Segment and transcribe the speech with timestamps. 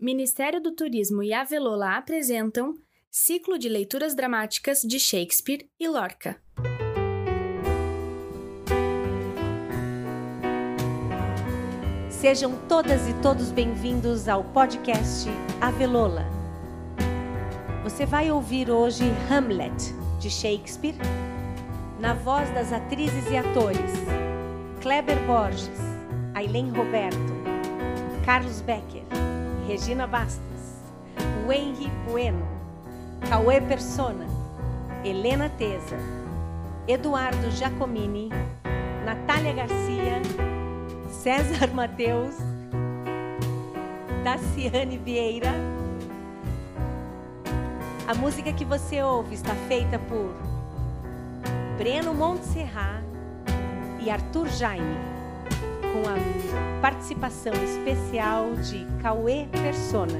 [0.00, 2.72] Ministério do Turismo e Avelola apresentam
[3.10, 6.40] Ciclo de Leituras Dramáticas de Shakespeare e Lorca.
[12.08, 15.28] Sejam todas e todos bem-vindos ao podcast
[15.60, 16.24] Avelola.
[17.82, 20.94] Você vai ouvir hoje Hamlet, de Shakespeare,
[21.98, 23.90] na voz das atrizes e atores
[24.80, 25.80] Kleber Borges,
[26.36, 27.18] Aileen Roberto,
[28.24, 29.02] Carlos Becker,
[29.68, 30.80] Regina Bastos,
[31.46, 32.42] Wenry Bueno,
[33.28, 34.24] Cauê Persona,
[35.04, 35.98] Helena Teza,
[36.86, 38.30] Eduardo Giacomini,
[39.04, 40.22] Natália Garcia,
[41.10, 42.34] César Mateus,
[44.24, 45.52] Daciane Vieira.
[48.06, 50.32] A música que você ouve está feita por
[51.76, 53.04] Breno Montserrat
[54.00, 55.17] e Arthur Jaime
[55.92, 60.18] com a participação especial de Cauê Persona.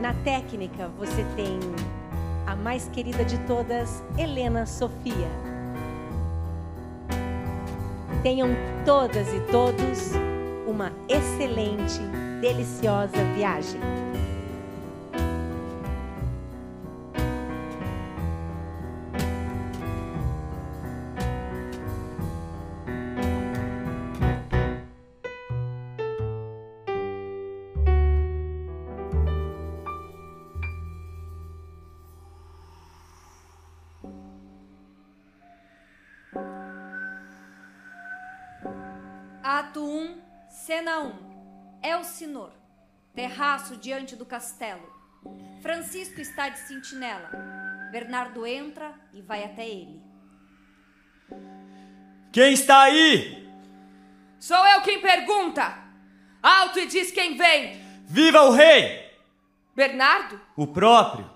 [0.00, 1.58] Na técnica, você tem
[2.46, 5.28] a mais querida de todas, Helena Sofia.
[8.22, 8.48] Tenham
[8.84, 10.12] todas e todos
[10.66, 12.00] uma excelente,
[12.40, 13.80] deliciosa viagem.
[40.80, 41.12] Cena 1.
[41.82, 42.52] Elsinor.
[43.14, 44.88] Terraço diante do castelo.
[45.60, 47.30] Francisco está de sentinela.
[47.92, 50.00] Bernardo entra e vai até ele.
[52.32, 53.46] Quem está aí?
[54.38, 55.76] Sou eu quem pergunta.
[56.42, 57.78] Alto e diz quem vem.
[58.06, 59.12] Viva o rei!
[59.76, 60.40] Bernardo?
[60.56, 61.30] O próprio.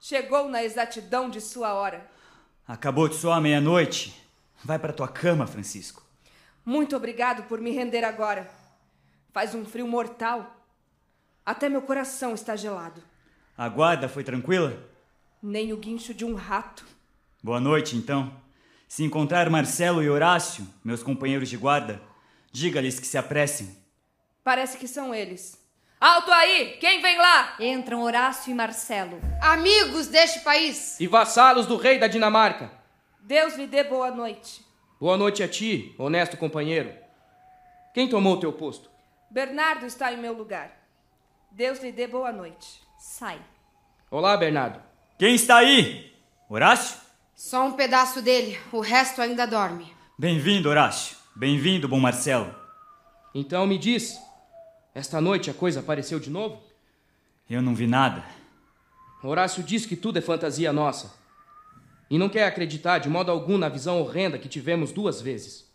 [0.00, 2.10] Chegou na exatidão de sua hora.
[2.66, 4.20] Acabou de soar meia-noite.
[4.64, 6.02] Vai para tua cama, Francisco.
[6.64, 8.63] Muito obrigado por me render agora.
[9.34, 10.64] Faz um frio mortal.
[11.44, 13.02] Até meu coração está gelado.
[13.58, 14.88] A guarda foi tranquila?
[15.42, 16.86] Nem o guincho de um rato.
[17.42, 18.32] Boa noite, então.
[18.86, 22.00] Se encontrar Marcelo e Horácio, meus companheiros de guarda,
[22.52, 23.76] diga-lhes que se apressem.
[24.44, 25.60] Parece que são eles.
[26.00, 26.76] Alto aí!
[26.78, 27.56] Quem vem lá?
[27.58, 29.20] Entram Horácio e Marcelo.
[29.42, 31.00] Amigos deste país!
[31.00, 32.70] E vassalos do rei da Dinamarca.
[33.20, 34.64] Deus lhe dê boa noite.
[35.00, 36.94] Boa noite a ti, honesto companheiro.
[37.92, 38.93] Quem tomou teu posto?
[39.34, 40.70] Bernardo está em meu lugar.
[41.50, 42.80] Deus lhe dê boa noite.
[42.96, 43.42] Sai.
[44.08, 44.80] Olá, Bernardo.
[45.18, 46.14] Quem está aí?
[46.48, 47.00] Horácio?
[47.34, 49.92] Só um pedaço dele, o resto ainda dorme.
[50.16, 51.16] Bem-vindo, Horácio.
[51.34, 52.54] Bem-vindo, bom Marcelo.
[53.34, 54.20] Então me diz,
[54.94, 56.62] esta noite a coisa apareceu de novo?
[57.50, 58.24] Eu não vi nada.
[59.20, 61.12] Horácio diz que tudo é fantasia nossa.
[62.08, 65.68] E não quer acreditar de modo algum na visão horrenda que tivemos duas vezes.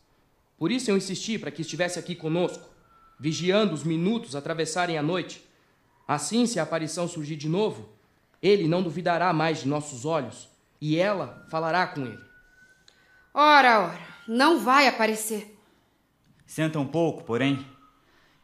[0.57, 2.78] Por isso eu insisti para que estivesse aqui conosco,
[3.19, 5.45] vigiando os minutos atravessarem a noite.
[6.07, 7.89] Assim, se a aparição surgir de novo,
[8.41, 10.47] ele não duvidará mais de nossos olhos
[10.79, 12.23] e ela falará com ele.
[13.33, 15.57] Ora, ora, não vai aparecer.
[16.45, 17.63] Senta um pouco, porém,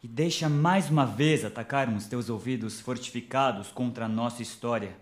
[0.03, 4.95] e deixa mais uma vez atacarmos teus ouvidos fortificados contra a nossa história,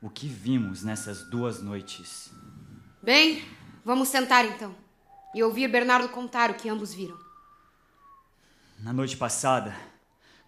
[0.00, 2.30] o que vimos nessas duas noites.
[3.02, 3.42] Bem,
[3.84, 4.74] vamos sentar então
[5.34, 7.25] e ouvir Bernardo contar o que ambos viram.
[8.78, 9.74] Na noite passada,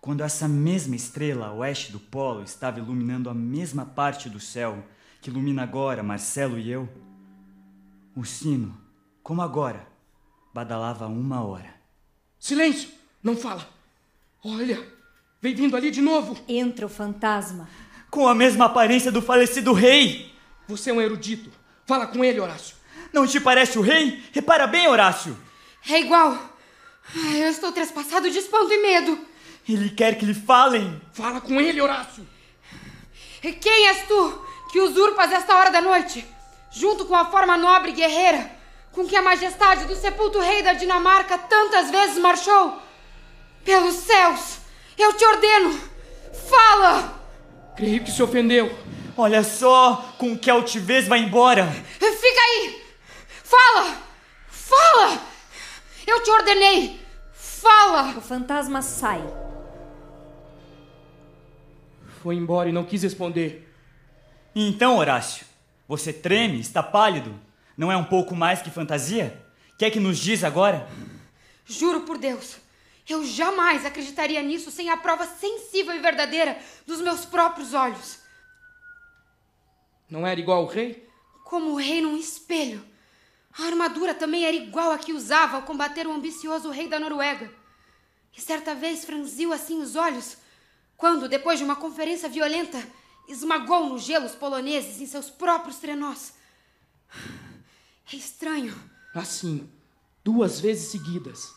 [0.01, 4.85] quando essa mesma estrela a oeste do polo estava iluminando a mesma parte do céu
[5.21, 6.89] que ilumina agora Marcelo e eu,
[8.15, 8.79] o sino,
[9.23, 9.87] como agora,
[10.53, 11.75] badalava uma hora.
[12.39, 12.91] Silêncio!
[13.23, 13.69] Não fala!
[14.45, 14.87] Olha!
[15.41, 16.39] Vem vindo ali de novo!
[16.47, 17.69] Entra o fantasma.
[18.11, 20.33] Com a mesma aparência do falecido rei!
[20.69, 21.51] Você é um erudito.
[21.87, 22.77] Fala com ele, Horácio.
[23.13, 24.23] Não te parece o rei?
[24.33, 25.37] Repara bem, Horácio!
[25.89, 26.58] É igual.
[27.17, 29.19] Ai, Eu estou trespassado de espanto e medo.
[29.69, 31.01] Ele quer que lhe falem!
[31.13, 32.27] Fala com ele, Horácio.
[33.43, 36.27] E quem és tu que usurpas esta hora da noite?
[36.71, 38.59] Junto com a forma nobre e guerreira
[38.99, 42.83] com que a majestade do sepulto rei da Dinamarca tantas vezes marchou?
[43.65, 44.59] Pelos céus,
[44.99, 45.81] eu te ordeno,
[46.49, 47.15] fala!
[47.77, 48.77] Creio que se ofendeu.
[49.17, 51.67] Olha só com que altivez vai embora!
[52.01, 52.83] Fica aí!
[53.45, 53.97] Fala!
[54.49, 55.21] Fala!
[56.05, 56.98] Eu te ordenei!
[57.61, 58.17] Fala!
[58.17, 59.23] O fantasma sai.
[62.23, 63.69] Foi embora e não quis responder.
[64.55, 65.47] Então, Horácio,
[65.87, 67.35] você treme, está pálido?
[67.77, 69.45] Não é um pouco mais que fantasia?
[69.79, 70.89] Quer que nos diz agora?
[71.65, 72.57] Juro por Deus,
[73.09, 78.19] Eu jamais acreditaria nisso sem a prova sensível e verdadeira dos meus próprios olhos.
[80.11, 81.09] Não era igual ao rei?
[81.45, 82.85] Como o rei num espelho.
[83.57, 87.53] A armadura também era igual a que usava ao combater o ambicioso rei da Noruega.
[88.37, 90.37] E certa vez franziu assim os olhos
[90.97, 92.85] quando, depois de uma conferência violenta,
[93.29, 96.35] esmagou no gelo os poloneses em seus próprios trenós.
[98.13, 98.75] É estranho.
[99.15, 99.71] Assim,
[100.25, 101.55] duas vezes seguidas.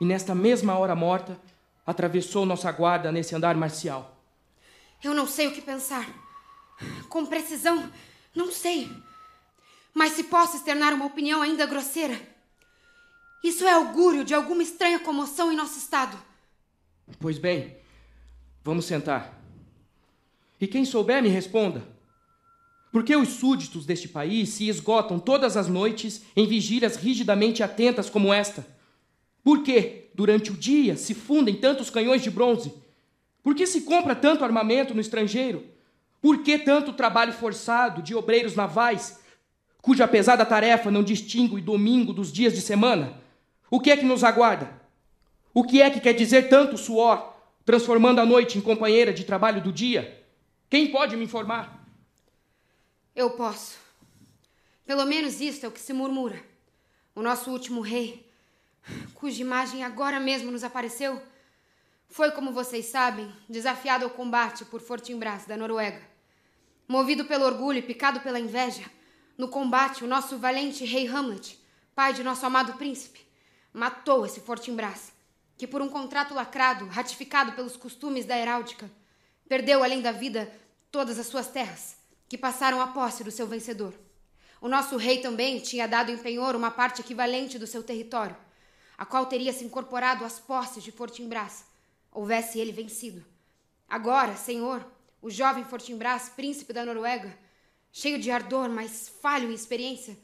[0.00, 1.38] E nesta mesma hora morta,
[1.86, 4.16] atravessou nossa guarda nesse andar marcial.
[5.02, 6.06] Eu não sei o que pensar.
[7.08, 7.92] Com precisão,
[8.34, 8.90] não sei.
[9.98, 12.16] Mas se posso externar uma opinião ainda grosseira,
[13.42, 16.16] isso é augúrio de alguma estranha comoção em nosso estado.
[17.18, 17.76] Pois bem,
[18.62, 19.36] vamos sentar.
[20.60, 21.82] E quem souber, me responda.
[22.92, 28.08] Por que os súditos deste país se esgotam todas as noites em vigílias rigidamente atentas
[28.08, 28.64] como esta?
[29.42, 32.72] Por que, durante o dia, se fundem tantos canhões de bronze?
[33.42, 35.66] Por que se compra tanto armamento no estrangeiro?
[36.22, 39.18] Por que tanto trabalho forçado de obreiros navais,
[39.88, 43.18] cuja pesada tarefa não distingue domingo dos dias de semana?
[43.70, 44.70] O que é que nos aguarda?
[45.54, 49.62] O que é que quer dizer tanto suor, transformando a noite em companheira de trabalho
[49.62, 50.22] do dia?
[50.68, 51.82] Quem pode me informar?
[53.16, 53.78] Eu posso.
[54.84, 56.38] Pelo menos isto é o que se murmura.
[57.14, 58.30] O nosso último rei,
[59.14, 61.18] cuja imagem agora mesmo nos apareceu,
[62.08, 66.02] foi, como vocês sabem, desafiado ao combate por Fortinbras, da Noruega.
[66.86, 68.84] Movido pelo orgulho e picado pela inveja,
[69.38, 71.56] no combate, o nosso valente rei Hamlet,
[71.94, 73.24] pai de nosso amado príncipe,
[73.72, 75.12] matou esse Fortinbras,
[75.56, 78.90] que por um contrato lacrado, ratificado pelos costumes da heráldica,
[79.48, 80.52] perdeu além da vida
[80.90, 81.96] todas as suas terras,
[82.28, 83.94] que passaram à posse do seu vencedor.
[84.60, 88.36] O nosso rei também tinha dado em penhor uma parte equivalente do seu território,
[88.96, 91.64] a qual teria se incorporado às posses de Fortinbras,
[92.10, 93.24] houvesse ele vencido.
[93.88, 94.84] Agora, senhor,
[95.22, 97.38] o jovem Fortinbras, príncipe da Noruega,
[97.92, 100.16] cheio de ardor, mas falho em experiência,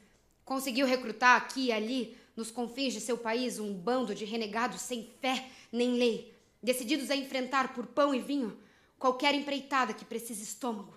[0.45, 5.11] conseguiu recrutar aqui e ali, nos confins de seu país, um bando de renegados sem
[5.21, 8.59] fé nem lei, decididos a enfrentar por pão e vinho
[8.99, 10.97] qualquer empreitada que precise estômago.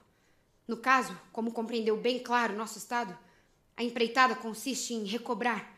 [0.68, 3.18] No caso, como compreendeu bem claro nosso Estado,
[3.76, 5.76] a empreitada consiste em recobrar,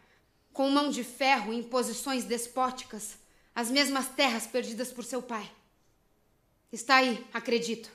[0.54, 3.18] com mão de ferro e imposições despóticas,
[3.54, 5.50] as mesmas terras perdidas por seu pai.
[6.72, 7.90] Está aí, acredito,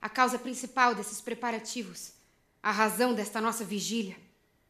[0.00, 2.12] a causa principal desses preparativos,
[2.62, 4.16] a razão desta nossa vigília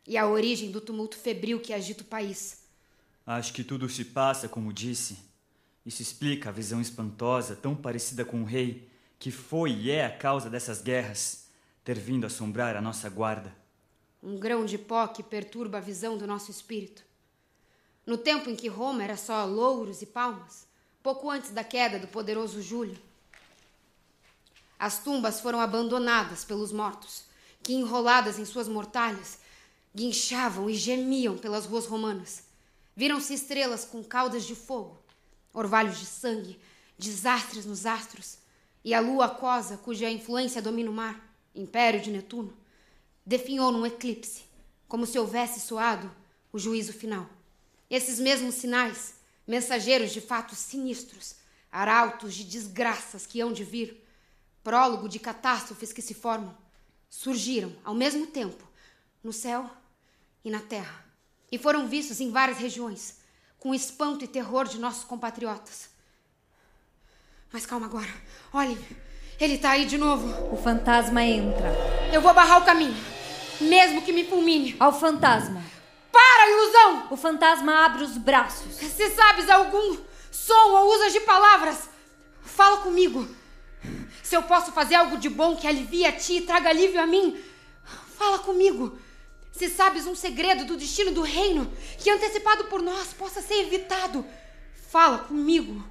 [0.06, 2.62] e a origem do tumulto febril que agita o país.
[3.26, 5.18] Acho que tudo se passa como disse.
[5.84, 10.16] Isso explica a visão espantosa, tão parecida com o rei, que foi e é a
[10.16, 11.46] causa dessas guerras,
[11.84, 13.54] ter vindo assombrar a nossa guarda.
[14.22, 17.02] Um grão de pó que perturba a visão do nosso espírito.
[18.06, 20.66] No tempo em que Roma era só louros e palmas,
[21.02, 22.98] pouco antes da queda do poderoso Júlio,
[24.78, 27.24] as tumbas foram abandonadas pelos mortos,
[27.62, 29.38] que, enroladas em suas mortalhas,
[29.94, 32.42] guinchavam e gemiam pelas ruas romanas.
[32.96, 34.98] Viram-se estrelas com caudas de fogo,
[35.52, 36.58] orvalhos de sangue,
[36.98, 38.38] desastres nos astros,
[38.84, 42.56] e a lua aquosa, cuja influência domina o mar, império de Netuno,
[43.24, 44.42] definhou num eclipse,
[44.88, 46.10] como se houvesse soado
[46.52, 47.28] o juízo final.
[47.88, 49.14] Esses mesmos sinais,
[49.46, 51.36] mensageiros de fatos sinistros,
[51.70, 54.04] arautos de desgraças que hão de vir,
[54.62, 56.56] prólogo de catástrofes que se formam,
[57.12, 58.66] surgiram ao mesmo tempo
[59.22, 59.70] no céu
[60.42, 61.04] e na terra,
[61.52, 63.18] e foram vistos em várias regiões,
[63.58, 65.90] com espanto e terror de nossos compatriotas.
[67.52, 68.08] Mas calma agora.
[68.50, 68.78] Olhem,
[69.38, 70.26] ele tá aí de novo.
[70.52, 71.70] O fantasma entra.
[72.12, 72.96] Eu vou barrar o caminho,
[73.60, 74.74] mesmo que me fulmine.
[74.80, 75.62] Ao fantasma.
[76.10, 77.08] Para, ilusão!
[77.10, 78.74] O fantasma abre os braços.
[78.74, 79.98] Se sabes algum
[80.30, 81.90] som ou usas de palavras,
[82.40, 83.28] fala comigo.
[84.22, 87.06] Se eu posso fazer algo de bom que alivie a ti e traga alívio a
[87.06, 87.38] mim,
[88.16, 88.98] fala comigo.
[89.52, 94.24] Se sabes um segredo do destino do reino que, antecipado por nós, possa ser evitado,
[94.90, 95.84] fala comigo.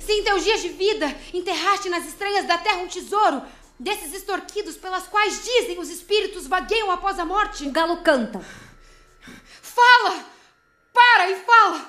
[0.00, 3.42] Se em teus dias de vida enterraste nas estranhas da terra um tesouro,
[3.78, 7.66] desses extorquidos pelas quais dizem os espíritos vagueiam após a morte.
[7.66, 8.40] O galo canta.
[9.60, 10.24] Fala!
[10.92, 11.86] Para e fala!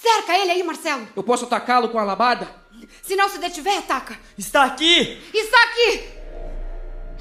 [0.00, 1.08] Cerca ele aí, Marcelo!
[1.16, 2.63] Eu posso atacá-lo com a alabarda?
[3.02, 4.18] Se não se detiver, ataca!
[4.36, 5.18] Está aqui!
[5.32, 6.14] Está aqui!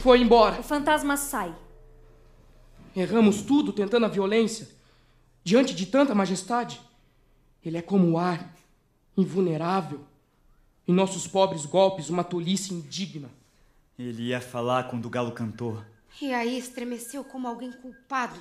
[0.01, 0.59] Foi embora.
[0.59, 1.55] O fantasma sai.
[2.95, 4.67] Erramos tudo tentando a violência.
[5.43, 6.79] Diante de tanta majestade,
[7.63, 8.53] ele é como o ar,
[9.17, 10.05] invulnerável.
[10.87, 13.29] Em nossos pobres golpes, uma tolice indigna.
[13.97, 15.81] Ele ia falar quando o galo cantou.
[16.21, 18.39] E aí estremeceu como alguém culpado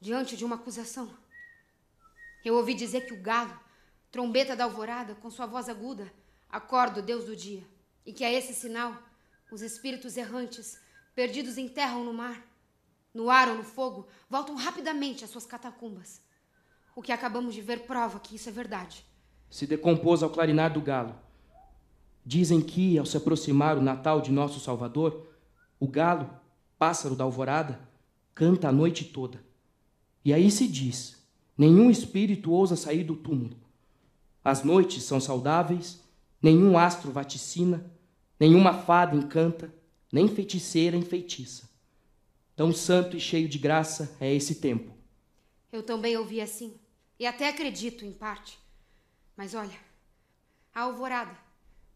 [0.00, 1.08] diante de uma acusação.
[2.44, 3.58] Eu ouvi dizer que o galo
[4.16, 6.10] trombeta da alvorada, com sua voz aguda,
[6.48, 7.62] acorda o Deus do dia.
[8.06, 8.96] E que a esse sinal,
[9.52, 10.80] os espíritos errantes,
[11.14, 12.42] perdidos em terra ou no mar,
[13.12, 16.22] no ar ou no fogo, voltam rapidamente às suas catacumbas.
[16.94, 19.04] O que acabamos de ver prova que isso é verdade.
[19.50, 21.14] Se decompôs ao clarinar do galo.
[22.24, 25.28] Dizem que, ao se aproximar o Natal de nosso Salvador,
[25.78, 26.30] o galo,
[26.78, 27.78] pássaro da alvorada,
[28.34, 29.44] canta a noite toda.
[30.24, 31.22] E aí se diz:
[31.58, 33.65] nenhum espírito ousa sair do túmulo.
[34.46, 36.00] As noites são saudáveis,
[36.40, 37.92] nenhum astro vaticina,
[38.38, 39.74] nenhuma fada encanta,
[40.12, 41.68] nem feiticeira enfeitiça.
[42.54, 44.94] Tão santo e cheio de graça é esse tempo.
[45.72, 46.78] Eu também ouvi assim,
[47.18, 48.56] e até acredito em parte.
[49.36, 49.76] Mas olha,
[50.72, 51.36] a alvorada,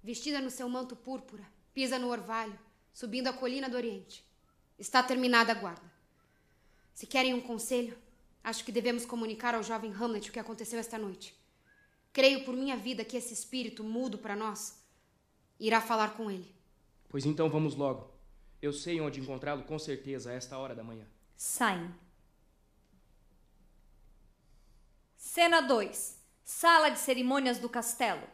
[0.03, 2.59] vestida no seu manto púrpura, pisa no orvalho,
[2.93, 4.25] subindo a colina do Oriente.
[4.77, 5.89] Está terminada a guarda.
[6.93, 7.97] Se querem um conselho,
[8.43, 11.39] acho que devemos comunicar ao jovem Hamlet o que aconteceu esta noite.
[12.13, 14.83] Creio por minha vida que esse espírito mudo para nós
[15.59, 16.55] irá falar com ele.
[17.09, 18.11] Pois então vamos logo.
[18.61, 21.07] Eu sei onde encontrá-lo com certeza a esta hora da manhã.
[21.37, 21.93] Saem.
[25.17, 26.19] Cena 2.
[26.45, 28.27] Sala de cerimônias do castelo.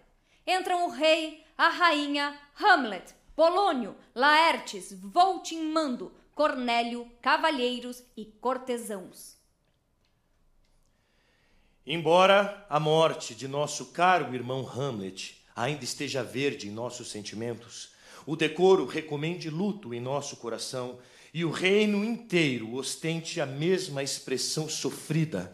[0.47, 9.36] Entram o rei, a rainha, Hamlet, Polônio, Laertes, Voltimando, Cornélio, cavalheiros e cortesãos.
[11.87, 17.90] Embora a morte de nosso caro irmão Hamlet ainda esteja verde em nossos sentimentos,
[18.26, 20.99] o decoro recomende luto em nosso coração
[21.33, 25.52] e o reino inteiro ostente a mesma expressão sofrida.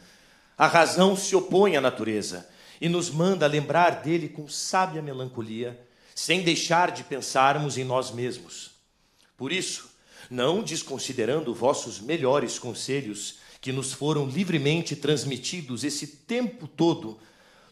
[0.56, 2.48] A razão se opõe à natureza
[2.80, 8.70] e nos manda lembrar dele com sábia melancolia, sem deixar de pensarmos em nós mesmos.
[9.36, 9.90] Por isso,
[10.30, 17.21] não desconsiderando vossos melhores conselhos, que nos foram livremente transmitidos esse tempo todo,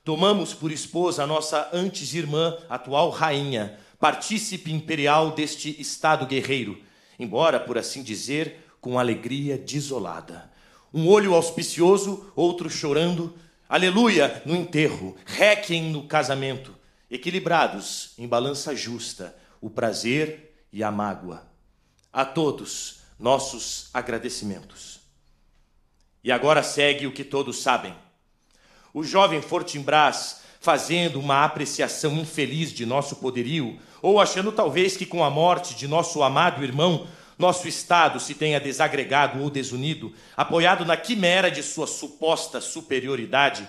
[0.04, 6.78] tomamos por esposa a nossa antes irmã, atual rainha, partícipe imperial deste estado guerreiro,
[7.18, 10.48] embora, por assim dizer, com alegria desolada.
[10.94, 13.34] Um olho auspicioso, outro chorando,
[13.68, 16.72] aleluia no enterro, requiem no casamento,
[17.10, 21.42] equilibrados em balança justa, o prazer e a mágoa.
[22.12, 24.99] A todos, nossos agradecimentos.
[26.22, 27.94] E agora segue o que todos sabem.
[28.92, 35.24] O jovem Fortinbras, fazendo uma apreciação infeliz de nosso poderio, ou achando talvez que com
[35.24, 37.06] a morte de nosso amado irmão,
[37.38, 43.66] nosso Estado se tenha desagregado ou desunido, apoiado na quimera de sua suposta superioridade,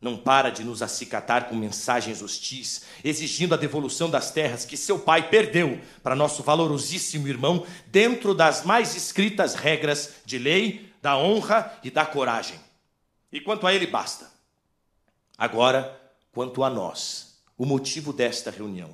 [0.00, 4.98] não para de nos acicatar com mensagens hostis, exigindo a devolução das terras que seu
[4.98, 11.78] pai perdeu para nosso valorosíssimo irmão, dentro das mais escritas regras de lei da honra
[11.82, 12.58] e da coragem.
[13.32, 14.30] E quanto a ele, basta.
[15.36, 15.98] Agora,
[16.32, 18.90] quanto a nós, o motivo desta reunião.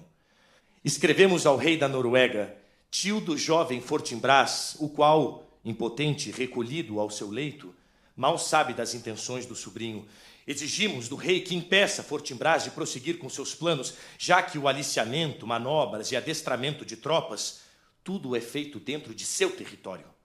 [0.84, 2.56] Escrevemos ao rei da Noruega,
[2.90, 7.74] tio do jovem Fortinbras, o qual, impotente, recolhido ao seu leito,
[8.16, 10.06] mal sabe das intenções do sobrinho.
[10.46, 15.46] Exigimos do rei que impeça Fortinbras de prosseguir com seus planos, já que o aliciamento,
[15.46, 17.62] manobras e adestramento de tropas,
[18.04, 20.15] tudo é feito dentro de seu território.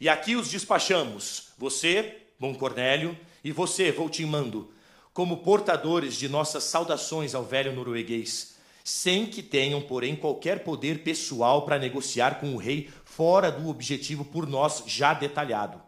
[0.00, 4.72] E aqui os despachamos, você, Bom Cornélio, e você, Voltimando,
[5.12, 11.62] como portadores de nossas saudações ao velho norueguês, sem que tenham, porém, qualquer poder pessoal
[11.62, 15.82] para negociar com o rei fora do objetivo por nós já detalhado.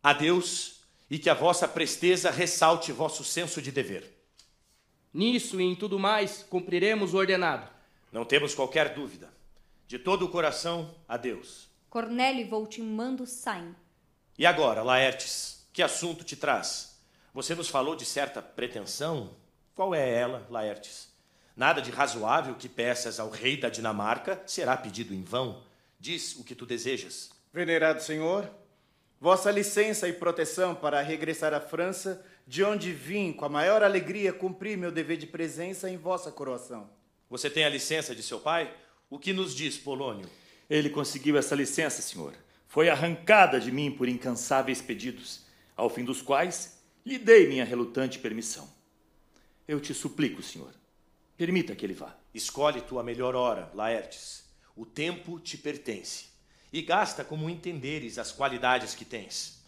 [0.00, 0.76] Adeus,
[1.10, 4.08] e que a vossa presteza ressalte vosso senso de dever.
[5.12, 7.68] Nisso e em tudo mais, cumpriremos o ordenado.
[8.12, 9.28] Não temos qualquer dúvida.
[9.88, 11.71] De todo o coração, adeus.
[11.92, 13.76] Cornélio e Voltimando saem.
[14.38, 16.98] E agora, Laertes, que assunto te traz?
[17.34, 19.36] Você nos falou de certa pretensão?
[19.74, 21.12] Qual é ela, Laertes?
[21.54, 25.62] Nada de razoável que peças ao rei da Dinamarca será pedido em vão.
[26.00, 27.28] Diz o que tu desejas.
[27.52, 28.50] Venerado senhor,
[29.20, 34.32] vossa licença e proteção para regressar à França, de onde vim com a maior alegria
[34.32, 36.88] cumprir meu dever de presença em vossa coroação.
[37.28, 38.74] Você tem a licença de seu pai?
[39.10, 40.26] O que nos diz, Polônio?
[40.72, 42.32] Ele conseguiu essa licença, senhor.
[42.66, 45.44] Foi arrancada de mim por incansáveis pedidos,
[45.76, 48.66] ao fim dos quais lhe dei minha relutante permissão.
[49.68, 50.72] Eu te suplico, senhor,
[51.36, 52.16] permita que ele vá.
[52.32, 54.50] Escolhe tua melhor hora, Laertes.
[54.74, 56.30] O tempo te pertence.
[56.72, 59.62] E gasta como entenderes as qualidades que tens.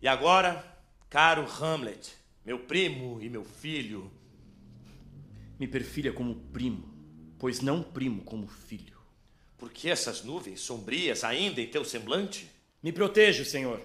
[0.00, 0.64] E agora,
[1.10, 4.10] caro Hamlet, meu primo e meu filho.
[5.60, 6.88] Me perfilha como primo,
[7.38, 8.97] pois não primo como filho.
[9.58, 12.50] Por que essas nuvens sombrias ainda em teu semblante?
[12.80, 13.80] Me protejo, Senhor,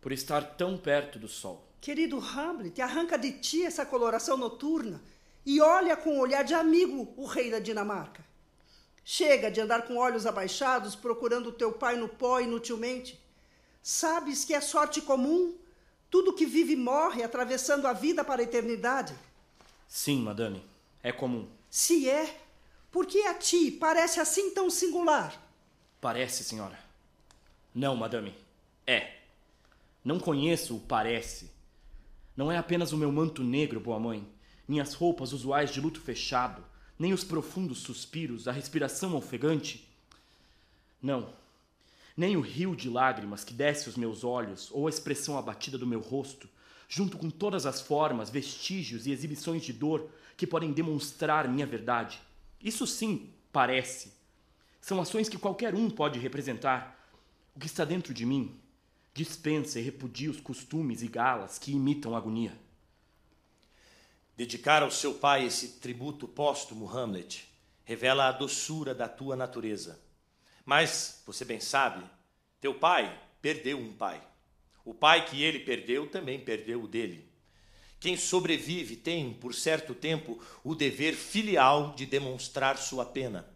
[0.00, 1.62] por estar tão perto do sol.
[1.80, 5.02] Querido Hamlet, arranca de ti essa coloração noturna
[5.44, 8.24] e olha com um olhar de amigo o rei da Dinamarca.
[9.04, 13.20] Chega de andar com olhos abaixados procurando teu pai no pó inutilmente.
[13.82, 15.56] Sabes que é sorte comum?
[16.08, 19.14] Tudo que vive morre atravessando a vida para a eternidade.
[19.88, 20.62] Sim, madame,
[21.02, 21.48] é comum.
[21.68, 22.41] Se é,
[22.92, 25.34] por que a ti parece assim tão singular?
[26.00, 26.78] Parece, senhora.
[27.74, 28.34] Não, madame,
[28.86, 29.16] é.
[30.04, 31.50] Não conheço o parece.
[32.36, 34.28] Não é apenas o meu manto negro, boa mãe,
[34.68, 36.62] minhas roupas usuais de luto fechado,
[36.98, 39.88] nem os profundos suspiros, a respiração ofegante.
[41.00, 41.32] Não,
[42.16, 45.86] nem o rio de lágrimas que desce os meus olhos ou a expressão abatida do
[45.86, 46.48] meu rosto,
[46.88, 52.20] junto com todas as formas, vestígios e exibições de dor que podem demonstrar minha verdade.
[52.62, 54.12] Isso sim parece.
[54.80, 56.98] São ações que qualquer um pode representar.
[57.54, 58.58] O que está dentro de mim
[59.14, 62.58] dispensa e repudia os costumes e galas que imitam agonia.
[64.36, 67.46] Dedicar ao seu pai esse tributo póstumo, Hamlet,
[67.84, 70.00] revela a doçura da tua natureza.
[70.64, 72.04] Mas, você bem sabe,
[72.60, 74.22] teu pai perdeu um pai.
[74.84, 77.28] O pai que ele perdeu também perdeu o dele.
[78.02, 83.48] Quem sobrevive tem, por certo tempo, o dever filial de demonstrar sua pena.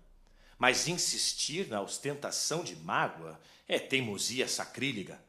[0.57, 5.21] Mas insistir na ostentação de mágoa é teimosia sacrílega.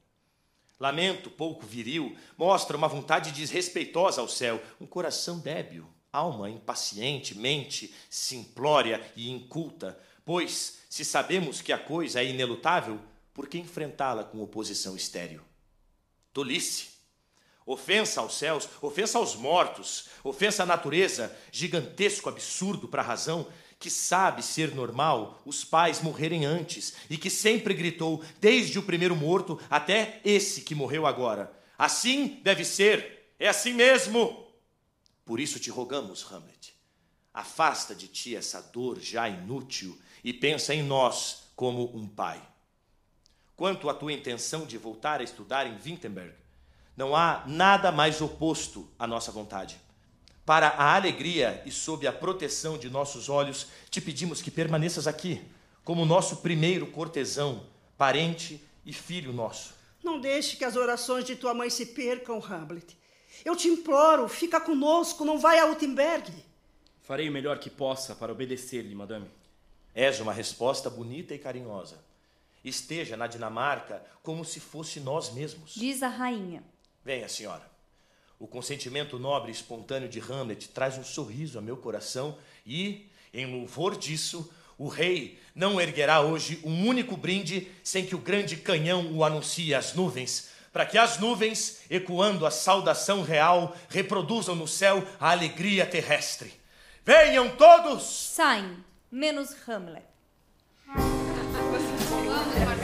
[0.79, 7.91] Lamento pouco viril mostra uma vontade desrespeitosa ao céu, um coração débil, alma impaciente, mente
[8.11, 9.99] simplória e inculta.
[10.23, 12.99] Pois, se sabemos que a coisa é inelutável,
[13.33, 15.41] por que enfrentá-la com oposição estéril?
[16.31, 16.96] Tolice!
[17.67, 23.45] Ofensa aos céus, ofensa aos mortos, ofensa à natureza, gigantesco absurdo para a razão,
[23.77, 29.17] que sabe ser normal os pais morrerem antes e que sempre gritou, desde o primeiro
[29.17, 34.47] morto até esse que morreu agora: Assim deve ser, é assim mesmo.
[35.25, 36.73] Por isso te rogamos, Hamlet,
[37.33, 42.41] afasta de ti essa dor já inútil e pensa em nós como um pai.
[43.57, 46.46] Quanto à tua intenção de voltar a estudar em Wittenberg,
[46.97, 49.79] não há nada mais oposto à nossa vontade.
[50.43, 55.41] Para a alegria e sob a proteção de nossos olhos, te pedimos que permaneças aqui,
[55.83, 57.63] como nosso primeiro cortesão,
[57.97, 59.75] parente e filho nosso.
[60.03, 62.97] Não deixe que as orações de tua mãe se percam, Hamlet.
[63.45, 66.33] Eu te imploro, fica conosco, não vai a Wittenberg.
[67.03, 69.29] Farei o melhor que possa para obedecer-lhe, madame.
[69.93, 71.99] És uma resposta bonita e carinhosa.
[72.63, 75.73] Esteja na Dinamarca como se fosse nós mesmos.
[75.75, 76.63] Diz a rainha.
[77.07, 77.63] Venha, senhora.
[78.37, 83.45] O consentimento nobre e espontâneo de Hamlet traz um sorriso a meu coração e, em
[83.45, 89.09] louvor disso, o rei não erguerá hoje um único brinde sem que o grande canhão
[89.13, 95.01] o anuncie às nuvens, para que as nuvens, ecoando a saudação real, reproduzam no céu
[95.17, 96.51] a alegria terrestre.
[97.05, 98.03] Venham todos!
[98.03, 100.03] Saem, menos Hamlet.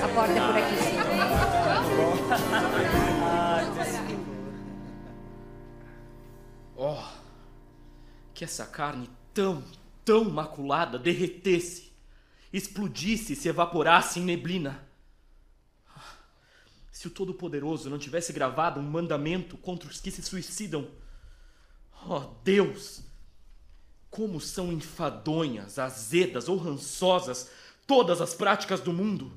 [0.02, 0.56] A porta é por
[2.98, 3.13] aqui,
[6.86, 7.02] Oh,
[8.34, 9.64] que essa carne tão,
[10.04, 11.94] tão maculada derretesse,
[12.52, 14.86] explodisse e se evaporasse em neblina.
[16.92, 20.90] Se o Todo-Poderoso não tivesse gravado um mandamento contra os que se suicidam.
[22.06, 23.02] Oh, Deus!
[24.10, 27.50] Como são enfadonhas, azedas ou rançosas
[27.88, 29.32] todas as práticas do mundo!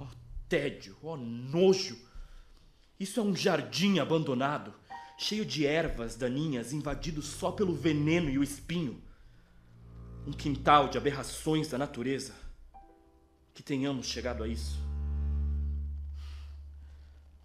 [0.00, 0.06] Oh,
[0.48, 1.98] tédio, oh, nojo!
[2.98, 4.72] Isso é um jardim abandonado
[5.24, 9.02] cheio de ervas daninhas, invadido só pelo veneno e o espinho.
[10.26, 12.34] Um quintal de aberrações da natureza.
[13.54, 14.78] Que tenhamos chegado a isso.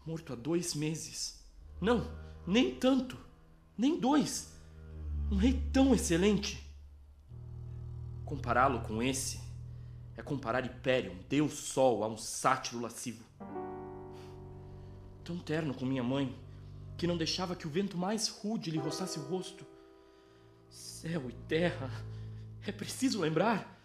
[0.05, 1.41] Morto há dois meses.
[1.79, 2.05] Não,
[2.45, 3.17] nem tanto.
[3.77, 4.51] Nem dois.
[5.31, 6.61] Um rei tão excelente.
[8.25, 9.39] Compará-lo com esse
[10.17, 13.23] é comparar Hyperion, Deus Sol, a um sátiro lascivo.
[15.23, 16.35] Tão terno com minha mãe
[16.99, 19.65] que não deixava que o vento mais rude lhe roçasse o rosto.
[20.69, 21.89] Céu e terra,
[22.67, 23.79] é preciso lembrar.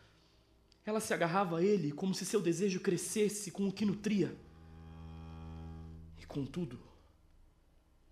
[0.85, 4.37] Ela se agarrava a ele como se seu desejo crescesse com o que nutria.
[6.19, 6.81] E contudo,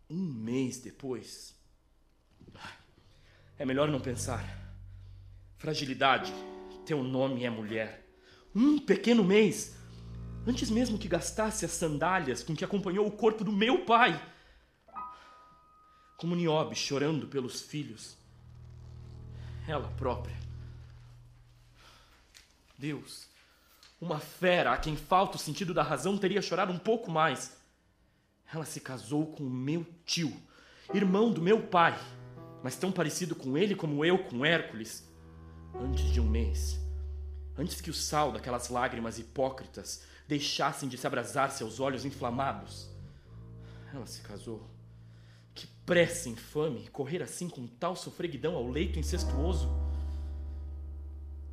[0.08, 1.52] um mês depois.
[3.58, 4.44] É melhor não pensar.
[5.58, 6.32] Fragilidade,
[6.86, 8.06] teu nome é mulher.
[8.54, 9.74] Um pequeno mês,
[10.46, 14.31] antes mesmo que gastasse as sandálias com que acompanhou o corpo do meu pai
[16.22, 18.16] como Niobe chorando pelos filhos.
[19.66, 20.36] Ela própria.
[22.78, 23.26] Deus,
[24.00, 27.56] uma fera a quem falta o sentido da razão teria chorado um pouco mais.
[28.54, 30.32] Ela se casou com o meu tio,
[30.94, 31.98] irmão do meu pai,
[32.62, 35.04] mas tão parecido com ele como eu com Hércules,
[35.74, 36.78] antes de um mês.
[37.58, 42.88] Antes que o sal daquelas lágrimas hipócritas deixassem de se abrasar seus olhos inflamados.
[43.92, 44.71] Ela se casou.
[45.84, 49.68] Pressa infame correr assim com tal sofreguidão ao leito incestuoso.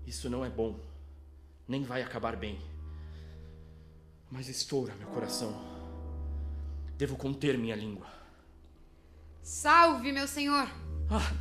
[0.06, 0.80] Isso não é bom,
[1.68, 2.60] nem vai acabar bem.
[4.30, 5.54] Mas estoura meu coração.
[6.98, 8.08] Devo conter minha língua.
[9.42, 10.68] Salve, meu senhor!
[11.10, 11.34] Ah,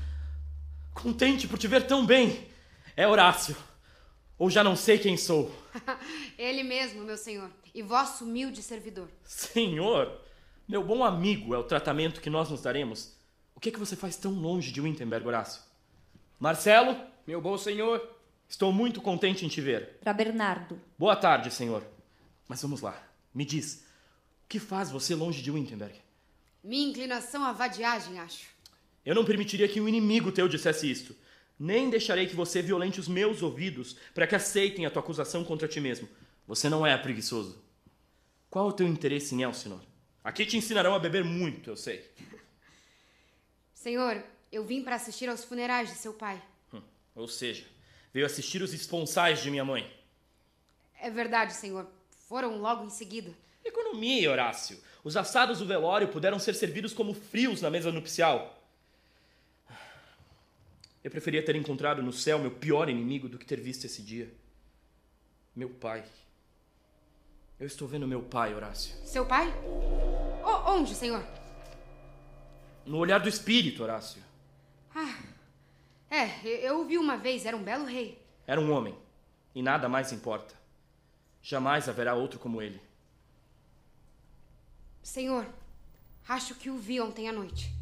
[0.94, 2.48] contente por te ver tão bem.
[2.96, 3.56] É Horácio.
[4.38, 5.52] Ou já não sei quem sou.
[6.38, 9.08] Ele mesmo, meu senhor, e vosso humilde servidor.
[9.24, 10.20] Senhor,
[10.68, 13.16] meu bom amigo é o tratamento que nós nos daremos.
[13.54, 15.62] O que é que você faz tão longe de Wittenberg, Horácio?
[16.38, 16.94] Marcelo,
[17.26, 18.06] meu bom senhor,
[18.46, 19.98] estou muito contente em te ver.
[20.00, 20.78] Para Bernardo.
[20.98, 21.82] Boa tarde, senhor.
[22.46, 23.02] Mas vamos lá,
[23.34, 23.86] me diz,
[24.44, 25.94] o que faz você longe de Wittenberg?
[26.62, 28.46] Minha inclinação à vadiagem, acho.
[29.06, 31.16] Eu não permitiria que um inimigo teu dissesse isto.
[31.58, 35.66] Nem deixarei que você violente os meus ouvidos para que aceitem a tua acusação contra
[35.66, 36.08] ti mesmo.
[36.46, 37.58] Você não é preguiçoso.
[38.50, 39.80] Qual o teu interesse em Elsinor?
[40.22, 42.10] Aqui te ensinarão a beber muito, eu sei.
[43.72, 46.42] Senhor, eu vim para assistir aos funerais de seu pai.
[46.72, 46.82] Hum,
[47.14, 47.64] ou seja,
[48.12, 49.90] veio assistir os esponsais de minha mãe.
[51.00, 51.86] É verdade, senhor.
[52.28, 53.32] Foram logo em seguida.
[53.64, 54.78] Economia, Horácio.
[55.04, 58.58] Os assados do velório puderam ser servidos como frios na mesa nupcial.
[61.02, 64.30] Eu preferia ter encontrado no céu meu pior inimigo do que ter visto esse dia.
[65.54, 66.04] Meu pai.
[67.58, 68.94] Eu estou vendo meu pai, Horácio.
[69.04, 69.48] Seu pai?
[70.44, 71.24] O onde, senhor?
[72.86, 74.22] No olhar do espírito, Horácio.
[74.94, 75.18] Ah.
[76.08, 78.24] É, eu o vi uma vez, era um belo rei.
[78.46, 78.96] Era um homem.
[79.54, 80.54] E nada mais importa.
[81.42, 82.80] Jamais haverá outro como ele.
[85.02, 85.44] Senhor,
[86.28, 87.74] acho que o vi ontem à noite.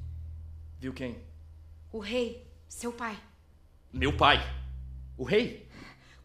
[0.78, 1.18] Viu quem?
[1.92, 3.18] O rei, seu pai.
[3.92, 4.38] Meu pai?
[5.18, 5.65] O rei?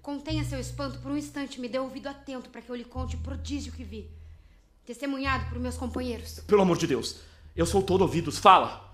[0.02, 3.16] Contenha seu espanto por um instante, me dê ouvido atento para que eu lhe conte
[3.16, 4.10] o prodígio que vi.
[4.84, 6.40] Testemunhado por meus companheiros.
[6.40, 7.18] Pelo amor de Deus,
[7.56, 8.90] eu sou todo ouvidos, fala!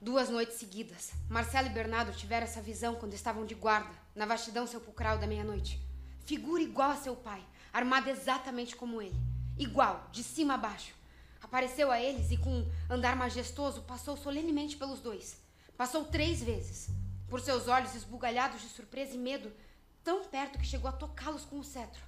[0.00, 4.64] Duas noites seguidas, Marcelo e Bernardo tiveram essa visão quando estavam de guarda, na vastidão
[4.64, 5.80] sepulcral da meia-noite.
[6.24, 9.16] Figura igual a seu pai, armada exatamente como ele.
[9.58, 10.94] Igual, de cima a baixo.
[11.40, 15.38] Apareceu a eles e, com andar majestoso, passou solenemente pelos dois.
[15.76, 16.88] Passou três vezes.
[17.28, 19.50] Por seus olhos esbugalhados de surpresa e medo,
[20.04, 22.02] tão perto que chegou a tocá-los com o cetro.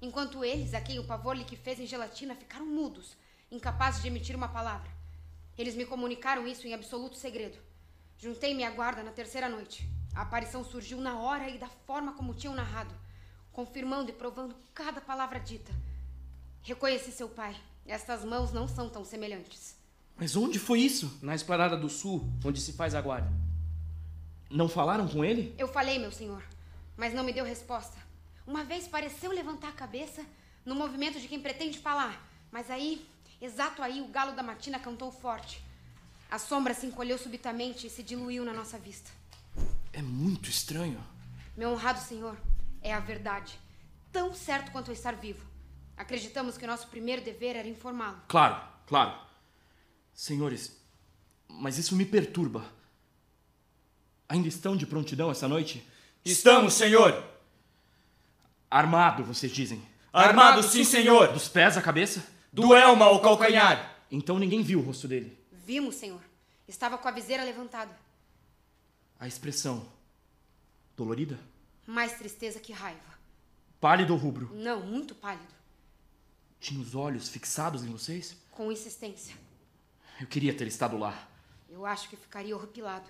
[0.00, 3.16] Enquanto eles, a quem o pavor lhe que fez em gelatina, ficaram mudos,
[3.50, 4.90] incapazes de emitir uma palavra.
[5.58, 7.58] Eles me comunicaram isso em absoluto segredo.
[8.18, 9.88] Juntei-me à guarda na terceira noite.
[10.14, 12.94] A aparição surgiu na hora e da forma como tinham narrado,
[13.52, 15.72] confirmando e provando cada palavra dita.
[16.62, 17.56] Reconheci seu pai.
[17.86, 19.76] Estas mãos não são tão semelhantes.
[20.16, 21.18] Mas onde foi isso?
[21.22, 23.30] Na esplanada do sul, onde se faz a guarda.
[24.50, 25.54] Não falaram com ele?
[25.56, 26.42] Eu falei, meu senhor,
[27.00, 27.96] mas não me deu resposta.
[28.46, 30.22] Uma vez pareceu levantar a cabeça
[30.66, 33.08] no movimento de quem pretende falar, mas aí,
[33.40, 35.64] exato aí, o galo da matina cantou forte.
[36.30, 39.10] A sombra se encolheu subitamente e se diluiu na nossa vista.
[39.94, 41.02] É muito estranho.
[41.56, 42.36] Meu honrado senhor,
[42.82, 43.58] é a verdade.
[44.12, 45.46] Tão certo quanto eu estar vivo.
[45.96, 48.20] Acreditamos que o nosso primeiro dever era informá-lo.
[48.28, 49.18] Claro, claro.
[50.12, 50.78] Senhores,
[51.48, 52.62] mas isso me perturba.
[54.28, 55.89] Ainda estão de prontidão essa noite?
[56.24, 57.24] Estamos, senhor!
[58.70, 59.82] Armado, vocês dizem?
[60.12, 61.32] Armado, sim, senhor!
[61.32, 62.24] Dos pés à cabeça?
[62.52, 63.96] Do elmo ao calcanhar!
[64.10, 65.38] Então ninguém viu o rosto dele?
[65.52, 66.20] Vimos, senhor.
[66.68, 67.96] Estava com a viseira levantada.
[69.18, 69.86] A expressão.
[70.96, 71.38] dolorida?
[71.86, 73.00] Mais tristeza que raiva.
[73.80, 74.50] Pálido ou rubro?
[74.54, 75.54] Não, muito pálido.
[76.60, 78.36] Tinha os olhos fixados em vocês?
[78.50, 79.34] Com insistência.
[80.20, 81.28] Eu queria ter estado lá.
[81.68, 83.08] Eu acho que ficaria horripilado.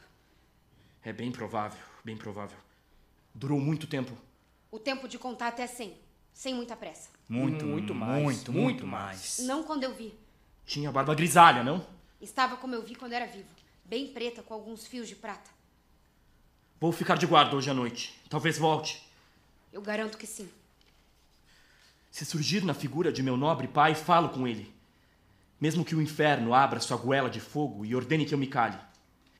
[1.02, 2.56] É bem provável, bem provável.
[3.34, 4.16] Durou muito tempo.
[4.70, 5.94] O tempo de contar até 100,
[6.32, 7.08] sem muita pressa.
[7.28, 8.22] Muito, muito mais.
[8.22, 9.38] Muito, muito mais.
[9.40, 10.14] Não quando eu vi.
[10.66, 11.84] Tinha barba grisalha, não?
[12.20, 13.48] Estava como eu vi quando era vivo,
[13.84, 15.50] bem preta com alguns fios de prata.
[16.80, 18.18] Vou ficar de guarda hoje à noite.
[18.28, 19.02] Talvez volte.
[19.72, 20.48] Eu garanto que sim.
[22.10, 24.72] Se surgir na figura de meu nobre pai, falo com ele.
[25.60, 28.78] Mesmo que o inferno abra sua goela de fogo e ordene que eu me cale.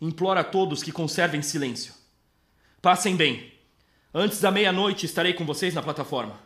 [0.00, 1.94] Imploro a todos que conservem silêncio.
[2.80, 3.52] Passem bem.
[4.12, 6.38] Antes da meia-noite estarei com vocês na plataforma.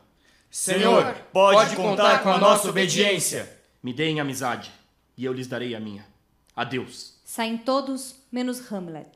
[0.51, 3.61] Senhor, pode contar com a nossa obediência.
[3.83, 4.71] Me deem amizade
[5.17, 6.07] e eu lhes darei a minha.
[6.55, 7.15] Adeus.
[7.25, 9.09] Saem todos, menos Hamlet.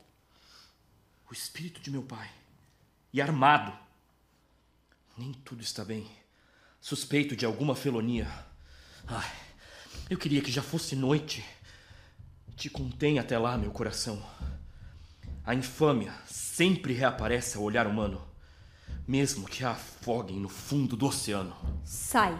[1.29, 2.29] O espírito de meu pai.
[3.13, 3.71] E armado.
[5.17, 6.09] Nem tudo está bem.
[6.81, 8.27] Suspeito de alguma felonia.
[9.07, 9.31] Ai,
[10.09, 11.45] eu queria que já fosse noite.
[12.55, 14.21] Te contém até lá, meu coração.
[15.45, 18.21] A infâmia sempre reaparece ao olhar humano,
[19.09, 21.55] mesmo que a afoguem no fundo do oceano.
[21.83, 22.39] Sai.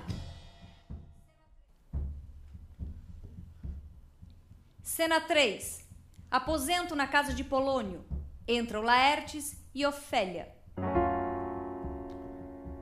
[4.83, 5.83] Cena 3.
[6.29, 8.05] Aposento na casa de Polônio.
[8.47, 10.47] Entram Laertes e Ofélia.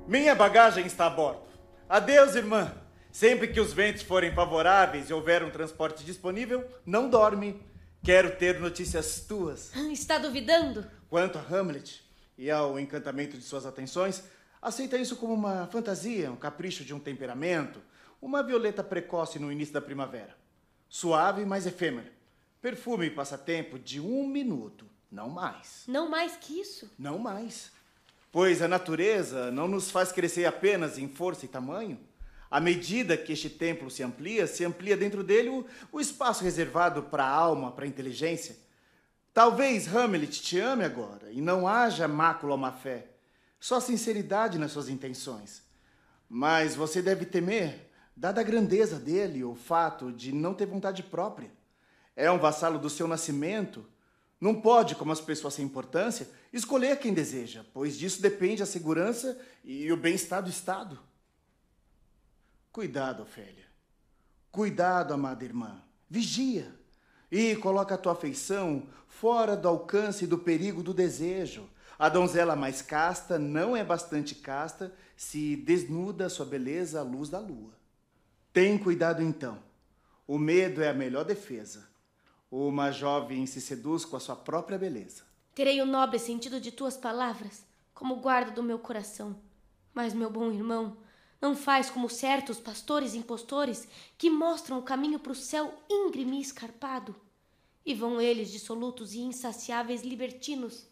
[0.06, 1.48] Minha bagagem está a bordo.
[1.88, 2.76] Adeus, irmã.
[3.10, 7.66] Sempre que os ventos forem favoráveis e houver um transporte disponível, não dorme.
[8.04, 9.74] Quero ter notícias tuas.
[9.74, 10.86] Está duvidando?
[11.10, 12.06] Quanto a Hamlet
[12.38, 14.24] e ao encantamento de suas atenções,
[14.62, 17.82] aceita isso como uma fantasia, um capricho de um temperamento,
[18.22, 20.36] uma violeta precoce no início da primavera.
[20.90, 22.12] Suave, mas efêmera.
[22.62, 25.84] Perfume e passatempo de um minuto, não mais.
[25.88, 26.92] Não mais que isso?
[26.98, 27.72] Não mais.
[28.32, 32.00] Pois a natureza não nos faz crescer apenas em força e tamanho.
[32.50, 37.04] À medida que este templo se amplia, se amplia dentro dele o, o espaço reservado
[37.04, 38.56] para a alma, para a inteligência.
[39.38, 43.12] Talvez Hamlet te ame agora e não haja mácula ou má fé,
[43.60, 45.62] só sinceridade nas suas intenções.
[46.28, 51.52] Mas você deve temer, dada a grandeza dele, o fato de não ter vontade própria.
[52.16, 53.86] É um vassalo do seu nascimento.
[54.42, 59.40] Não pode, como as pessoas sem importância, escolher quem deseja, pois disso depende a segurança
[59.64, 60.98] e o bem-estar do Estado.
[62.72, 63.68] Cuidado, Ofélia.
[64.52, 65.80] Cuidado, amada irmã.
[66.10, 66.77] Vigia.
[67.32, 71.68] E coloca a tua afeição fora do alcance e do perigo do desejo.
[72.00, 77.40] A donzela mais casta não é bastante casta se desnuda sua beleza à luz da
[77.40, 77.72] lua.
[78.54, 79.60] Tem cuidado então.
[80.28, 81.88] O medo é a melhor defesa.
[82.50, 85.24] Uma jovem se seduz com a sua própria beleza.
[85.56, 89.36] Terei o nobre sentido de tuas palavras como guarda do meu coração.
[89.92, 90.98] Mas, meu bom irmão,
[91.42, 96.42] não faz como certos pastores impostores que mostram o caminho para o céu íngreme e
[96.42, 97.16] escarpado.
[97.86, 100.88] E vão eles, dissolutos e insaciáveis libertinos,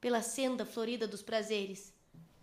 [0.00, 1.92] pela senda florida dos prazeres,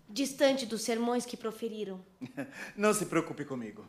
[0.07, 1.99] distante dos sermões que proferiram.
[2.77, 3.85] Não se preocupe comigo.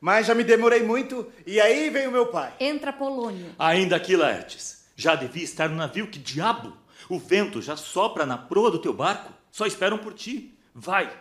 [0.00, 2.52] Mas já me demorei muito e aí vem o meu pai.
[2.58, 3.54] Entra Polônio.
[3.56, 4.84] Ainda aqui, Laertes.
[4.96, 6.76] Já devia estar no navio, que diabo!
[7.08, 9.32] O vento já sopra na proa do teu barco.
[9.50, 10.58] Só esperam por ti.
[10.74, 11.14] Vai,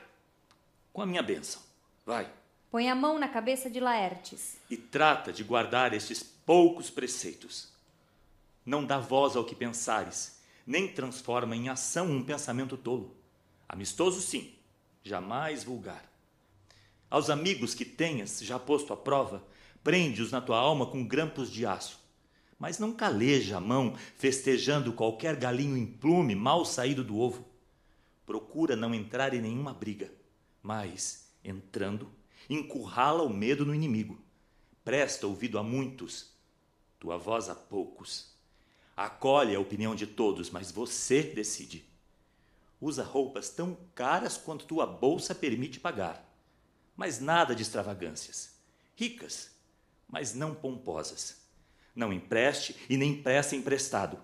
[0.91, 1.61] com a minha bênção.
[2.05, 2.31] Vai.
[2.71, 4.57] Põe a mão na cabeça de Laertes.
[4.69, 7.67] E trata de guardar estes poucos preceitos.
[8.65, 13.15] Não dá voz ao que pensares, nem transforma em ação um pensamento tolo.
[13.67, 14.53] Amistoso, sim,
[15.03, 16.03] jamais vulgar.
[17.09, 19.43] Aos amigos que tenhas já posto à prova,
[19.83, 21.99] prende-os na tua alma com grampos de aço.
[22.57, 27.45] Mas não caleja a mão festejando qualquer galinho em plume mal saído do ovo.
[28.25, 30.11] Procura não entrar em nenhuma briga,
[30.61, 32.11] mas entrando,
[32.49, 34.19] encurrala o medo no inimigo.
[34.83, 36.31] Presta ouvido a muitos,
[36.99, 38.31] tua voz a poucos.
[38.95, 41.85] Acolhe a opinião de todos, mas você decide.
[42.79, 46.27] Usa roupas tão caras quanto tua bolsa permite pagar,
[46.95, 48.59] mas nada de extravagâncias.
[48.95, 49.51] Ricas,
[50.07, 51.41] mas não pomposas.
[51.95, 54.19] Não empreste e nem peça emprestado.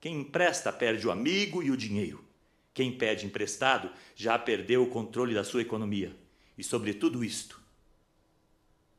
[0.00, 2.24] Quem empresta perde o amigo e o dinheiro.
[2.72, 6.16] Quem pede emprestado já perdeu o controle da sua economia.
[6.56, 7.60] E sobre tudo isto,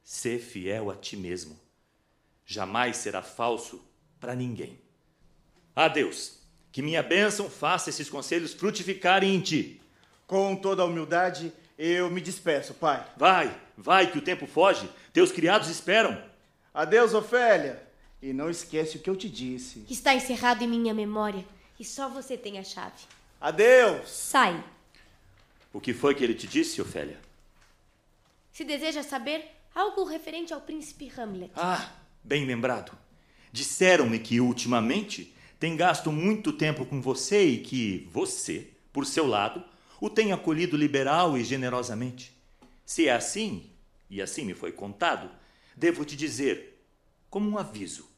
[0.04, 1.60] ser fiel a ti mesmo.
[2.46, 3.84] Jamais será falso
[4.20, 4.80] para ninguém.
[5.76, 6.38] Adeus.
[6.72, 9.82] Que minha bênção faça esses conselhos frutificarem em ti.
[10.28, 13.06] Com toda a humildade, eu me despeço, pai.
[13.18, 14.90] Vai, vai, que o tempo foge.
[15.12, 16.22] Teus criados esperam.
[16.74, 17.84] Adeus, Ofélia.
[18.22, 19.86] E não esquece o que eu te disse.
[19.90, 21.46] Está encerrado em minha memória
[21.80, 23.04] e só você tem a chave.
[23.40, 24.10] Adeus.
[24.10, 24.64] Sai.
[25.72, 27.20] O que foi que ele te disse, Ofélia?
[28.58, 31.52] Se deseja saber algo referente ao príncipe Hamlet.
[31.56, 31.92] Ah,
[32.24, 32.98] bem lembrado.
[33.52, 39.64] Disseram-me que ultimamente tem gasto muito tempo com você e que você, por seu lado,
[40.02, 42.36] o tem acolhido liberal e generosamente.
[42.84, 43.70] Se é assim,
[44.10, 45.30] e assim me foi contado,
[45.76, 46.84] devo te dizer,
[47.30, 48.10] como um aviso,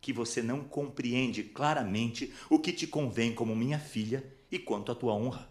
[0.00, 4.96] que você não compreende claramente o que te convém como minha filha e quanto à
[4.96, 5.48] tua honra.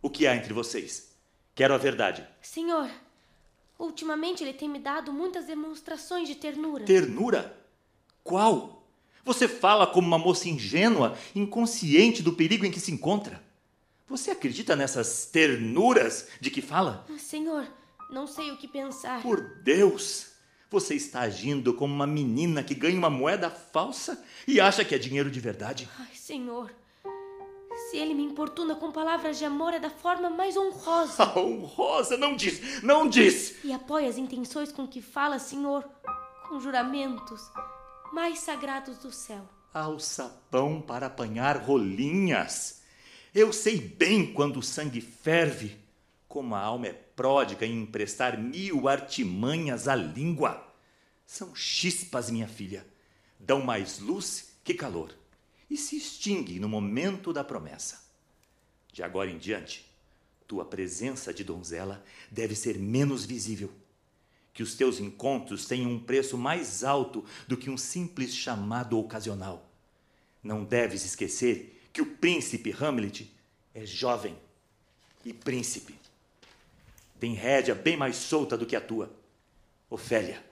[0.00, 1.16] O que há entre vocês?
[1.52, 2.24] Quero a verdade.
[2.40, 2.88] Senhor,
[3.82, 6.84] ultimamente ele tem me dado muitas demonstrações de ternura.
[6.84, 7.58] Ternura?
[8.22, 8.86] Qual?
[9.24, 13.42] Você fala como uma moça ingênua, inconsciente do perigo em que se encontra.
[14.08, 17.06] Você acredita nessas ternuras de que fala?
[17.18, 17.66] Senhor,
[18.10, 19.22] não sei o que pensar.
[19.22, 20.32] Por Deus!
[20.70, 24.98] Você está agindo como uma menina que ganha uma moeda falsa e acha que é
[24.98, 25.88] dinheiro de verdade.
[25.98, 26.72] Ai, Senhor,
[27.92, 31.24] se ele me importuna com palavras de amor é da forma mais honrosa.
[31.24, 32.16] Ah, honrosa?
[32.16, 33.62] Não diz, não diz!
[33.62, 35.84] E apoia as intenções com que fala, Senhor,
[36.48, 37.50] com juramentos
[38.10, 39.46] mais sagrados do céu.
[39.74, 42.80] Alçapão para apanhar rolinhas.
[43.34, 45.78] Eu sei bem quando o sangue ferve,
[46.26, 50.66] como a alma é pródiga em emprestar mil artimanhas à língua.
[51.26, 52.86] São chispas, minha filha.
[53.38, 55.14] Dão mais luz que calor
[55.72, 58.04] e se extinguem no momento da promessa.
[58.92, 59.90] De agora em diante,
[60.46, 63.72] tua presença de donzela deve ser menos visível.
[64.52, 69.66] Que os teus encontros tenham um preço mais alto do que um simples chamado ocasional.
[70.42, 73.32] Não deves esquecer que o príncipe Hamlet
[73.74, 74.36] é jovem
[75.24, 75.98] e príncipe.
[77.18, 79.10] Tem rédea bem mais solta do que a tua.
[79.88, 80.44] Ofélia,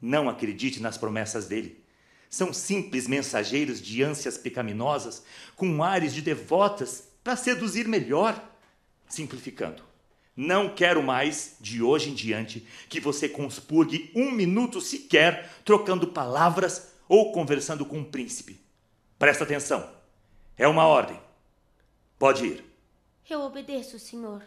[0.00, 1.84] não acredite nas promessas dele.
[2.28, 5.22] São simples mensageiros de ânsias pecaminosas,
[5.54, 8.42] com ares de devotas para seduzir melhor.
[9.08, 9.82] Simplificando,
[10.36, 16.92] não quero mais, de hoje em diante, que você conspurgue um minuto sequer trocando palavras
[17.08, 18.60] ou conversando com um príncipe.
[19.18, 19.88] Presta atenção.
[20.58, 21.18] É uma ordem.
[22.18, 22.64] Pode ir.
[23.28, 24.42] Eu obedeço, senhor.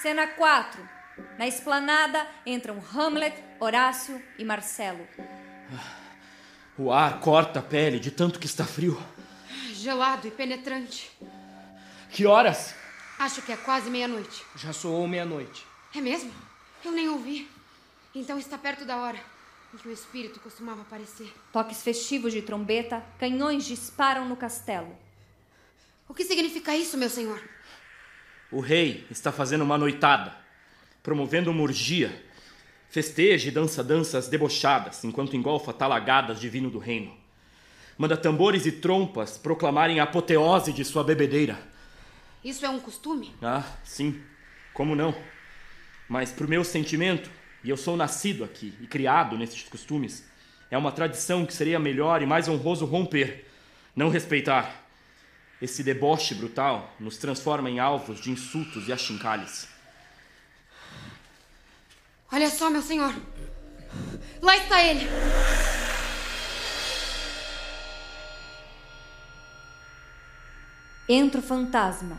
[0.00, 0.88] Cena 4.
[1.36, 5.06] Na esplanada entram Hamlet, Horácio e Marcelo.
[6.78, 8.98] O ar corta a pele de tanto que está frio.
[9.74, 11.10] Gelado e penetrante.
[12.08, 12.74] Que horas?
[13.18, 14.42] Acho que é quase meia-noite.
[14.56, 15.66] Já soou meia-noite.
[15.94, 16.32] É mesmo?
[16.82, 17.46] Eu nem ouvi.
[18.14, 19.20] Então está perto da hora
[19.74, 21.30] em que o espírito costumava aparecer.
[21.52, 24.96] Toques festivos de trombeta, canhões disparam no castelo.
[26.08, 27.40] O que significa isso, meu senhor?
[28.52, 30.34] O rei está fazendo uma noitada,
[31.02, 32.10] promovendo uma orgia.
[32.88, 37.16] Festeja e dança danças debochadas, enquanto engolfa talagadas de vinho do reino.
[37.96, 41.58] Manda tambores e trompas proclamarem a apoteose de sua bebedeira.
[42.42, 43.32] Isso é um costume?
[43.40, 44.20] Ah, sim.
[44.74, 45.14] Como não?
[46.08, 47.30] Mas pro meu sentimento,
[47.62, 50.28] e eu sou nascido aqui e criado nesses costumes,
[50.70, 53.44] é uma tradição que seria melhor e mais honroso romper,
[53.94, 54.79] não respeitar.
[55.60, 59.68] Esse deboche brutal nos transforma em alvos de insultos e achincalhes.
[62.32, 63.14] Olha só, meu senhor.
[64.40, 65.06] Lá está ele.
[71.08, 72.18] Entra o fantasma.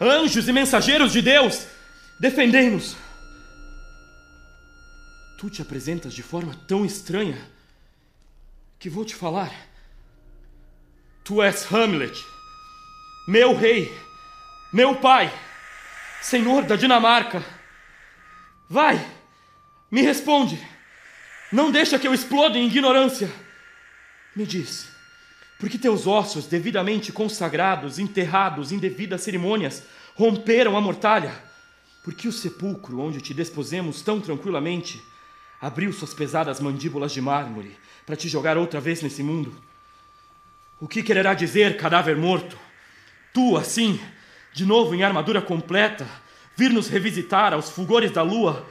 [0.00, 1.66] Anjos e mensageiros de Deus,
[2.18, 2.96] defendei-nos.
[5.38, 7.38] Tu te apresentas de forma tão estranha
[8.78, 9.52] que vou te falar.
[11.26, 12.24] Tu és Hamlet,
[13.26, 13.92] meu rei,
[14.72, 15.28] meu pai,
[16.22, 17.44] senhor da Dinamarca.
[18.68, 19.04] Vai,
[19.90, 20.56] me responde.
[21.50, 23.28] Não deixa que eu exploda em ignorância.
[24.36, 24.88] Me diz,
[25.58, 29.82] por que teus ossos, devidamente consagrados, enterrados em devidas cerimônias,
[30.14, 31.34] romperam a mortalha?
[32.04, 35.02] Por que o sepulcro onde te despusemos tão tranquilamente
[35.60, 39.66] abriu suas pesadas mandíbulas de mármore para te jogar outra vez nesse mundo?
[40.78, 42.58] O que quererá dizer cadáver morto?
[43.32, 43.98] Tu, assim,
[44.52, 46.06] de novo em armadura completa,
[46.54, 48.66] vir nos revisitar aos fulgores da lua,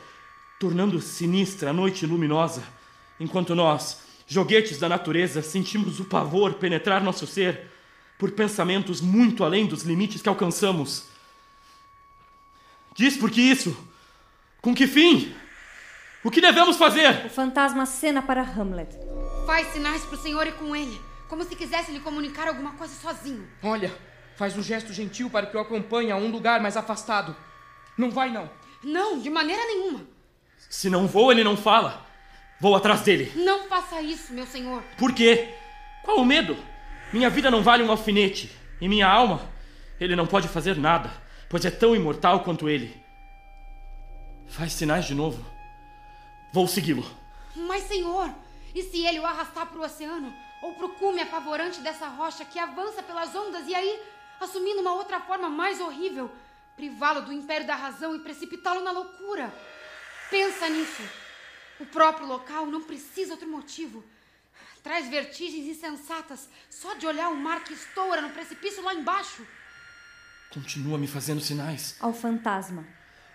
[0.59, 2.63] tornando sinistra a noite luminosa,
[3.19, 7.71] enquanto nós, joguetes da natureza, sentimos o pavor penetrar nosso ser
[8.17, 11.07] por pensamentos muito além dos limites que alcançamos.
[12.95, 13.75] Diz por que isso?
[14.61, 15.35] Com que fim?
[16.23, 17.25] O que devemos fazer?
[17.25, 18.89] O fantasma acena para Hamlet.
[19.45, 23.47] Faz sinais pro senhor e com ele, como se quisesse lhe comunicar alguma coisa sozinho.
[23.63, 23.95] Olha,
[24.35, 27.35] faz um gesto gentil para que eu acompanhe a um lugar mais afastado.
[27.97, 28.49] Não vai, não.
[28.83, 30.05] Não, de maneira nenhuma.
[30.69, 32.05] Se não vou, ele não fala.
[32.59, 33.31] Vou atrás dele.
[33.35, 34.81] Não faça isso, meu senhor.
[34.97, 35.53] Por quê?
[36.03, 36.55] Qual o medo?
[37.11, 38.51] Minha vida não vale um alfinete.
[38.79, 39.49] E minha alma?
[39.99, 41.11] Ele não pode fazer nada,
[41.49, 42.95] pois é tão imortal quanto ele.
[44.47, 45.43] Faz sinais de novo.
[46.53, 47.05] Vou segui-lo.
[47.55, 48.29] Mas, senhor,
[48.73, 50.33] e se ele o arrastar para o oceano?
[50.61, 54.01] Ou para o cume apavorante dessa rocha que avança pelas ondas e aí,
[54.39, 56.31] assumindo uma outra forma mais horrível,
[56.75, 59.53] privá-lo do império da razão e precipitá-lo na loucura?
[60.29, 61.03] Pensa nisso.
[61.79, 64.03] O próprio local não precisa outro motivo.
[64.81, 69.45] Traz vertigens insensatas só de olhar o mar que estoura no precipício lá embaixo.
[70.53, 71.97] Continua me fazendo sinais.
[71.99, 72.85] Ao fantasma.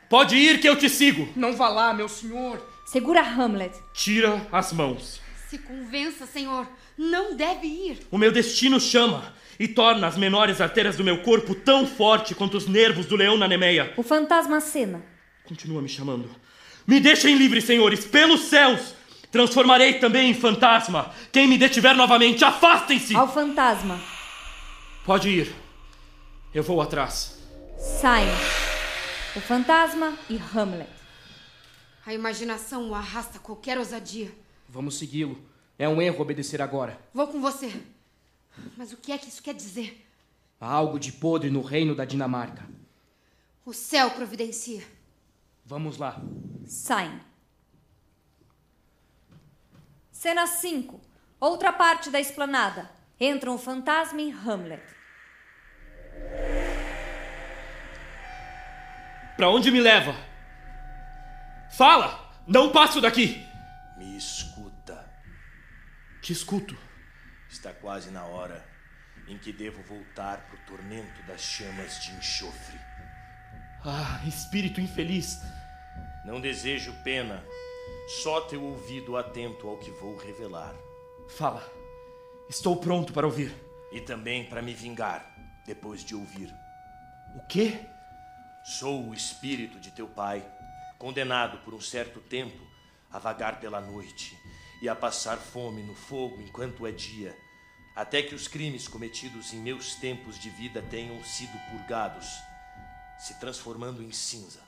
[0.08, 1.28] Pode ir que eu te sigo.
[1.36, 2.64] Não vá lá, meu senhor.
[2.86, 3.76] Segura Hamlet.
[3.92, 5.20] Tira as mãos.
[5.48, 6.66] Se convença, senhor.
[7.00, 8.06] Não deve ir.
[8.10, 12.58] O meu destino chama e torna as menores artérias do meu corpo tão forte quanto
[12.58, 13.94] os nervos do leão na Nemeia.
[13.96, 15.02] O fantasma acena.
[15.44, 16.28] Continua me chamando.
[16.86, 18.94] Me deixem livre, senhores, pelos céus!
[19.32, 21.10] Transformarei também em fantasma.
[21.32, 23.16] Quem me detiver novamente, afastem-se!
[23.16, 23.98] Ao fantasma.
[25.02, 25.54] Pode ir.
[26.52, 27.40] Eu vou atrás.
[27.78, 28.28] Saem.
[29.34, 30.90] o fantasma e Hamlet.
[32.04, 34.30] A imaginação o arrasta a qualquer ousadia.
[34.68, 35.49] Vamos segui-lo.
[35.80, 37.00] É um erro obedecer agora.
[37.14, 37.72] Vou com você.
[38.76, 40.06] Mas o que é que isso quer dizer?
[40.60, 42.68] Há algo de podre no reino da Dinamarca.
[43.64, 44.84] O céu providencia.
[45.64, 46.20] Vamos lá.
[46.66, 47.18] Saem.
[50.12, 51.00] Cena 5.
[51.40, 52.90] Outra parte da esplanada.
[53.18, 54.82] Entram o fantasma e Hamlet.
[59.34, 60.14] Para onde me leva?
[61.70, 62.30] Fala!
[62.46, 63.42] Não passo daqui!
[63.96, 64.39] Me escuta.
[66.30, 66.76] Te escuto.
[67.50, 68.64] Está quase na hora
[69.26, 72.78] em que devo voltar para o tormento das chamas de enxofre.
[73.84, 75.40] Ah, espírito infeliz!
[76.24, 77.44] Não desejo pena,
[78.22, 80.72] só teu ouvido atento ao que vou revelar.
[81.36, 81.68] Fala.
[82.48, 83.52] Estou pronto para ouvir.
[83.90, 85.28] E também para me vingar,
[85.66, 86.54] depois de ouvir.
[87.34, 87.88] O quê?
[88.62, 90.48] Sou o espírito de teu pai,
[90.96, 92.64] condenado por um certo tempo
[93.10, 94.39] a vagar pela noite
[94.80, 97.36] e a passar fome no fogo enquanto é dia,
[97.94, 102.26] até que os crimes cometidos em meus tempos de vida tenham sido purgados,
[103.18, 104.60] se transformando em cinza.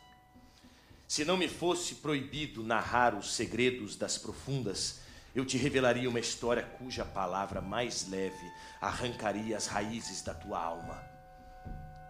[1.08, 5.00] Se não me fosse proibido narrar os segredos das profundas,
[5.34, 11.12] eu te revelaria uma história cuja palavra mais leve arrancaria as raízes da tua alma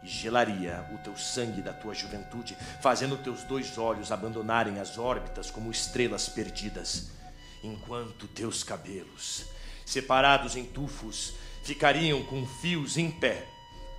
[0.03, 5.51] e gelaria o teu sangue da tua juventude, fazendo teus dois olhos abandonarem as órbitas
[5.51, 7.11] como estrelas perdidas,
[7.63, 9.47] enquanto teus cabelos,
[9.85, 13.47] separados em tufos, ficariam com fios em pé,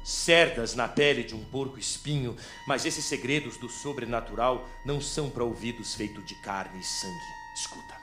[0.04, 2.36] cerdas na pele de um porco espinho,
[2.68, 7.34] mas esses segredos do sobrenatural não são para ouvidos feitos de carne e sangue.
[7.56, 7.96] Escuta,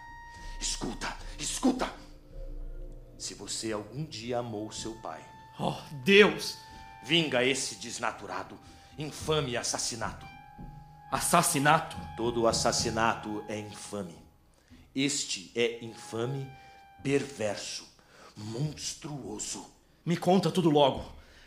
[0.60, 1.94] escuta, escuta!
[3.18, 5.22] Se você algum dia amou seu pai,
[5.58, 6.56] oh Deus!
[7.02, 8.58] Vinga esse desnaturado,
[8.98, 10.26] infame assassinato.
[11.10, 11.96] Assassinato?
[12.16, 14.19] Todo assassinato é infame.
[14.94, 16.50] Este é infame,
[17.02, 17.88] perverso,
[18.36, 19.64] monstruoso.
[20.04, 21.04] Me conta tudo logo,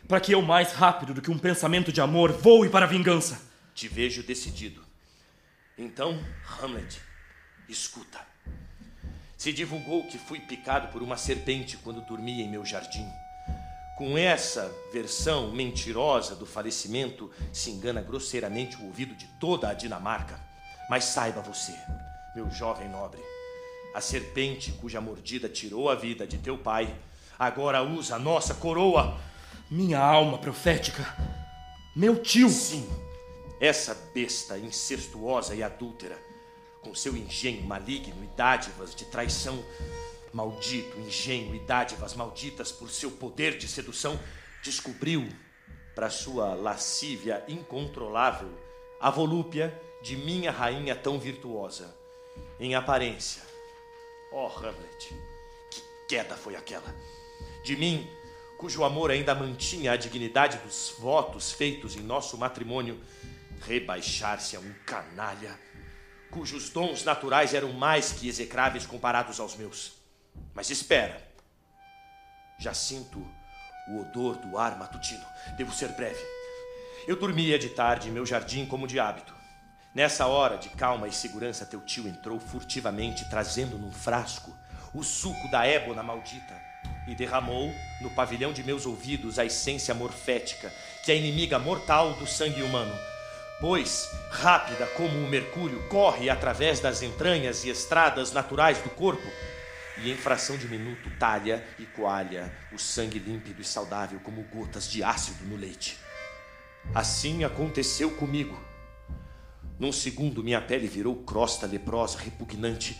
[0.08, 3.40] para que eu, mais rápido do que um pensamento de amor, voe para a vingança.
[3.74, 4.82] Te vejo decidido.
[5.76, 6.18] Então,
[6.60, 7.00] Hamlet,
[7.68, 8.20] escuta.
[9.36, 13.06] Se divulgou que fui picado por uma serpente quando dormia em meu jardim.
[13.98, 20.40] Com essa versão mentirosa do falecimento, se engana grosseiramente o ouvido de toda a Dinamarca.
[20.88, 21.74] Mas saiba você,
[22.34, 23.22] meu jovem nobre,
[23.94, 26.92] a serpente cuja mordida tirou a vida de teu pai,
[27.38, 29.16] agora usa a nossa coroa.
[29.70, 31.16] Minha alma profética,
[31.94, 32.50] meu tio.
[32.50, 32.86] Sim,
[33.60, 36.18] essa besta incestuosa e adúltera,
[36.82, 39.64] com seu engenho maligno e dádivas de traição,
[40.32, 44.18] maldito engenho e dádivas malditas por seu poder de sedução,
[44.62, 45.28] descobriu,
[45.94, 48.50] para sua lascívia incontrolável,
[49.00, 51.96] a volúpia de minha rainha tão virtuosa.
[52.58, 53.53] Em aparência,
[54.34, 55.14] oh, Hamlet,
[55.70, 56.94] que queda foi aquela!
[57.64, 58.08] De mim,
[58.58, 63.00] cujo amor ainda mantinha a dignidade dos votos feitos em nosso matrimônio,
[63.62, 65.58] rebaixar-se a um canalha,
[66.30, 69.92] cujos dons naturais eram mais que execráveis comparados aos meus.
[70.52, 71.22] Mas espera.
[72.58, 73.24] Já sinto
[73.88, 75.24] o odor do ar matutino.
[75.56, 76.22] Devo ser breve.
[77.06, 79.33] Eu dormia de tarde em meu jardim como de hábito.
[79.94, 84.52] Nessa hora de calma e segurança, teu tio entrou furtivamente, trazendo num frasco
[84.92, 86.60] o suco da ébona maldita
[87.06, 90.72] e derramou no pavilhão de meus ouvidos a essência morfética,
[91.04, 92.92] que é inimiga mortal do sangue humano.
[93.60, 99.28] Pois, rápida como o mercúrio, corre através das entranhas e estradas naturais do corpo
[99.98, 104.90] e em fração de minuto talha e coalha o sangue límpido e saudável como gotas
[104.90, 105.96] de ácido no leite.
[106.92, 108.73] Assim aconteceu comigo.
[109.78, 112.96] Num segundo, minha pele virou crosta leprosa repugnante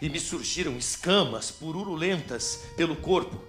[0.00, 3.40] e me surgiram escamas purulentas pelo corpo.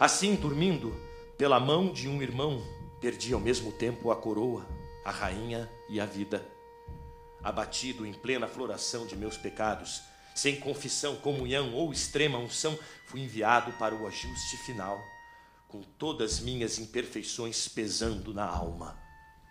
[0.00, 0.94] Assim, dormindo,
[1.36, 2.62] pela mão de um irmão,
[3.00, 4.66] perdi ao mesmo tempo a coroa,
[5.04, 6.46] a rainha e a vida.
[7.42, 10.02] Abatido em plena floração de meus pecados,
[10.34, 14.98] sem confissão, comunhão ou extrema unção, fui enviado para o ajuste final,
[15.68, 18.98] com todas minhas imperfeições pesando na alma.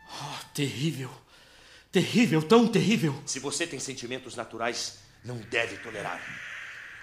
[0.07, 1.09] Oh, terrível!
[1.93, 3.21] Terrível, tão terrível!
[3.23, 6.19] Se você tem sentimentos naturais, não deve tolerar.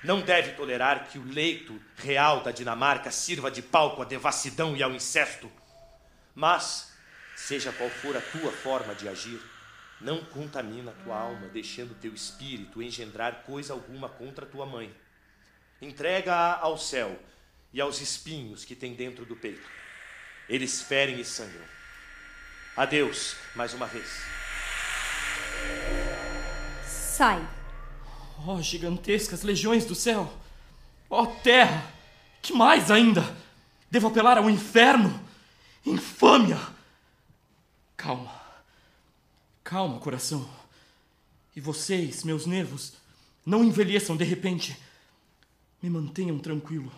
[0.03, 4.82] Não deve tolerar que o leito real da Dinamarca sirva de palco à devassidão e
[4.82, 5.49] ao incesto.
[6.34, 6.93] Mas,
[7.36, 9.41] seja qual for a tua forma de agir,
[10.01, 14.93] não contamina tua alma, deixando teu espírito engendrar coisa alguma contra tua mãe.
[15.80, 17.16] Entrega-a ao céu
[17.72, 19.68] e aos espinhos que tem dentro do peito.
[20.49, 21.64] Eles ferem e sangram.
[22.76, 24.39] Adeus, mais uma vez.
[26.87, 27.47] Sai.
[28.47, 30.33] Oh, gigantescas legiões do céu!
[31.09, 31.85] Oh, terra!
[32.41, 33.37] Que mais ainda?
[33.91, 35.21] Devo apelar ao inferno?
[35.85, 36.59] Infâmia!
[37.97, 38.41] Calma.
[39.63, 40.49] Calma, coração.
[41.55, 42.95] E vocês, meus nervos,
[43.45, 44.77] não envelheçam de repente.
[45.83, 46.91] Me mantenham tranquilo.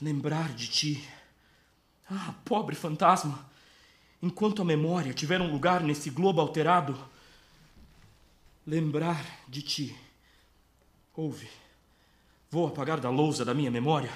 [0.00, 1.08] Lembrar de ti.
[2.10, 3.48] Ah, pobre fantasma!
[4.24, 6.98] Enquanto a memória tiver um lugar nesse globo alterado,
[8.66, 9.94] lembrar de ti.
[11.14, 11.46] Ouve.
[12.50, 14.10] Vou apagar da lousa da minha memória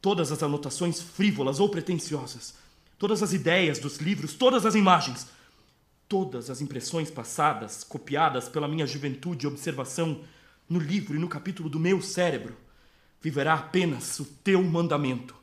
[0.00, 2.54] todas as anotações frívolas ou pretensiosas,
[2.98, 5.26] todas as ideias dos livros, todas as imagens,
[6.08, 10.22] todas as impressões passadas, copiadas pela minha juventude e observação
[10.70, 12.56] no livro e no capítulo do meu cérebro.
[13.20, 15.34] Viverá apenas o teu mandamento,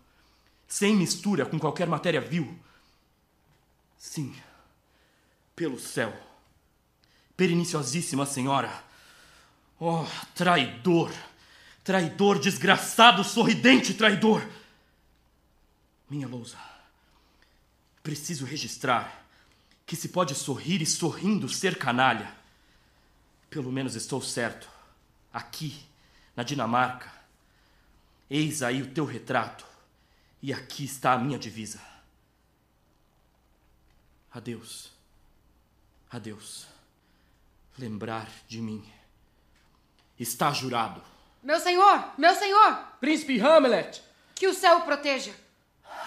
[0.67, 2.57] sem mistura com qualquer matéria vil.
[3.97, 4.35] Sim,
[5.55, 6.27] pelo céu
[7.37, 8.83] Periniciosíssima senhora.
[9.79, 11.13] Oh, traidor!
[11.83, 14.45] Traidor, desgraçado, sorridente traidor!
[16.09, 16.57] Minha lousa,
[18.01, 19.23] preciso registrar
[19.85, 22.35] que se pode sorrir e sorrindo ser canalha.
[23.49, 24.67] Pelo menos estou certo.
[25.31, 25.79] Aqui,
[26.35, 27.11] na Dinamarca,
[28.29, 29.65] eis aí o teu retrato
[30.41, 31.79] e aqui está a minha divisa.
[34.37, 34.91] Adeus.
[36.11, 36.67] Adeus
[37.75, 38.87] lembrar de mim.
[40.19, 41.01] Está jurado.
[41.41, 42.75] Meu senhor, meu senhor!
[42.99, 43.99] Príncipe Hamlet!
[44.35, 45.33] Que o céu o proteja.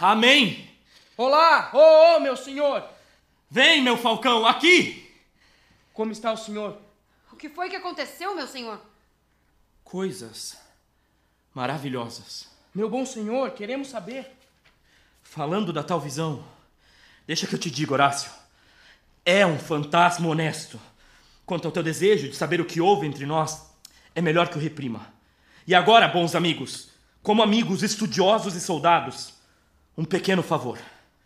[0.01, 0.73] Amém!
[1.17, 1.73] Olá!
[1.75, 2.89] Oh, oh, meu senhor!
[3.51, 5.13] Vem, meu falcão, aqui!
[5.93, 6.81] Como está o senhor?
[7.33, 8.81] O que foi que aconteceu, meu senhor?
[9.83, 10.57] Coisas
[11.53, 12.49] maravilhosas.
[12.73, 14.31] Meu bom senhor, queremos saber.
[15.21, 16.45] Falando da tal visão,
[17.31, 18.29] deixa que eu te diga, Horácio.
[19.25, 20.81] É um fantasma honesto.
[21.47, 23.71] Quanto ao teu desejo de saber o que houve entre nós,
[24.17, 25.15] é melhor que o reprima.
[25.65, 26.91] E agora, bons amigos,
[27.23, 29.33] como amigos estudiosos e soldados,
[29.97, 30.77] um pequeno favor.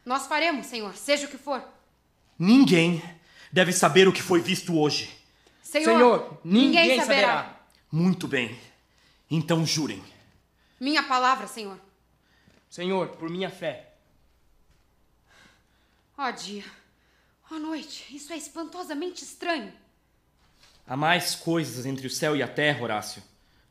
[0.04, 1.64] Nós faremos, senhor, seja o que for.
[2.38, 3.02] Ninguém
[3.50, 5.10] deve saber o que foi visto hoje.
[5.62, 7.28] Senhor, senhor ninguém, ninguém saberá.
[7.28, 7.60] saberá.
[7.90, 8.58] Muito bem.
[9.30, 10.04] Então jurem.
[10.78, 11.80] Minha palavra, senhor.
[12.68, 13.93] Senhor, por minha fé.
[16.16, 16.64] Ó oh, dia,
[17.50, 19.72] ó oh, noite, isso é espantosamente estranho.
[20.86, 23.20] Há mais coisas entre o céu e a terra, Horácio,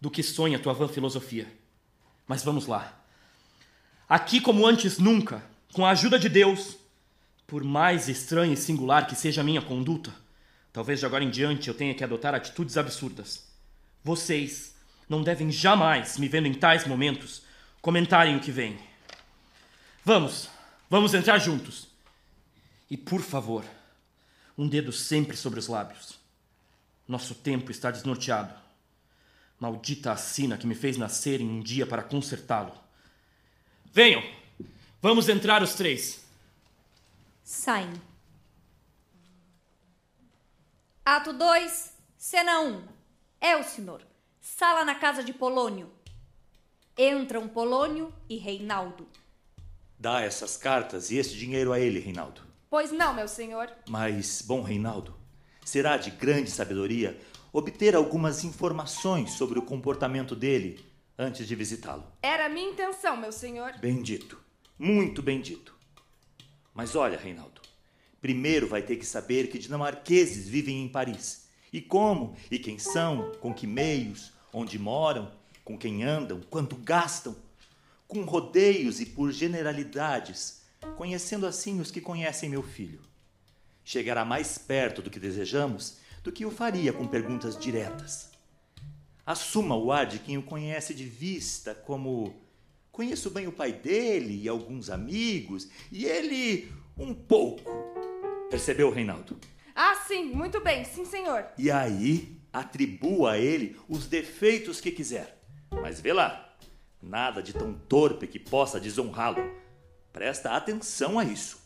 [0.01, 1.47] do que sonha tua vã filosofia.
[2.27, 3.01] Mas vamos lá.
[4.09, 5.41] Aqui, como antes nunca,
[5.71, 6.75] com a ajuda de Deus,
[7.47, 10.13] por mais estranha e singular que seja a minha conduta,
[10.73, 13.47] talvez de agora em diante eu tenha que adotar atitudes absurdas.
[14.03, 14.75] Vocês
[15.07, 17.43] não devem jamais, me vendo em tais momentos,
[17.81, 18.77] comentarem o que vem.
[20.03, 20.49] Vamos,
[20.89, 21.92] vamos entrar juntos.
[22.93, 23.65] E por favor,
[24.55, 26.19] um dedo sempre sobre os lábios.
[27.07, 28.53] Nosso tempo está desnorteado.
[29.59, 32.71] Maldita a sina que me fez nascer em um dia para consertá-lo.
[33.85, 34.21] Venham!
[35.01, 36.23] Vamos entrar os três.
[37.43, 37.99] Saem.
[41.03, 42.67] Ato 2, cena 1.
[42.75, 42.87] Um.
[43.41, 44.05] É o senhor.
[44.39, 45.91] Sala na casa de Polônio.
[46.95, 49.09] Entram Polônio e Reinaldo.
[49.97, 52.52] Dá essas cartas e esse dinheiro a ele, Reinaldo.
[52.73, 53.71] Pois não, meu senhor.
[53.87, 55.13] Mas, bom Reinaldo,
[55.63, 57.15] será de grande sabedoria
[57.51, 60.83] obter algumas informações sobre o comportamento dele
[61.15, 62.03] antes de visitá-lo.
[62.19, 63.77] Era minha intenção, meu senhor.
[63.77, 64.39] Bendito,
[64.79, 65.75] muito bendito.
[66.73, 67.61] Mas olha, Reinaldo,
[68.19, 71.47] primeiro vai ter que saber que dinamarqueses vivem em Paris.
[71.71, 75.31] E como, e quem são, com que meios, onde moram,
[75.63, 77.35] com quem andam, quanto gastam,
[78.07, 80.62] com rodeios e por generalidades,
[80.97, 83.13] conhecendo assim os que conhecem meu filho
[83.83, 88.31] chegará mais perto do que desejamos do que o faria com perguntas diretas.
[89.25, 92.33] Assuma o ar de quem o conhece de vista, como
[92.91, 97.69] conheço bem o pai dele e alguns amigos, e ele um pouco.
[98.49, 99.37] Percebeu, Reinaldo?
[99.75, 101.45] Ah, sim, muito bem, sim, senhor.
[101.57, 105.41] E aí, atribua a ele os defeitos que quiser.
[105.71, 106.55] Mas vê lá,
[107.01, 109.62] nada de tão torpe que possa desonrá-lo.
[110.13, 111.59] Presta atenção a isso.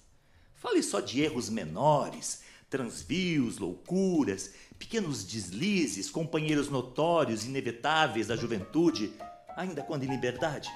[0.55, 9.13] Fale só de erros menores, transvios, loucuras, pequenos deslizes, companheiros notórios, inevitáveis da juventude,
[9.55, 10.69] ainda quando em liberdade.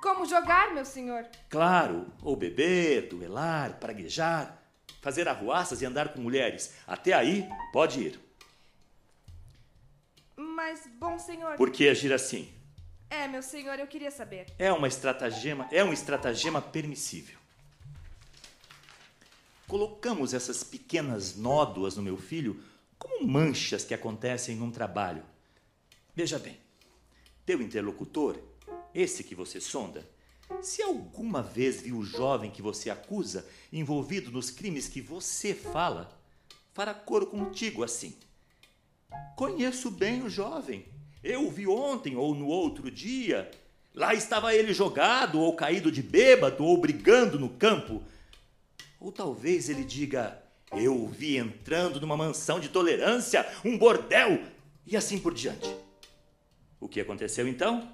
[0.00, 1.26] Como jogar, meu senhor?
[1.50, 4.62] Claro, ou beber, duelar, praguejar,
[5.02, 6.74] fazer arruaças e andar com mulheres.
[6.86, 8.20] Até aí, pode ir.
[10.36, 11.56] Mas, bom senhor.
[11.56, 12.50] Por que agir assim?
[13.10, 14.46] É, meu senhor, eu queria saber.
[14.56, 17.36] É uma estratagema, é um estratagema permissível.
[19.66, 22.62] Colocamos essas pequenas nódoas no meu filho
[22.96, 25.24] como manchas que acontecem num trabalho.
[26.14, 26.56] Veja bem,
[27.44, 28.38] teu interlocutor,
[28.94, 30.08] esse que você sonda,
[30.62, 36.16] se alguma vez viu o jovem que você acusa envolvido nos crimes que você fala,
[36.72, 38.16] fará coro contigo assim.
[39.36, 40.86] Conheço bem o jovem.
[41.22, 43.50] Eu vi ontem ou no outro dia.
[43.94, 48.02] Lá estava ele jogado ou caído de bêbado ou brigando no campo.
[48.98, 50.42] Ou talvez ele diga:
[50.72, 54.42] Eu vi entrando numa mansão de tolerância, um bordel,
[54.86, 55.74] e assim por diante.
[56.80, 57.92] O que aconteceu então?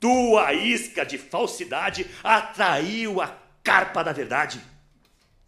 [0.00, 3.28] Tua isca de falsidade atraiu a
[3.62, 4.60] carpa da verdade.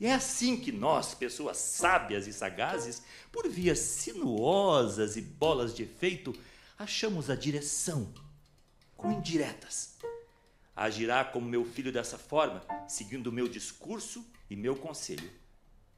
[0.01, 3.03] E é assim que nós, pessoas sábias e sagazes,
[3.33, 6.33] por vias sinuosas e bolas de efeito,
[6.79, 8.15] achamos a direção
[8.97, 9.99] com indiretas.
[10.77, 15.29] Agirá como meu filho dessa forma, seguindo o meu discurso e meu conselho.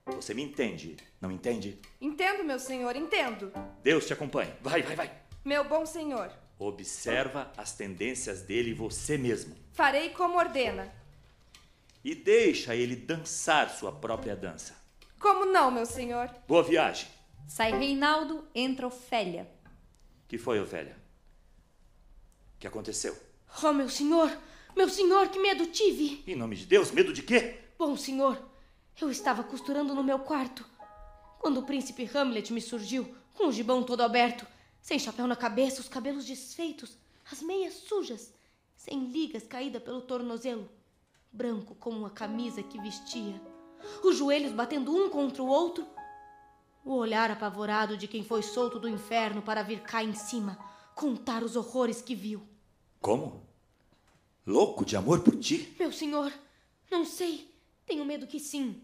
[0.07, 1.79] Você me entende, não entende?
[2.01, 3.53] Entendo, meu senhor, entendo.
[3.83, 4.53] Deus te acompanhe.
[4.63, 5.23] Vai, vai, vai.
[5.45, 6.33] Meu bom senhor.
[6.59, 9.55] Observa as tendências dele você mesmo.
[9.73, 10.93] Farei como ordena.
[12.03, 14.75] E deixa ele dançar sua própria dança.
[15.19, 16.31] Como não, meu senhor?
[16.49, 17.09] Boa viagem.
[17.47, 19.60] Sai Reinaldo, entra Ofélia.
[20.31, 20.97] Que foi, Ofélia?
[22.55, 23.19] O que aconteceu?
[23.65, 24.31] Oh, meu senhor!
[24.77, 26.23] Meu senhor, que medo tive!
[26.25, 27.59] Em nome de Deus, medo de quê?
[27.77, 28.41] Bom senhor,
[29.01, 30.65] eu estava costurando no meu quarto.
[31.41, 34.47] Quando o príncipe Hamlet me surgiu, com o gibão todo aberto,
[34.81, 36.97] sem chapéu na cabeça, os cabelos desfeitos,
[37.29, 38.33] as meias sujas,
[38.77, 40.71] sem ligas caída pelo tornozelo,
[41.33, 43.43] branco como a camisa que vestia,
[44.05, 45.85] os joelhos batendo um contra o outro,
[46.85, 50.59] o olhar apavorado de quem foi solto do inferno para vir cá em cima
[50.95, 52.43] contar os horrores que viu.
[53.01, 53.47] Como?
[54.47, 55.75] Louco de amor por ti?
[55.79, 56.33] Meu senhor,
[56.91, 57.51] não sei.
[57.87, 58.83] Tenho medo que sim.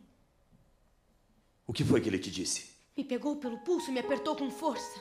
[1.67, 2.71] O que foi que ele te disse?
[2.97, 5.01] Me pegou pelo pulso e me apertou com força.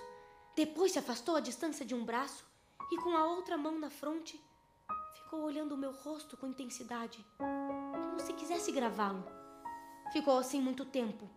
[0.56, 2.43] Depois se afastou à distância de um braço
[2.91, 4.39] e, com a outra mão na fronte,
[5.14, 9.24] ficou olhando o meu rosto com intensidade, como se quisesse gravá-lo.
[10.12, 11.30] Ficou assim muito tempo.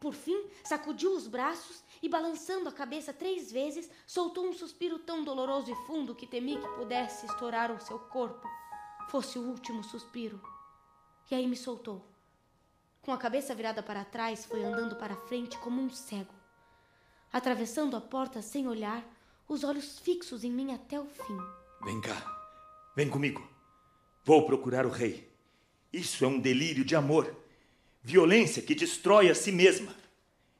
[0.00, 5.24] Por fim, sacudiu os braços e, balançando a cabeça três vezes, soltou um suspiro tão
[5.24, 8.46] doloroso e fundo que temi que pudesse estourar o seu corpo,
[9.08, 10.40] fosse o último suspiro.
[11.30, 12.04] E aí me soltou.
[13.02, 16.38] Com a cabeça virada para trás, foi andando para frente como um cego
[17.32, 19.04] atravessando a porta sem olhar,
[19.48, 21.38] os olhos fixos em mim até o fim.
[21.84, 22.16] Vem cá,
[22.96, 23.46] vem comigo.
[24.24, 25.28] Vou procurar o rei.
[25.92, 27.34] Isso é um delírio de amor,
[28.08, 29.94] violência que destrói a si mesma.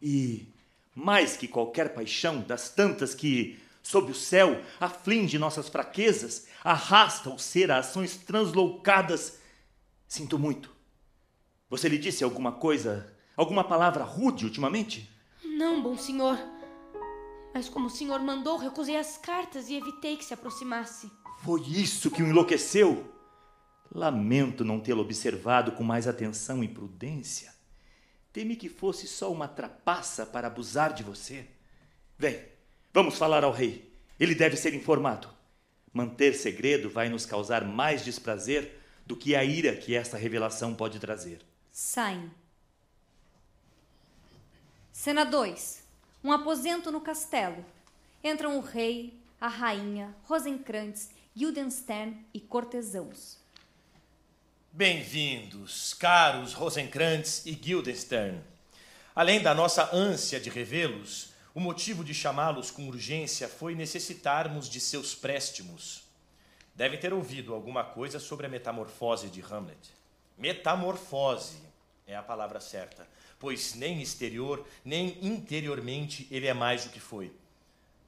[0.02, 0.52] E,
[0.94, 7.38] mais que qualquer paixão das tantas que, sob o céu, aflige nossas fraquezas, arrasta o
[7.38, 9.38] ser a ações transloucadas,
[10.06, 10.70] sinto muito.
[11.70, 15.08] Você lhe disse alguma coisa, alguma palavra rude ultimamente?
[15.42, 16.38] Não, bom senhor.
[17.54, 21.10] Mas como o senhor mandou, recusei as cartas e evitei que se aproximasse.
[21.42, 23.17] Foi isso que o enlouqueceu?
[23.90, 27.52] Lamento não tê-lo observado com mais atenção e prudência.
[28.32, 31.46] Temi que fosse só uma trapaça para abusar de você.
[32.18, 32.40] Vem,
[32.92, 33.90] vamos falar ao rei.
[34.20, 35.28] Ele deve ser informado.
[35.92, 41.00] Manter segredo vai nos causar mais desprazer do que a ira que esta revelação pode
[41.00, 41.40] trazer.
[41.72, 42.30] Saem.
[44.92, 45.82] Cena 2.
[46.22, 47.64] Um aposento no castelo.
[48.22, 53.38] Entram o rei, a rainha, Rosenkrantz, Guildenstern e cortesãos.
[54.70, 58.40] Bem-vindos, caros Rosenkrantz e Guildenstern.
[59.14, 64.80] Além da nossa ânsia de revê-los, o motivo de chamá-los com urgência foi necessitarmos de
[64.80, 66.04] seus préstimos.
[66.74, 69.90] Devem ter ouvido alguma coisa sobre a metamorfose de Hamlet.
[70.36, 71.58] Metamorfose
[72.06, 73.06] é a palavra certa
[73.38, 77.32] pois nem exterior, nem interiormente ele é mais o que foi.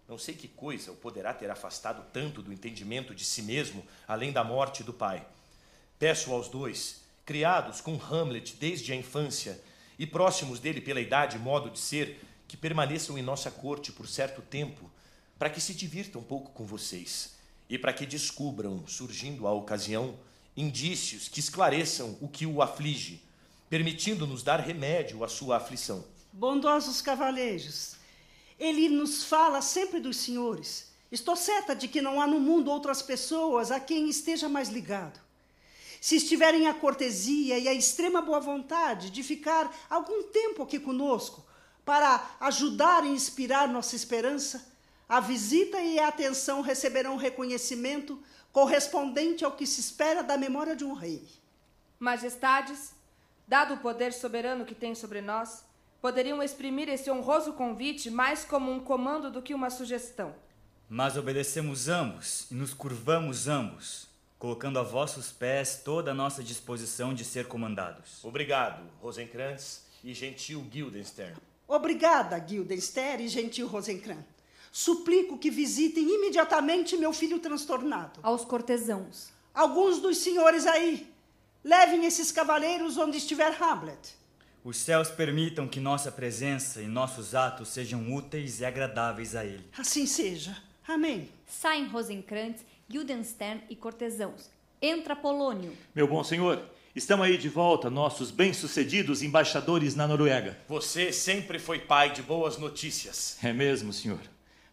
[0.09, 4.33] Não sei que coisa o poderá ter afastado tanto do entendimento de si mesmo, além
[4.33, 5.25] da morte do pai.
[6.01, 9.63] Peço aos dois, criados com Hamlet desde a infância
[9.97, 14.09] e próximos dele pela idade e modo de ser, que permaneçam em nossa corte por
[14.09, 14.91] certo tempo,
[15.39, 17.37] para que se divirtam um pouco com vocês
[17.69, 20.19] e para que descubram, surgindo a ocasião,
[20.57, 23.23] indícios que esclareçam o que o aflige
[23.71, 26.05] permitindo-nos dar remédio à sua aflição.
[26.33, 27.95] Bondosos cavaleiros,
[28.59, 30.91] ele nos fala sempre dos senhores.
[31.11, 35.30] Estou certa de que não há no mundo outras pessoas a quem esteja mais ligado.
[36.01, 41.45] Se estiverem a cortesia e a extrema boa vontade de ficar algum tempo aqui conosco,
[41.85, 44.73] para ajudar e inspirar nossa esperança,
[45.09, 48.23] a visita e a atenção receberão reconhecimento
[48.53, 51.29] correspondente ao que se espera da memória de um rei.
[51.99, 52.93] Majestades,
[53.51, 55.65] Dado o poder soberano que tem sobre nós,
[56.01, 60.33] poderiam exprimir esse honroso convite mais como um comando do que uma sugestão.
[60.89, 64.07] Mas obedecemos ambos e nos curvamos ambos,
[64.41, 68.25] colocando a vossos pés toda a nossa disposição de ser comandados.
[68.25, 71.37] Obrigado, Rosenkrantz e gentil Guildenstern.
[71.69, 74.25] Obrigada, Guildenstern e gentil Rosencrantz.
[74.73, 78.19] Suplico que visitem imediatamente meu filho transtornado.
[78.23, 79.31] Aos cortesãos.
[79.53, 81.07] Alguns dos senhores aí.
[81.63, 84.17] Levem esses cavaleiros onde estiver Hamlet.
[84.65, 89.69] Os céus permitam que nossa presença e nossos atos sejam úteis e agradáveis a ele.
[89.77, 90.57] Assim seja.
[90.89, 91.29] Amém.
[91.47, 94.51] Saem Rosenkrantz, Guildenstern e cortesãos.
[94.83, 95.73] Entra Polônio.
[95.95, 96.61] Meu bom senhor,
[96.93, 100.59] estão aí de volta nossos bem-sucedidos embaixadores na Noruega.
[100.67, 103.39] Você sempre foi pai de boas notícias.
[103.45, 104.19] É mesmo, senhor.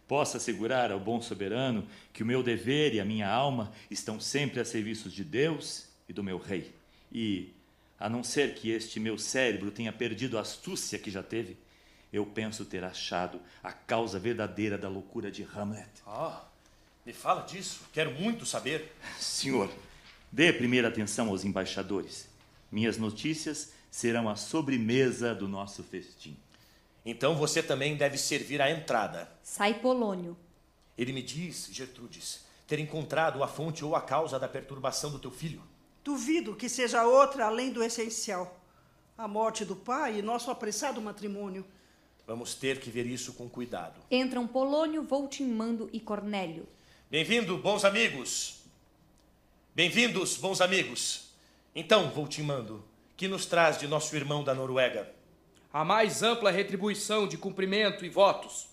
[0.08, 4.58] Posso assegurar ao bom soberano que o meu dever e a minha alma estão sempre
[4.58, 6.74] a serviço de Deus e do meu rei.
[7.12, 7.52] E,
[8.00, 11.56] a não ser que este meu cérebro tenha perdido a astúcia que já teve,
[12.12, 15.88] eu penso ter achado a causa verdadeira da loucura de Hamlet.
[16.04, 16.47] Ah,
[17.08, 17.80] me fala disso.
[17.90, 18.92] Quero muito saber.
[19.18, 19.70] Senhor,
[20.30, 22.28] dê primeira atenção aos embaixadores.
[22.70, 26.36] Minhas notícias serão a sobremesa do nosso festim.
[27.06, 29.26] Então você também deve servir à entrada.
[29.42, 30.36] Sai Polônio.
[30.98, 35.30] Ele me diz, Gertrudes, ter encontrado a fonte ou a causa da perturbação do teu
[35.30, 35.62] filho.
[36.04, 38.60] Duvido que seja outra além do essencial.
[39.16, 41.64] A morte do pai e nosso apressado matrimônio.
[42.26, 43.98] Vamos ter que ver isso com cuidado.
[44.10, 46.68] Entram Polônio, Voltimando e Cornélio.
[47.10, 48.60] Bem-vindo, bons amigos.
[49.74, 51.30] Bem-vindos, bons amigos.
[51.74, 52.84] Então, Voltimando,
[53.16, 55.10] que nos traz de nosso irmão da Noruega?
[55.72, 58.68] A mais ampla retribuição de cumprimento e votos.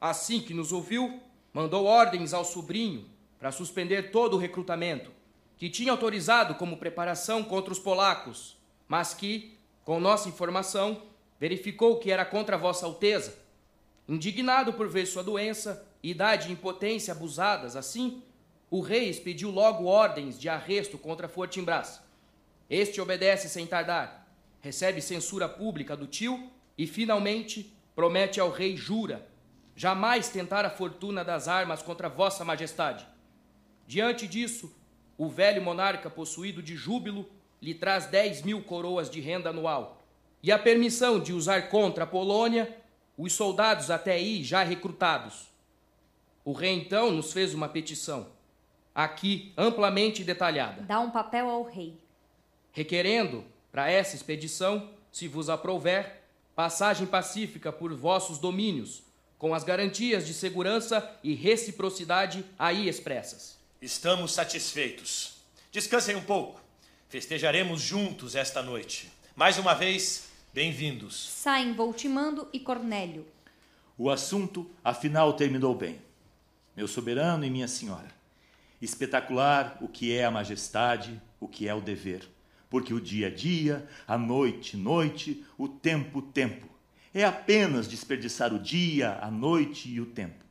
[0.00, 1.22] Assim que nos ouviu,
[1.54, 3.08] mandou ordens ao sobrinho
[3.38, 5.12] para suspender todo o recrutamento,
[5.56, 8.56] que tinha autorizado como preparação contra os polacos,
[8.88, 11.00] mas que, com nossa informação,
[11.38, 13.38] verificou que era contra Vossa Alteza.
[14.08, 18.22] Indignado por ver sua doença, idade e impotência abusadas assim,
[18.70, 22.00] o rei expediu logo ordens de arresto contra Fortinbras.
[22.68, 24.28] Este obedece sem tardar,
[24.60, 29.26] recebe censura pública do tio e, finalmente, promete ao rei jura
[29.74, 33.06] jamais tentar a fortuna das armas contra Vossa Majestade.
[33.86, 34.74] Diante disso,
[35.16, 37.28] o velho monarca, possuído de júbilo,
[37.62, 40.02] lhe traz dez mil coroas de renda anual
[40.42, 42.76] e a permissão de usar contra a Polônia
[43.16, 45.48] os soldados até aí já recrutados.
[46.48, 48.26] O rei então nos fez uma petição,
[48.94, 50.80] aqui amplamente detalhada.
[50.80, 51.94] Dá um papel ao rei.
[52.72, 56.22] Requerendo, para essa expedição, se vos aprouver,
[56.56, 59.02] passagem pacífica por vossos domínios,
[59.36, 63.58] com as garantias de segurança e reciprocidade aí expressas.
[63.82, 65.42] Estamos satisfeitos.
[65.70, 66.62] Descansem um pouco.
[67.10, 69.12] Festejaremos juntos esta noite.
[69.36, 71.28] Mais uma vez, bem-vindos.
[71.28, 73.26] Saem Voltimando e Cornélio.
[73.98, 76.07] O assunto, afinal, terminou bem.
[76.78, 78.06] Meu soberano e minha senhora.
[78.80, 82.22] Espetacular o que é a majestade, o que é o dever.
[82.70, 86.68] Porque o dia é dia, a noite, noite, o tempo, tempo.
[87.12, 90.44] É apenas desperdiçar o dia, a noite e o tempo.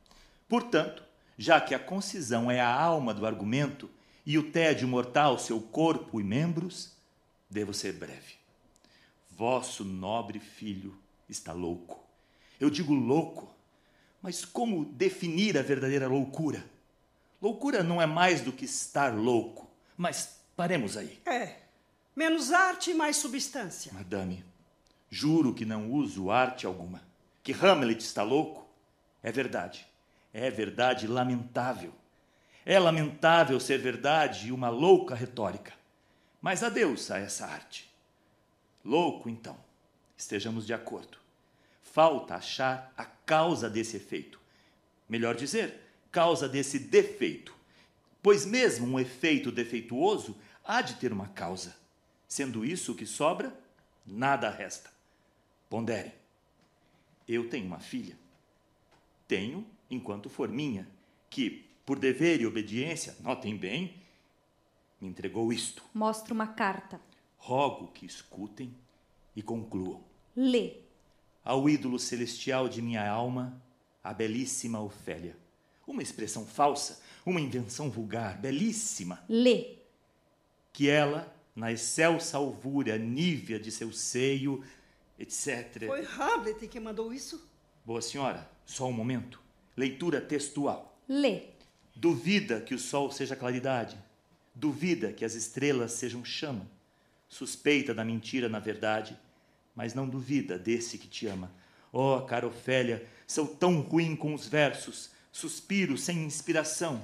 [0.46, 1.02] Portanto,
[1.38, 3.88] já que a concisão é a alma do argumento
[4.26, 6.92] e o tédio mortal seu corpo e membros,
[7.48, 8.34] devo ser breve.
[9.30, 10.94] Vosso nobre filho
[11.26, 12.06] está louco.
[12.60, 13.48] Eu digo louco,
[14.22, 16.64] mas como definir a verdadeira loucura?
[17.40, 21.20] Loucura não é mais do que estar louco, mas paremos aí.
[21.24, 21.56] É.
[22.14, 23.92] Menos arte e mais substância.
[23.92, 24.44] Madame,
[25.08, 27.00] juro que não uso arte alguma.
[27.44, 28.66] Que Hamlet está louco?
[29.22, 29.86] É verdade.
[30.32, 31.94] É verdade lamentável.
[32.66, 35.72] É lamentável ser verdade uma louca retórica.
[36.40, 37.88] Mas adeus a essa arte.
[38.84, 39.56] Louco, então.
[40.16, 41.18] Estejamos de acordo.
[41.82, 44.40] Falta achar a causa desse efeito.
[45.06, 45.78] Melhor dizer,
[46.10, 47.54] causa desse defeito.
[48.22, 51.76] Pois mesmo um efeito defeituoso há de ter uma causa.
[52.26, 53.54] Sendo isso o que sobra,
[54.06, 54.90] nada resta.
[55.68, 56.14] Pondere.
[57.28, 58.18] Eu tenho uma filha.
[59.28, 60.88] Tenho enquanto for minha,
[61.28, 64.02] que, por dever e obediência, notem bem,
[64.98, 65.82] me entregou isto.
[65.92, 66.98] Mostra uma carta.
[67.36, 68.74] Rogo que escutem
[69.36, 70.02] e concluam.
[70.34, 70.87] Lê.
[71.48, 73.58] Ao ídolo celestial de minha alma,
[74.04, 75.34] a belíssima Ofélia.
[75.86, 79.24] Uma expressão falsa, uma invenção vulgar, belíssima.
[79.26, 79.76] Lê.
[80.74, 84.62] Que ela, na excelsa alvúria nívea de seu seio,
[85.18, 85.86] etc.
[85.86, 87.48] Foi Hamlet que mandou isso?
[87.82, 89.40] Boa senhora, só um momento.
[89.74, 91.00] Leitura textual.
[91.08, 91.44] Lê.
[91.96, 93.96] Duvida que o sol seja claridade.
[94.54, 96.70] Duvida que as estrelas sejam chama.
[97.26, 99.18] Suspeita da mentira na verdade,
[99.78, 101.52] mas não duvida desse que te ama.
[101.92, 107.00] Oh, cara Ofélia, sou tão ruim com os versos, suspiro sem inspiração,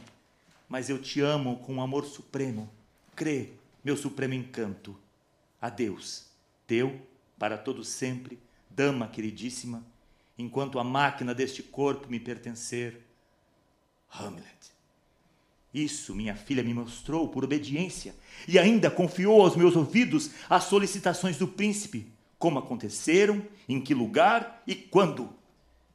[0.68, 2.68] mas eu te amo com um amor supremo.
[3.14, 3.51] Crê,
[3.85, 4.99] meu supremo encanto.
[5.62, 6.27] Adeus,
[6.66, 7.01] teu,
[7.39, 9.87] para todo sempre, dama queridíssima,
[10.37, 13.01] enquanto a máquina deste corpo me pertencer.
[14.11, 14.75] Hamlet.
[15.72, 18.16] Isso minha filha me mostrou por obediência
[18.49, 22.12] e ainda confiou aos meus ouvidos as solicitações do príncipe,
[22.45, 25.34] como aconteceram, em que lugar e quando.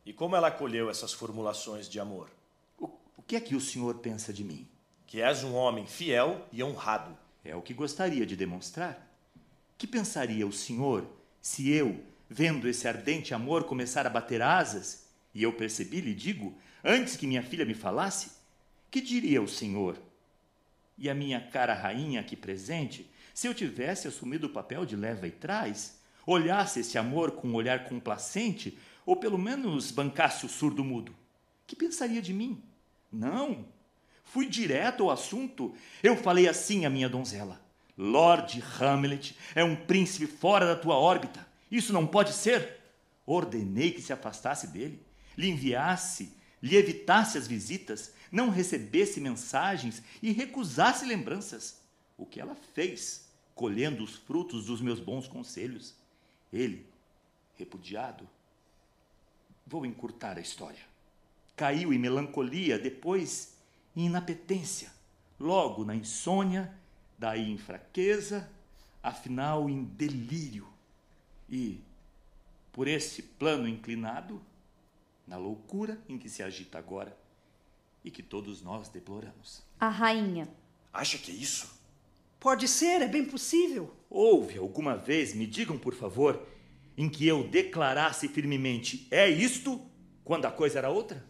[0.03, 2.27] E como ela acolheu essas formulações de amor?
[2.75, 4.67] O, o que é que o senhor pensa de mim?
[5.05, 7.15] Que és um homem fiel e honrado.
[7.45, 9.15] É o que gostaria de demonstrar.
[9.77, 11.05] Que pensaria o senhor
[11.39, 16.57] se eu, vendo esse ardente amor começar a bater asas, e eu percebi, lhe digo,
[16.83, 18.31] antes que minha filha me falasse,
[18.89, 20.01] que diria o senhor?
[20.97, 25.27] E a minha cara rainha aqui presente, se eu tivesse assumido o papel de leva
[25.27, 25.98] e trás,
[26.29, 31.15] olhasse esse amor com um olhar complacente, ou pelo menos bancasse o surdo mudo,
[31.65, 32.63] que pensaria de mim?
[33.11, 33.65] Não.
[34.23, 35.73] Fui direto ao assunto.
[36.01, 37.61] Eu falei assim à minha donzela:
[37.97, 41.47] Lord Hamlet é um príncipe fora da tua órbita.
[41.71, 42.79] Isso não pode ser.
[43.25, 44.99] Ordenei que se afastasse dele,
[45.37, 51.81] lhe enviasse, lhe evitasse as visitas, não recebesse mensagens e recusasse lembranças.
[52.17, 55.93] O que ela fez, colhendo os frutos dos meus bons conselhos.
[56.51, 56.85] Ele,
[57.55, 58.27] repudiado,
[59.65, 60.81] vou encurtar a história.
[61.55, 63.57] Caiu em melancolia, depois
[63.95, 64.91] em inapetência,
[65.39, 66.73] logo na insônia,
[67.17, 68.49] daí em fraqueza,
[69.03, 70.67] afinal em delírio.
[71.49, 71.81] E,
[72.71, 74.41] por esse plano inclinado,
[75.27, 77.15] na loucura em que se agita agora,
[78.03, 79.61] e que todos nós deploramos.
[79.79, 80.47] A rainha.
[80.91, 81.78] Acha que é isso?
[82.39, 83.93] Pode ser, é bem possível.
[84.09, 86.47] Houve alguma vez, me digam por favor,
[86.97, 89.85] em que eu declarasse firmemente é isto
[90.23, 91.25] quando a coisa era outra?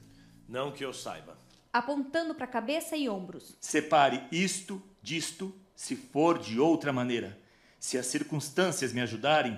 [0.47, 1.38] Não que eu saiba.
[1.74, 3.57] Apontando para a cabeça e ombros.
[3.60, 7.39] Separe isto disto se for de outra maneira.
[7.80, 9.57] Se as circunstâncias me ajudarem,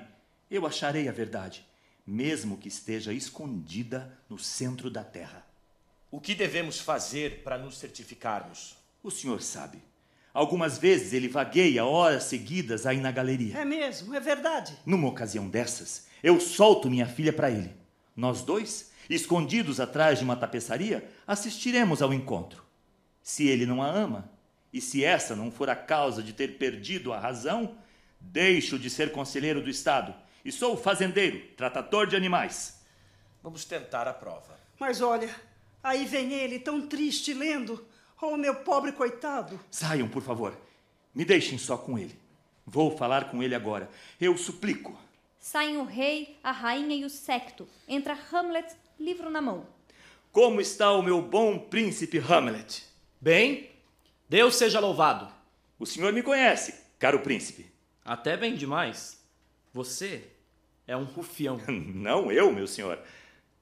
[0.49, 1.65] eu acharei a verdade,
[2.05, 5.45] mesmo que esteja escondida no centro da terra.
[6.09, 8.77] O que devemos fazer para nos certificarmos?
[9.01, 9.81] O senhor sabe.
[10.33, 13.57] Algumas vezes ele vagueia horas seguidas aí na galeria.
[13.57, 14.77] É mesmo, é verdade.
[14.85, 17.73] Numa ocasião dessas, eu solto minha filha para ele.
[18.15, 22.63] Nós dois, escondidos atrás de uma tapeçaria, assistiremos ao encontro.
[23.21, 24.29] Se ele não a ama,
[24.71, 27.75] e se essa não for a causa de ter perdido a razão,
[28.19, 32.81] deixo de ser conselheiro do Estado e sou fazendeiro, tratador de animais.
[33.43, 34.59] Vamos tentar a prova.
[34.79, 35.29] Mas olha,
[35.83, 37.83] Aí vem ele, tão triste, lendo.
[38.21, 39.59] Oh, meu pobre coitado.
[39.71, 40.55] Saiam, por favor.
[41.13, 42.15] Me deixem só com ele.
[42.65, 43.89] Vou falar com ele agora.
[44.19, 44.95] Eu suplico.
[45.39, 47.67] Saem o rei, a rainha e o secto.
[47.87, 49.65] Entra Hamlet, livro na mão.
[50.31, 52.85] Como está o meu bom príncipe Hamlet?
[53.19, 53.71] Bem,
[54.29, 55.27] Deus seja louvado.
[55.79, 57.65] O senhor me conhece, caro príncipe.
[58.05, 59.19] Até bem demais.
[59.73, 60.27] Você
[60.87, 61.59] é um rufião.
[61.67, 62.99] Não eu, meu senhor.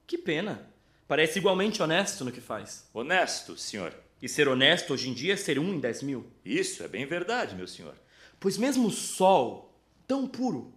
[0.06, 0.70] Que pena.
[1.08, 2.86] Parece igualmente honesto no que faz.
[2.92, 3.94] Honesto, senhor.
[4.20, 6.30] E ser honesto hoje em dia é ser um em dez mil.
[6.44, 7.94] Isso é bem verdade, meu senhor.
[8.38, 9.74] Pois mesmo o sol,
[10.06, 10.72] tão puro,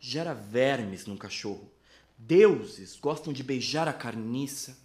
[0.00, 1.70] gera vermes num cachorro.
[2.16, 4.78] Deuses gostam de beijar a carniça.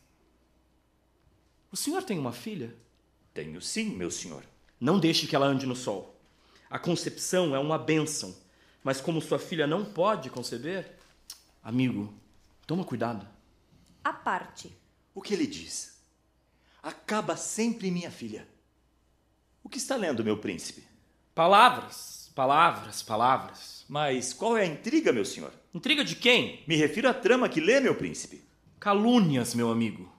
[1.71, 2.75] O senhor tem uma filha?
[3.33, 4.43] Tenho sim, meu senhor.
[4.79, 6.19] Não deixe que ela ande no sol.
[6.69, 8.35] A concepção é uma bênção,
[8.83, 10.97] mas como sua filha não pode conceber,
[11.63, 12.13] amigo,
[12.67, 13.27] toma cuidado.
[14.03, 14.75] A parte.
[15.15, 15.92] O que ele diz?
[16.83, 18.45] Acaba sempre minha filha.
[19.63, 20.83] O que está lendo, meu príncipe?
[21.33, 23.85] Palavras, palavras, palavras.
[23.87, 25.53] Mas qual é a intriga, meu senhor?
[25.73, 26.61] Intriga de quem?
[26.67, 28.43] Me refiro à trama que lê, meu príncipe.
[28.81, 30.11] Calúnias, meu amigo.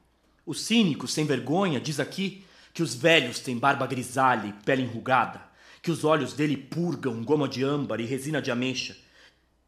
[0.46, 2.42] O cínico sem vergonha diz aqui
[2.72, 5.42] que os velhos têm barba grisalha e pele enrugada,
[5.82, 8.96] que os olhos dele purgam goma de âmbar e resina de ameixa,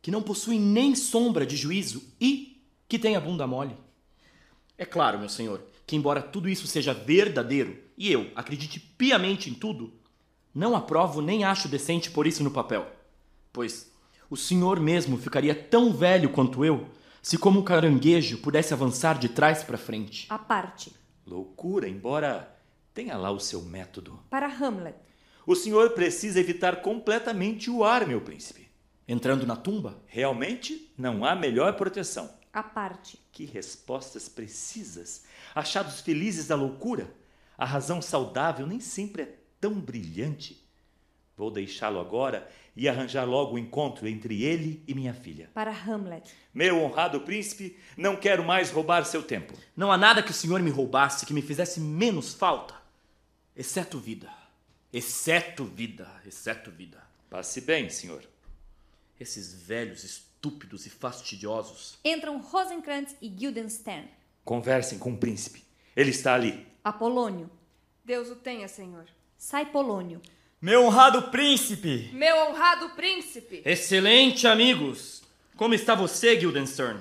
[0.00, 3.76] que não possuem nem sombra de juízo e que tem a bunda mole.
[4.78, 9.54] É claro, meu senhor, que embora tudo isso seja verdadeiro e eu acredite piamente em
[9.54, 9.92] tudo,
[10.54, 12.90] não aprovo nem acho decente por isso no papel.
[13.52, 13.92] Pois
[14.28, 16.88] o senhor mesmo ficaria tão velho quanto eu
[17.22, 20.26] se, como um caranguejo, pudesse avançar de trás para frente.
[20.28, 20.92] A parte.
[21.26, 22.56] Loucura, embora
[22.94, 24.18] tenha lá o seu método.
[24.30, 24.96] Para Hamlet.
[25.46, 28.68] O senhor precisa evitar completamente o ar, meu príncipe.
[29.08, 30.02] Entrando na tumba?
[30.06, 33.18] Realmente não há melhor proteção a parte.
[33.30, 35.24] Que respostas precisas!
[35.56, 37.10] Achados felizes da loucura!
[37.56, 40.62] A razão saudável nem sempre é tão brilhante.
[41.34, 42.46] Vou deixá-lo agora
[42.76, 45.48] e arranjar logo o encontro entre ele e minha filha.
[45.54, 46.30] Para Hamlet.
[46.52, 49.54] Meu honrado príncipe, não quero mais roubar seu tempo.
[49.74, 52.74] Não há nada que o senhor me roubasse que me fizesse menos falta,
[53.56, 54.30] exceto vida.
[54.92, 57.02] Exceto vida, exceto vida.
[57.30, 58.22] Passe bem, senhor.
[59.18, 61.98] Esses velhos estúpidos e fastidiosos.
[62.04, 64.06] Entram Rosenkrantz e Guildenstern.
[64.46, 65.64] Conversem com o príncipe.
[65.96, 66.64] Ele está ali.
[66.84, 67.50] Apolônio.
[68.04, 69.04] Deus o tenha, senhor.
[69.36, 70.22] Sai Polônio.
[70.62, 72.10] Meu honrado príncipe!
[72.12, 73.60] Meu honrado príncipe!
[73.64, 75.24] Excelente, amigos!
[75.56, 77.00] Como está você, Guildenstern?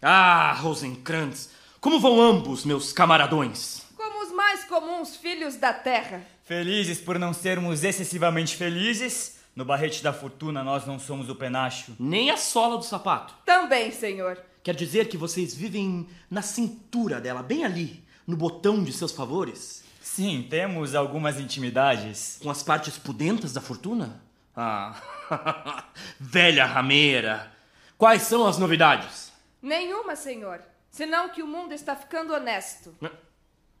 [0.00, 1.50] Ah, Rosenkrantz!
[1.80, 3.82] Como vão ambos, meus camaradões?
[3.96, 6.24] Como os mais comuns filhos da terra.
[6.44, 9.40] Felizes por não sermos excessivamente felizes.
[9.56, 11.96] No barrete da fortuna nós não somos o penacho.
[11.98, 13.34] Nem a sola do sapato.
[13.44, 14.40] Também, senhor.
[14.66, 19.84] Quer dizer que vocês vivem na cintura dela, bem ali, no botão de seus favores?
[20.00, 22.40] Sim, temos algumas intimidades.
[22.42, 24.20] Com as partes pudentas da fortuna?
[24.56, 25.00] Ah,
[26.18, 27.52] velha rameira!
[27.96, 29.32] Quais são as novidades?
[29.62, 30.60] Nenhuma, senhor.
[30.90, 32.92] Senão que o mundo está ficando honesto.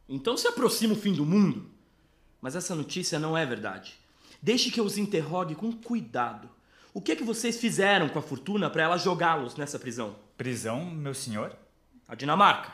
[0.08, 1.68] Então se aproxima o fim do mundo.
[2.40, 3.98] Mas essa notícia não é verdade.
[4.40, 6.48] Deixe que eu os interrogue com cuidado.
[6.96, 10.16] O que é que vocês fizeram com a fortuna para ela jogá-los nessa prisão?
[10.34, 11.54] Prisão, meu senhor?
[12.08, 12.72] A Dinamarca.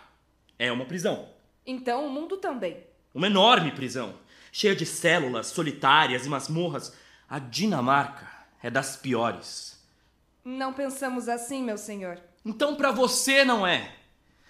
[0.56, 1.28] É uma prisão.
[1.66, 2.86] Então o mundo também.
[3.12, 4.14] Uma enorme prisão,
[4.52, 6.96] cheia de células solitárias e masmorras.
[7.28, 8.30] A Dinamarca
[8.62, 9.84] é das piores.
[10.44, 12.16] Não pensamos assim, meu senhor.
[12.44, 13.92] Então para você não é.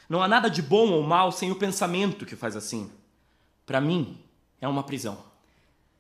[0.06, 2.92] Não há nada de bom ou mal sem o pensamento que faz assim.
[3.64, 4.22] Para mim,
[4.60, 5.24] é uma prisão.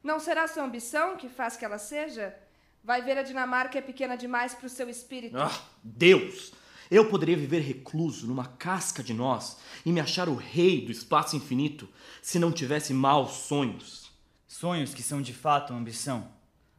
[0.02, 2.36] Não será sua ambição que faz que ela seja?
[2.84, 5.38] Vai ver a Dinamarca é pequena demais para o seu espírito.
[5.38, 5.52] Ah,
[5.82, 6.52] Deus!
[6.90, 9.56] Eu poderia viver recluso numa casca de nós
[9.86, 11.88] e me achar o rei do espaço infinito
[12.20, 14.10] se não tivesse maus sonhos.
[14.46, 16.30] Sonhos que são de fato ambição.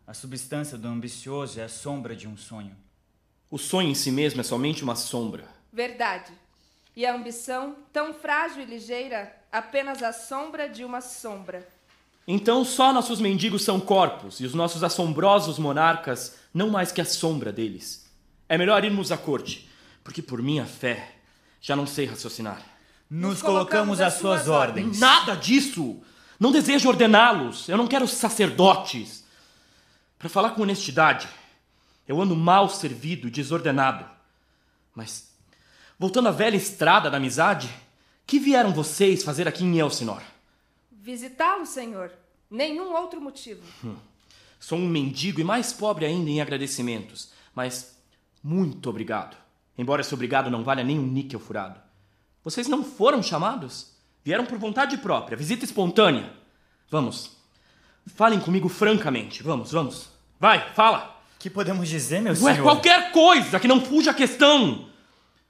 [0.05, 2.77] A substância do ambicioso é a sombra de um sonho.
[3.49, 5.47] O sonho em si mesmo é somente uma sombra.
[5.71, 6.31] Verdade.
[6.95, 11.67] E a ambição, tão frágil e ligeira, apenas a sombra de uma sombra.
[12.27, 17.05] Então só nossos mendigos são corpos e os nossos assombrosos monarcas não mais que a
[17.05, 18.09] sombra deles.
[18.47, 19.69] É melhor irmos à corte,
[20.03, 21.15] porque por minha fé
[21.59, 22.61] já não sei raciocinar.
[23.09, 24.99] Nos colocamos às suas ordens.
[24.99, 26.01] Nada disso!
[26.39, 27.69] Não desejo ordená-los.
[27.69, 29.23] Eu não quero sacerdotes.
[30.17, 31.27] Para falar com honestidade,
[32.07, 34.05] eu ando mal servido e desordenado.
[34.95, 35.31] Mas,
[35.97, 37.69] voltando à velha estrada da amizade,
[38.25, 40.21] que vieram vocês fazer aqui em Elsinor?
[41.03, 42.13] Visitá-lo, senhor.
[42.49, 43.61] Nenhum outro motivo.
[43.83, 43.97] Hum.
[44.57, 47.99] Sou um mendigo e mais pobre ainda em agradecimentos, mas
[48.41, 49.35] muito obrigado.
[49.77, 51.77] Embora esse obrigado não valha nem um níquel furado.
[52.41, 53.91] Vocês não foram chamados?
[54.23, 56.31] Vieram por vontade própria, visita espontânea.
[56.89, 57.35] Vamos.
[58.15, 59.43] Falem comigo francamente.
[59.43, 60.07] Vamos, vamos.
[60.39, 61.21] Vai, fala.
[61.37, 62.63] Que podemos dizer, meu Ué, senhor?
[62.63, 64.87] qualquer coisa que não fuja a questão.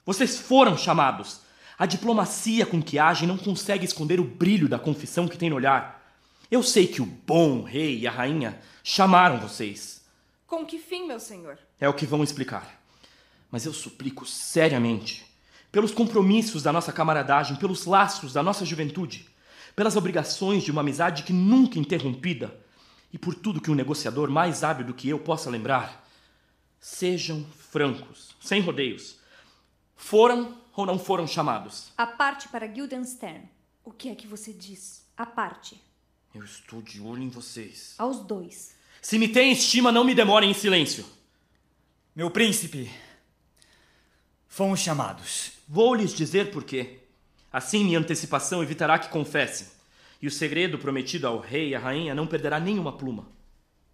[0.04, 1.42] Vocês foram chamados.
[1.78, 5.56] A diplomacia com que agem não consegue esconder o brilho da confissão que tem no
[5.56, 6.02] olhar.
[6.50, 10.04] Eu sei que o bom rei e a rainha chamaram vocês.
[10.46, 11.58] Com que fim, meu senhor?
[11.80, 12.80] É o que vão explicar.
[13.50, 15.26] Mas eu suplico seriamente,
[15.72, 19.28] pelos compromissos da nossa camaradagem, pelos laços da nossa juventude,
[19.76, 22.56] pelas obrigações de uma amizade que nunca interrompida,
[23.12, 26.08] e por tudo que um negociador mais hábil do que eu possa lembrar,
[26.80, 29.18] sejam francos, sem rodeios.
[29.96, 31.92] Foram ou não foram chamados?
[31.98, 33.48] A parte para Guildenstern.
[33.84, 35.06] O que é que você diz?
[35.16, 35.82] A parte.
[36.34, 37.96] Eu estou de olho em vocês.
[37.98, 38.76] Aos dois.
[39.02, 41.06] Se me têm estima, não me demorem em silêncio.
[42.16, 42.92] Meu príncipe,
[44.48, 45.52] fomos chamados.
[45.68, 47.00] Vou lhes dizer por quê.
[47.52, 49.68] Assim minha antecipação evitará que confessem,
[50.20, 53.28] e o segredo prometido ao rei e à rainha não perderá nenhuma pluma.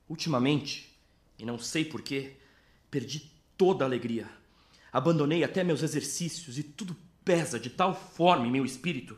[0.08, 0.96] Ultimamente,
[1.38, 2.34] e não sei porquê,
[2.90, 4.30] perdi toda a alegria.
[4.92, 9.18] Abandonei até meus exercícios e tudo pesa de tal forma em meu espírito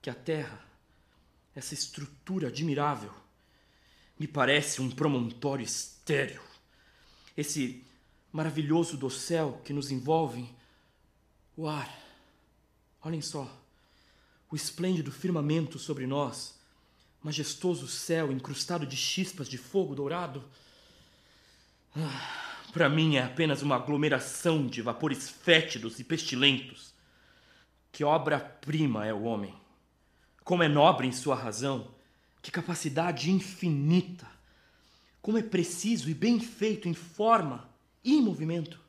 [0.00, 0.62] que a terra,
[1.54, 3.10] essa estrutura admirável,
[4.18, 6.42] me parece um promontório estéril.
[7.36, 7.84] Esse
[8.30, 10.48] maravilhoso dossel que nos envolve,
[11.56, 11.90] o ar.
[13.02, 13.50] Olhem só,
[14.50, 16.58] o esplêndido firmamento sobre nós,
[17.22, 20.44] majestoso céu incrustado de chispas de fogo dourado.
[21.96, 26.92] Ah, Para mim é apenas uma aglomeração de vapores fétidos e pestilentos.
[27.92, 29.54] Que obra-prima é o homem!
[30.42, 31.86] Como é nobre em sua razão!
[32.42, 34.26] Que capacidade infinita!
[35.22, 37.70] Como é preciso e bem feito em forma
[38.02, 38.80] e em movimento!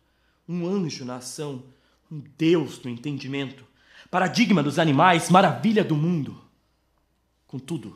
[0.49, 1.63] Um anjo na ação,
[2.11, 3.63] um Deus no entendimento,
[4.09, 6.41] paradigma dos animais, maravilha do mundo.
[7.45, 7.95] Contudo,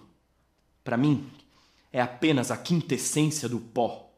[0.83, 1.27] para mim,
[1.91, 4.08] é apenas a quintessência do pó.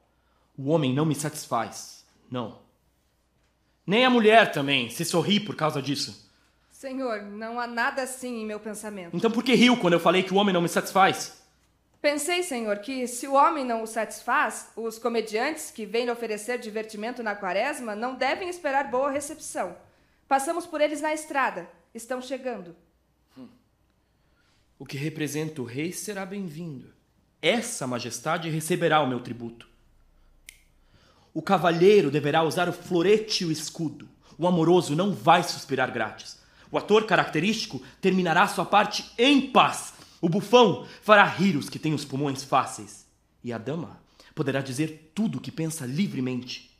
[0.63, 2.05] O homem não me satisfaz.
[2.29, 2.59] Não.
[3.85, 6.29] Nem a mulher também, se sorri por causa disso.
[6.69, 9.17] Senhor, não há nada assim em meu pensamento.
[9.17, 11.41] Então por que riu quando eu falei que o homem não me satisfaz?
[11.99, 16.59] Pensei, senhor, que se o homem não o satisfaz, os comediantes que vêm lhe oferecer
[16.59, 19.75] divertimento na quaresma não devem esperar boa recepção.
[20.27, 21.67] Passamos por eles na estrada.
[21.91, 22.75] Estão chegando.
[24.77, 26.93] O que representa o rei será bem-vindo.
[27.41, 29.70] Essa majestade receberá o meu tributo.
[31.33, 34.09] O cavalheiro deverá usar o florete e o escudo.
[34.37, 36.39] O amoroso não vai suspirar grátis.
[36.71, 39.93] O ator característico terminará sua parte em paz.
[40.19, 43.05] O bufão fará rir os que têm os pulmões fáceis.
[43.43, 44.01] E a dama
[44.35, 46.71] poderá dizer tudo o que pensa livremente.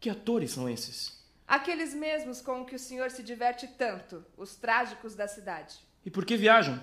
[0.00, 1.18] Que atores são esses?
[1.46, 5.76] Aqueles mesmos com que o senhor se diverte tanto, os trágicos da cidade.
[6.04, 6.80] E por que viajam?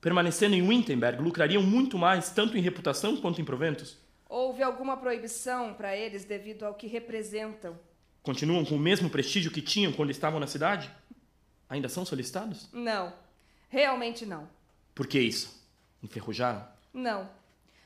[0.00, 3.96] Permanecendo em Wittenberg, lucrariam muito mais, tanto em reputação quanto em proventos?
[4.30, 7.76] Houve alguma proibição para eles devido ao que representam?
[8.22, 10.88] Continuam com o mesmo prestígio que tinham quando estavam na cidade?
[11.68, 12.68] Ainda são solicitados?
[12.72, 13.12] Não,
[13.68, 14.48] realmente não.
[14.94, 15.68] Por que isso?
[16.00, 16.64] Enferrujaram?
[16.94, 17.28] Não.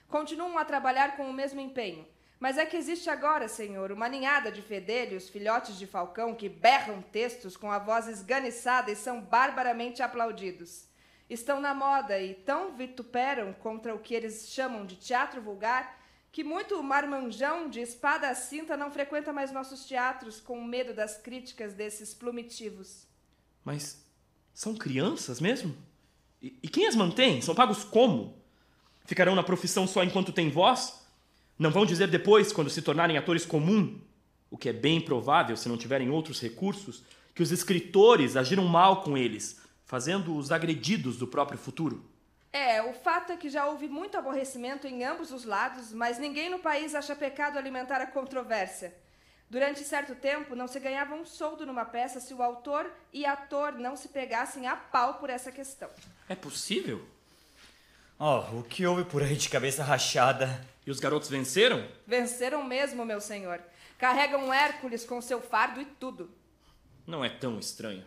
[0.07, 2.07] Continuam a trabalhar com o mesmo empenho.
[2.39, 7.01] Mas é que existe agora, senhor, uma ninhada de fedelhos, filhotes de falcão, que berram
[7.01, 10.87] textos com a voz esganiçada e são barbaramente aplaudidos.
[11.31, 16.04] Estão na moda e tão vituperam contra o que eles chamam de teatro vulgar
[16.35, 21.17] que muito marmanjão de espada à cinta não frequenta mais nossos teatros com medo das
[21.17, 23.07] críticas desses plumitivos.
[23.65, 24.05] Mas
[24.53, 25.77] são crianças mesmo?
[26.43, 27.41] E, e quem as mantém?
[27.41, 28.37] São pagos como?
[29.05, 31.07] Ficarão na profissão só enquanto têm voz?
[31.57, 34.01] Não vão dizer depois, quando se tornarem atores comum,
[34.51, 39.05] o que é bem provável se não tiverem outros recursos, que os escritores agiram mal
[39.05, 42.05] com eles, fazendo-os agredidos do próprio futuro?
[42.55, 46.49] É, o fato é que já houve muito aborrecimento em ambos os lados, mas ninguém
[46.49, 48.95] no país acha pecado alimentar a controvérsia.
[49.51, 53.73] Durante certo tempo, não se ganhava um soldo numa peça se o autor e ator
[53.73, 55.91] não se pegassem a pau por essa questão.
[56.29, 57.05] É possível?
[58.21, 60.65] Oh, o que houve por aí de cabeça rachada?
[60.87, 61.85] E os garotos venceram?
[62.07, 63.61] Venceram mesmo, meu senhor.
[63.99, 66.31] Carregam Hércules com seu fardo e tudo.
[67.05, 68.07] Não é tão estranho.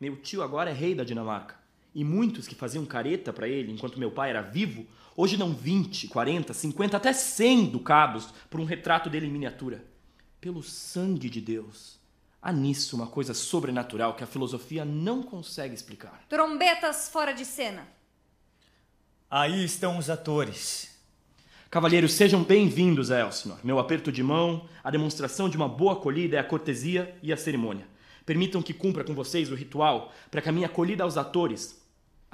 [0.00, 1.65] Meu tio agora é rei da Dinamarca.
[1.96, 4.84] E muitos que faziam careta para ele enquanto meu pai era vivo,
[5.16, 9.82] hoje dão 20, 40, 50, até 100 ducados por um retrato dele em miniatura.
[10.38, 11.98] Pelo sangue de Deus.
[12.42, 16.22] Há nisso uma coisa sobrenatural que a filosofia não consegue explicar.
[16.28, 17.88] Trombetas fora de cena.
[19.30, 20.94] Aí estão os atores.
[21.70, 23.64] Cavalheiros, sejam bem-vindos a Elsinore.
[23.64, 27.38] Meu aperto de mão, a demonstração de uma boa acolhida é a cortesia e a
[27.38, 27.88] cerimônia.
[28.26, 31.85] Permitam que cumpra com vocês o ritual para que a minha acolhida aos atores,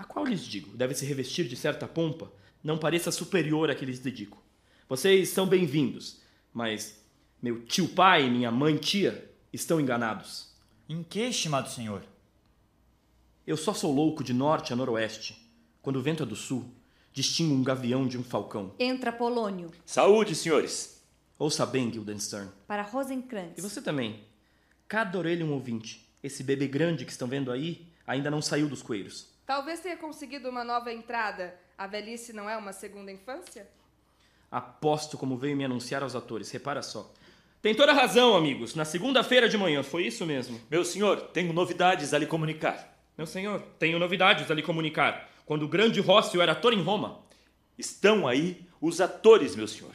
[0.02, 2.30] a qual lhes digo, deve se revestir de certa pompa,
[2.62, 4.42] não pareça superior à que lhes dedico.
[4.88, 6.20] Vocês são bem-vindos,
[6.52, 7.00] mas
[7.40, 10.52] meu tio pai e minha mãe tia estão enganados.
[10.88, 12.02] Em que, estimado senhor?
[13.46, 15.40] Eu só sou louco de norte a noroeste.
[15.80, 16.68] Quando o vento é do sul,
[17.12, 18.74] distingo um gavião de um falcão.
[18.80, 19.70] Entra Polônio.
[19.86, 21.00] Saúde, senhores.
[21.38, 22.50] Ouça bem, Guildenstern.
[22.66, 23.56] Para Rosencrantz.
[23.56, 24.24] E você também.
[24.88, 26.08] Cada orelha um ouvinte.
[26.20, 29.31] Esse bebê grande que estão vendo aí ainda não saiu dos coelhos.
[29.54, 31.54] Talvez tenha conseguido uma nova entrada.
[31.76, 33.68] A velhice não é uma segunda infância?
[34.50, 36.50] Aposto como veio me anunciar aos atores.
[36.50, 37.12] Repara só.
[37.60, 38.74] Tem toda razão, amigos.
[38.74, 40.58] Na segunda-feira de manhã, foi isso mesmo.
[40.70, 42.96] Meu senhor, tenho novidades a lhe comunicar.
[43.14, 45.28] Meu senhor, tenho novidades a lhe comunicar.
[45.44, 47.20] Quando o grande Rócio era ator em Roma.
[47.76, 49.92] Estão aí os atores, meu senhor.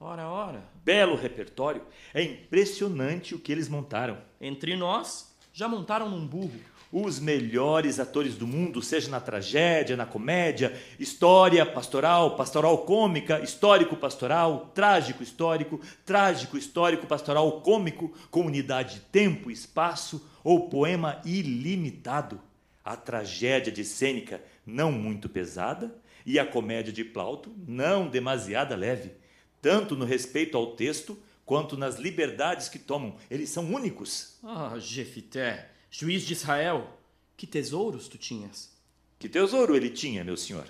[0.00, 0.64] Ora, ora.
[0.82, 1.86] Belo repertório.
[2.12, 4.18] É impressionante o que eles montaram.
[4.40, 6.58] Entre nós, já montaram num burro.
[6.90, 13.94] Os melhores atores do mundo, seja na tragédia, na comédia, história pastoral, pastoral cômica, histórico
[13.94, 22.40] pastoral, trágico histórico, trágico histórico pastoral cômico, com unidade de tempo, espaço ou poema ilimitado.
[22.82, 25.94] A tragédia de Sêneca, não muito pesada,
[26.24, 29.12] e a comédia de Plauto, não demasiada leve,
[29.60, 33.16] tanto no respeito ao texto quanto nas liberdades que tomam.
[33.30, 34.38] Eles são únicos.
[34.42, 36.98] Ah, Jefité, juiz de Israel,
[37.36, 38.76] que tesouros tu tinhas?
[39.18, 40.68] Que tesouro ele tinha, meu senhor?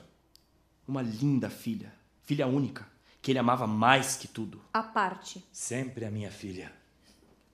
[0.86, 1.92] Uma linda filha,
[2.22, 2.86] filha única,
[3.20, 4.62] que ele amava mais que tudo.
[4.72, 5.44] A parte.
[5.52, 6.72] Sempre a minha filha.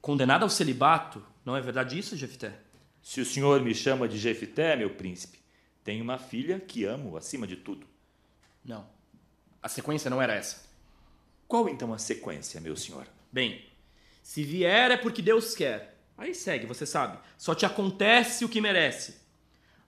[0.01, 2.61] Condenada ao celibato, não é verdade isso, Jefité?
[3.03, 5.39] Se o senhor me chama de Jefité, meu príncipe,
[5.83, 7.87] tenho uma filha que amo acima de tudo.
[8.65, 8.87] Não.
[9.63, 10.65] A sequência não era essa.
[11.47, 13.07] Qual então a sequência, meu senhor?
[13.33, 13.65] Bem,
[14.23, 15.94] se vier é porque Deus quer.
[16.17, 17.19] Aí segue, você sabe.
[17.37, 19.21] Só te acontece o que merece.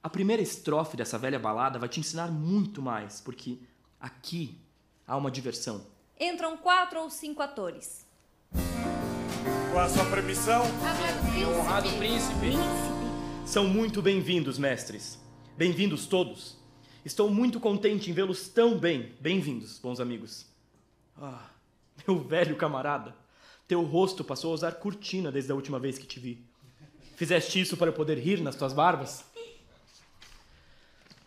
[0.03, 3.59] A primeira estrofe dessa velha balada vai te ensinar muito mais, porque
[4.01, 4.61] aqui
[5.09, 5.87] Há uma diversão.
[6.19, 8.05] Entram quatro ou cinco atores.
[9.71, 10.65] Com a sua permissão,
[11.49, 12.51] Honrado príncipe.
[13.47, 15.17] São muito bem-vindos, mestres.
[15.57, 16.59] Bem-vindos todos.
[17.05, 19.15] Estou muito contente em vê-los tão bem.
[19.21, 20.45] Bem-vindos, bons amigos.
[21.17, 21.51] Ah,
[22.05, 23.15] meu velho camarada.
[23.69, 26.45] Teu rosto passou a usar cortina desde a última vez que te vi.
[27.17, 29.25] Fizeste isso para eu poder rir nas tuas barbas?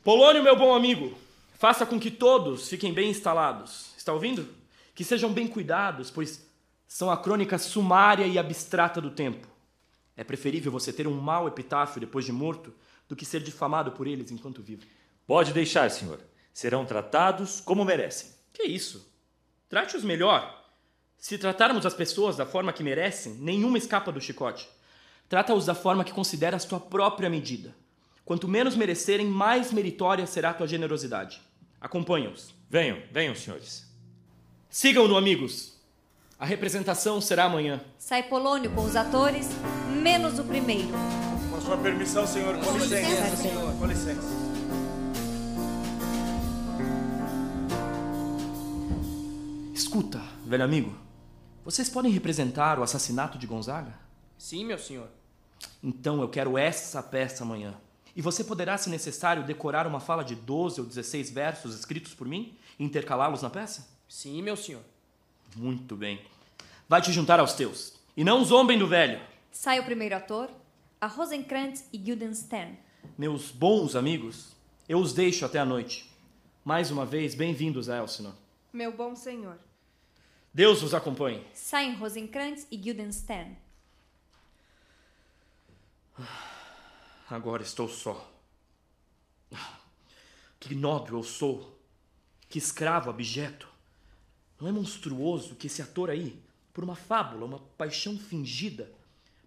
[0.03, 1.17] Polônio, meu bom amigo,
[1.57, 3.93] faça com que todos fiquem bem instalados.
[3.97, 4.47] Está ouvindo?
[4.95, 6.47] Que sejam bem cuidados, pois
[6.87, 9.47] são a crônica sumária e abstrata do tempo.
[10.15, 12.73] É preferível você ter um mau epitáfio depois de morto
[13.07, 14.83] do que ser difamado por eles enquanto vivo.
[15.25, 16.19] Pode deixar, senhor.
[16.53, 18.29] Serão tratados como merecem.
[18.53, 19.11] Que isso?
[19.69, 20.58] Trate-os melhor.
[21.19, 24.69] Se tratarmos as pessoas da forma que merecem, nenhuma escapa do chicote.
[25.27, 27.75] Trata-os da forma que consideras tua própria medida.
[28.23, 31.41] Quanto menos merecerem, mais meritória será tua generosidade.
[31.81, 32.53] Acompanha-os.
[32.69, 33.85] Venham, venham, senhores.
[34.69, 35.77] Sigam-no, amigos.
[36.37, 37.81] A representação será amanhã.
[37.97, 39.49] Sai Polônio com os atores,
[40.01, 40.87] menos o primeiro.
[41.49, 42.57] com a sua permissão, senhor.
[42.59, 43.73] Com, licença, senhor.
[43.77, 44.49] Com licença.
[49.73, 51.08] Escuta, velho amigo.
[51.69, 53.93] Vocês podem representar o assassinato de Gonzaga?
[54.39, 55.07] Sim, meu senhor.
[55.83, 57.75] Então eu quero essa peça amanhã.
[58.15, 62.27] E você poderá, se necessário, decorar uma fala de 12 ou 16 versos escritos por
[62.27, 63.87] mim e intercalá-los na peça?
[64.07, 64.81] Sim, meu senhor.
[65.55, 66.19] Muito bem.
[66.87, 67.93] Vai te juntar aos teus.
[68.17, 69.21] E não zombem do velho.
[69.51, 70.49] Sai o primeiro ator,
[70.99, 72.79] a Rosenkrantz e Guildenstern.
[73.15, 74.55] Meus bons amigos,
[74.87, 76.11] eu os deixo até a noite.
[76.65, 78.35] Mais uma vez, bem-vindos a Elsinore.
[78.73, 79.68] Meu bom senhor.
[80.59, 81.41] Deus vos acompanhe.
[81.53, 83.55] Saem Rosenkrantz e Guildenstern.
[87.29, 88.29] Agora estou só.
[90.59, 91.79] Que nobre eu sou.
[92.49, 93.69] Que escravo abjeto.
[94.59, 96.37] Não é monstruoso que esse ator aí,
[96.73, 98.91] por uma fábula, uma paixão fingida,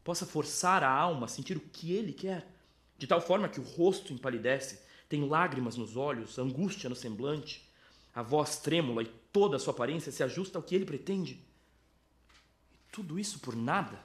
[0.02, 2.48] possa forçar a alma a sentir o que ele quer,
[2.96, 4.80] de tal forma que o rosto empalidece,
[5.10, 7.70] tem lágrimas nos olhos, angústia no semblante,
[8.14, 11.42] a voz trêmula e toda a sua aparência se ajusta ao que ele pretende.
[12.72, 13.98] E tudo isso por nada?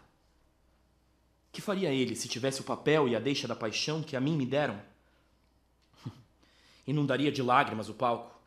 [1.51, 4.37] Que faria ele se tivesse o papel e a deixa da paixão que a mim
[4.37, 4.81] me deram?
[6.87, 8.39] Inundaria de lágrimas o palco,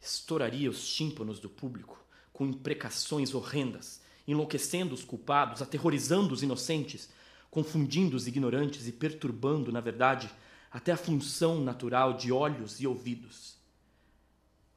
[0.00, 1.98] estouraria os tímpanos do público
[2.32, 7.10] com imprecações horrendas, enlouquecendo os culpados, aterrorizando os inocentes,
[7.50, 10.30] confundindo os ignorantes e perturbando, na verdade,
[10.70, 13.56] até a função natural de olhos e ouvidos.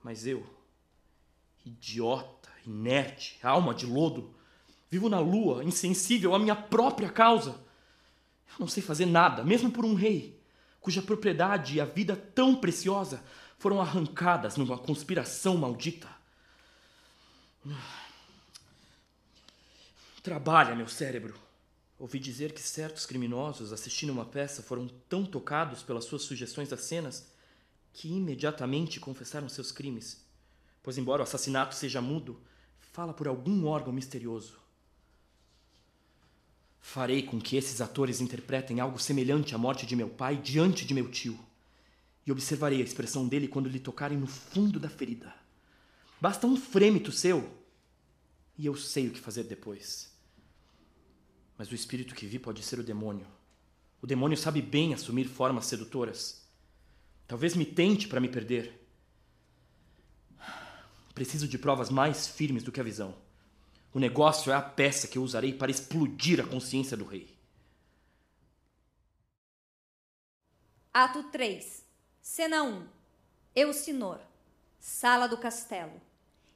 [0.03, 0.45] Mas eu,
[1.65, 4.33] idiota, inerte, alma de lodo,
[4.89, 7.51] vivo na lua, insensível à minha própria causa.
[8.51, 10.39] Eu não sei fazer nada, mesmo por um rei,
[10.79, 13.23] cuja propriedade e a vida tão preciosa
[13.57, 16.09] foram arrancadas numa conspiração maldita.
[20.21, 21.33] Trabalha, meu cérebro.
[21.97, 26.81] Ouvi dizer que certos criminosos assistindo uma peça foram tão tocados pelas suas sugestões às
[26.81, 27.31] cenas
[27.93, 30.25] que imediatamente confessaram seus crimes.
[30.83, 32.39] Pois, embora o assassinato seja mudo,
[32.91, 34.61] fala por algum órgão misterioso.
[36.81, 40.93] Farei com que esses atores interpretem algo semelhante à morte de meu pai diante de
[40.93, 41.39] meu tio.
[42.27, 45.33] E observarei a expressão dele quando lhe tocarem no fundo da ferida.
[46.19, 47.49] Basta um frêmito seu
[48.57, 50.11] e eu sei o que fazer depois.
[51.57, 53.25] Mas o espírito que vi pode ser o demônio.
[54.01, 56.43] O demônio sabe bem assumir formas sedutoras.
[57.25, 58.82] Talvez me tente para me perder.
[61.13, 63.15] Preciso de provas mais firmes do que a visão.
[63.93, 67.37] O negócio é a peça que eu usarei para explodir a consciência do rei.
[70.91, 71.85] Ato 3.
[72.21, 72.87] Cena 1.
[73.55, 74.19] Elsinor.
[74.79, 76.01] Sala do castelo.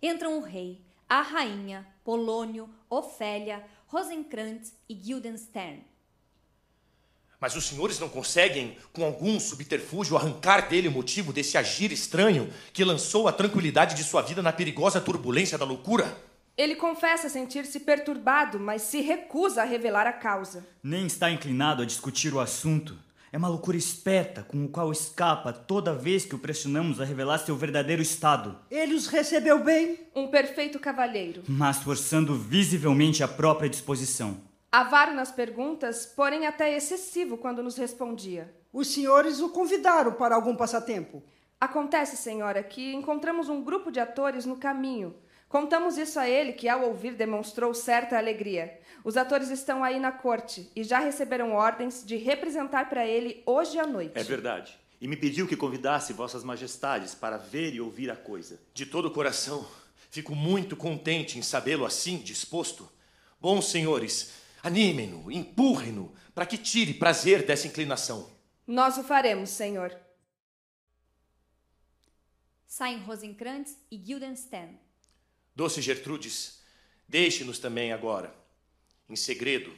[0.02, 5.84] Entram o rei, a rainha, Polônio, Ofélia, Rosenkrantz e Guildenstern.
[7.40, 12.50] Mas os senhores não conseguem, com algum subterfúgio, arrancar dele o motivo desse agir estranho
[12.74, 16.18] que lançou a tranquilidade de sua vida na perigosa turbulência da loucura?
[16.58, 20.66] Ele confessa sentir-se perturbado, mas se recusa a revelar a causa.
[20.82, 22.98] Nem está inclinado a discutir o assunto.
[23.32, 27.38] É uma loucura esperta com o qual escapa toda vez que o pressionamos a revelar
[27.38, 28.58] seu verdadeiro estado.
[28.72, 30.00] Ele os recebeu bem.
[30.16, 31.44] Um perfeito cavalheiro.
[31.48, 34.42] Mas forçando visivelmente a própria disposição.
[34.72, 38.54] Avaro nas perguntas, porém até excessivo quando nos respondia.
[38.72, 41.24] Os senhores o convidaram para algum passatempo.
[41.60, 45.16] Acontece, senhora, que encontramos um grupo de atores no caminho.
[45.48, 48.78] Contamos isso a ele, que ao ouvir demonstrou certa alegria.
[49.04, 53.80] Os atores estão aí na corte e já receberam ordens de representar para ele hoje
[53.80, 54.12] à noite.
[54.16, 54.78] É verdade.
[55.00, 58.60] e me pediu que convidasse vossas majestades para ver e ouvir a coisa.
[58.74, 59.66] De todo o coração,
[60.10, 62.90] fico muito contente em sabê-lo assim disposto.
[63.40, 68.30] Bons senhores, animem-no, empurrem-no, para que tire prazer dessa inclinação.
[68.66, 69.98] Nós o faremos, senhor.
[72.66, 74.78] Saem Rosenkrantz e Guildenstern.
[75.56, 76.62] Doce Gertrudes,
[77.08, 78.36] deixe-nos também agora.
[79.10, 79.74] Em segredo,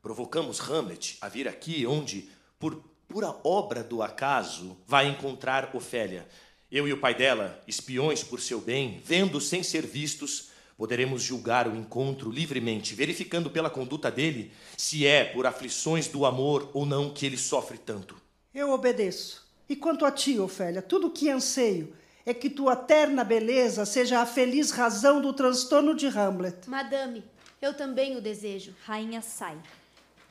[0.00, 2.76] provocamos Hamlet a vir aqui onde, por
[3.08, 6.28] pura obra do acaso, vai encontrar Ofélia.
[6.70, 10.49] Eu e o pai dela, espiões por seu bem, vendo sem ser vistos,
[10.80, 16.70] poderemos julgar o encontro livremente, verificando pela conduta dele se é por aflições do amor
[16.72, 18.16] ou não que ele sofre tanto.
[18.54, 19.46] Eu obedeço.
[19.68, 21.92] E quanto a ti, Ofélia, tudo o que anseio
[22.24, 26.66] é que tua terna beleza seja a feliz razão do transtorno de Hamlet.
[26.66, 27.22] Madame,
[27.60, 28.74] eu também o desejo.
[28.86, 29.58] Rainha sai.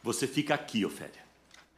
[0.02, 1.22] Você fica aqui, Ofélia.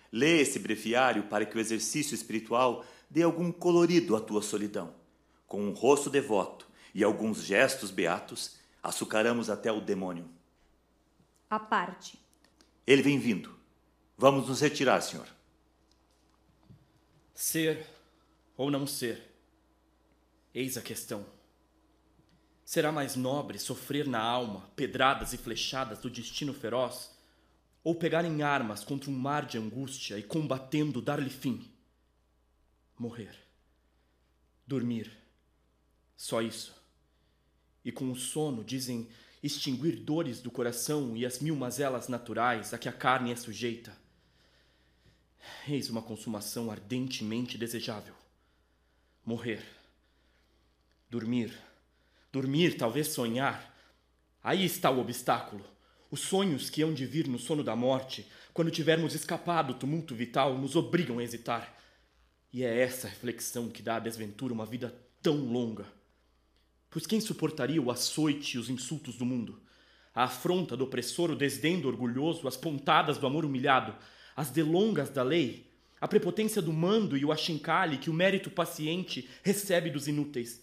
[0.10, 4.94] Lê esse breviário para que o exercício espiritual dê algum colorido à tua solidão.
[5.46, 6.66] Com um rosto devoto
[6.96, 10.30] e alguns gestos beatos, açucaramos até o demônio.
[11.50, 12.20] À parte.
[12.86, 13.58] Ele vem vindo.
[14.18, 15.28] Vamos nos retirar, senhor.
[17.34, 17.88] Ser
[18.56, 19.36] ou não ser?
[20.54, 21.26] Eis a questão.
[22.64, 27.12] Será mais nobre sofrer na alma pedradas e flechadas do destino feroz,
[27.84, 31.70] ou pegar em armas contra um mar de angústia e combatendo dar-lhe fim?
[32.98, 33.36] Morrer.
[34.66, 35.12] Dormir.
[36.16, 36.81] Só isso.
[37.84, 39.08] E com o sono, dizem,
[39.42, 43.96] extinguir dores do coração e as mil mazelas naturais a que a carne é sujeita.
[45.68, 48.14] Eis uma consumação ardentemente desejável.
[49.26, 49.64] Morrer.
[51.10, 51.58] Dormir.
[52.32, 53.72] Dormir, talvez sonhar.
[54.44, 55.66] Aí está o obstáculo.
[56.10, 60.14] Os sonhos que hão de vir no sono da morte, quando tivermos escapado do tumulto
[60.14, 61.78] vital, nos obrigam a hesitar.
[62.52, 65.86] E é essa reflexão que dá à desventura uma vida tão longa.
[66.92, 69.62] Pois quem suportaria o açoite e os insultos do mundo?
[70.14, 73.96] A afronta do opressor, o desdém do orgulhoso, as pontadas do amor humilhado,
[74.36, 75.66] as delongas da lei,
[76.02, 80.62] a prepotência do mando e o achincalhe que o mérito paciente recebe dos inúteis,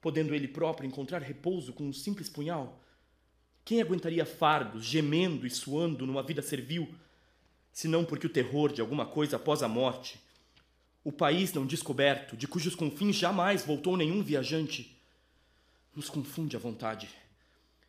[0.00, 2.82] podendo ele próprio encontrar repouso com um simples punhal?
[3.64, 6.92] Quem aguentaria fardos, gemendo e suando numa vida servil,
[7.70, 10.18] senão porque o terror de alguma coisa após a morte,
[11.04, 14.97] o país não descoberto, de cujos confins jamais voltou nenhum viajante,
[15.98, 17.10] nos confunde a vontade,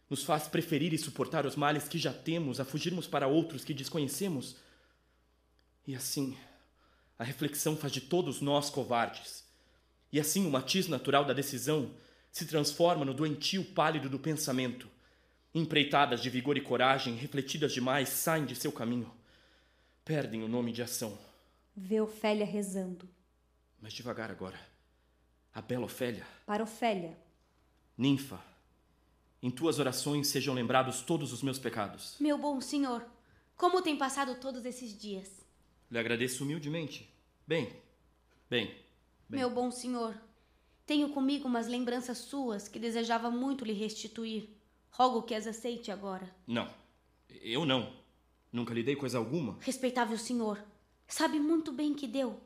[0.09, 3.71] nos faz preferir e suportar os males que já temos a fugirmos para outros que
[3.71, 4.55] desconhecemos?
[5.85, 6.35] E assim,
[7.19, 9.47] a reflexão faz de todos nós covardes.
[10.11, 11.91] E assim o matiz natural da decisão
[12.31, 14.89] se transforma no doentio pálido do pensamento.
[15.53, 19.13] Empreitadas de vigor e coragem, refletidas demais, saem de seu caminho.
[20.03, 21.15] Perdem o nome de ação.
[21.75, 23.07] Vê Ofélia rezando.
[23.79, 24.59] Mas devagar agora.
[25.53, 26.25] A bela Ofélia.
[26.47, 27.28] Para Ofélia.
[27.99, 28.41] Ninfa,
[29.43, 32.15] em tuas orações sejam lembrados todos os meus pecados.
[32.17, 33.05] Meu bom senhor,
[33.57, 35.45] como tem passado todos esses dias?
[35.91, 37.13] Lhe agradeço humildemente.
[37.45, 37.65] Bem,
[38.49, 38.67] bem,
[39.27, 39.41] bem.
[39.41, 40.15] Meu bom senhor,
[40.85, 44.47] tenho comigo umas lembranças suas que desejava muito lhe restituir.
[44.91, 46.33] Rogo que as aceite agora.
[46.47, 46.73] Não,
[47.27, 47.93] eu não.
[48.49, 49.57] Nunca lhe dei coisa alguma.
[49.59, 50.57] Respeitável senhor,
[51.05, 52.39] sabe muito bem que deu.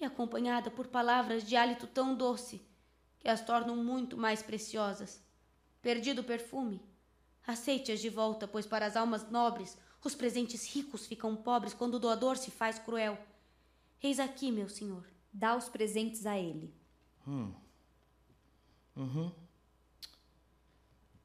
[0.00, 2.62] E acompanhada por palavras de hálito tão doce,
[3.26, 5.20] que as tornam muito mais preciosas.
[5.82, 6.80] Perdido o perfume,
[7.44, 11.98] aceite-as de volta, pois para as almas nobres os presentes ricos ficam pobres quando o
[11.98, 13.18] doador se faz cruel.
[14.00, 15.04] Eis aqui, meu senhor.
[15.32, 16.72] Dá os presentes a ele.
[17.26, 17.52] Hum.
[18.94, 19.32] Uhum.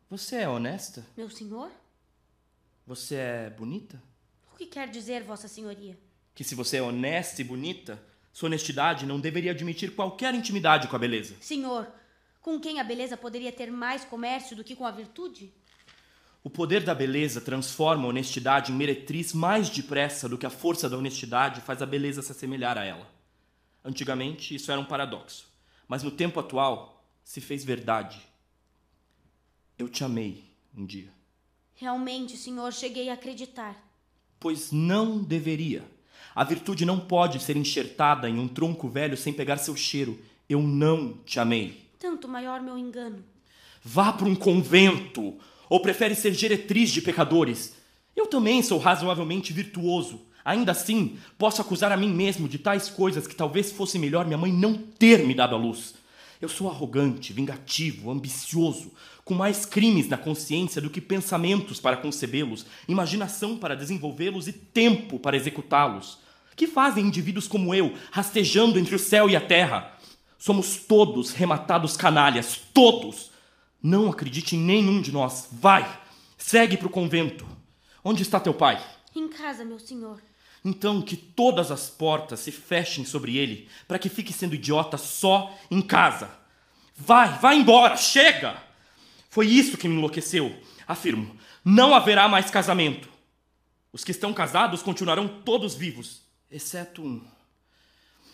[0.09, 1.05] Você é honesta?
[1.15, 1.71] Meu senhor?
[2.87, 4.01] Você é bonita?
[4.55, 5.99] O que quer dizer, Vossa Senhoria?
[6.33, 8.03] Que se você é honesta e bonita,
[8.33, 11.35] sua honestidade não deveria admitir qualquer intimidade com a beleza.
[11.41, 11.87] Senhor,
[12.41, 15.53] com quem a beleza poderia ter mais comércio do que com a virtude?
[16.43, 20.89] O poder da beleza transforma a honestidade em meretriz mais depressa do que a força
[20.89, 23.07] da honestidade faz a beleza se assemelhar a ela.
[23.85, 25.47] Antigamente, isso era um paradoxo,
[25.87, 28.19] mas no tempo atual se fez verdade.
[29.77, 30.43] Eu te amei
[30.75, 31.11] um dia.
[31.75, 33.75] Realmente, senhor, cheguei a acreditar.
[34.39, 35.83] Pois não deveria.
[36.33, 40.19] A virtude não pode ser enxertada em um tronco velho sem pegar seu cheiro.
[40.49, 41.81] Eu não te amei.
[41.99, 43.23] Tanto maior meu engano.
[43.83, 45.35] Vá para um convento,
[45.69, 47.73] ou prefere ser geretriz de pecadores?
[48.15, 50.21] Eu também sou razoavelmente virtuoso.
[50.43, 54.37] Ainda assim, posso acusar a mim mesmo de tais coisas que talvez fosse melhor minha
[54.37, 55.93] mãe não ter me dado à luz.
[56.41, 58.91] Eu sou arrogante, vingativo, ambicioso,
[59.31, 65.17] com mais crimes na consciência do que pensamentos para concebê-los, imaginação para desenvolvê-los e tempo
[65.17, 66.17] para executá-los.
[66.53, 69.97] Que fazem indivíduos como eu, rastejando entre o céu e a terra?
[70.37, 73.31] Somos todos rematados canalhas, todos!
[73.81, 75.47] Não acredite em nenhum de nós.
[75.49, 75.89] Vai!
[76.37, 77.47] Segue para o convento.
[78.03, 78.85] Onde está teu pai?
[79.15, 80.21] Em casa, meu senhor.
[80.63, 85.57] Então que todas as portas se fechem sobre ele, para que fique sendo idiota só
[85.71, 86.29] em casa.
[86.97, 88.70] Vai, vai embora, chega!
[89.31, 90.53] Foi isso que me enlouqueceu.
[90.85, 93.07] Afirmo, não haverá mais casamento.
[93.93, 96.21] Os que estão casados continuarão todos vivos,
[96.51, 97.25] exceto um.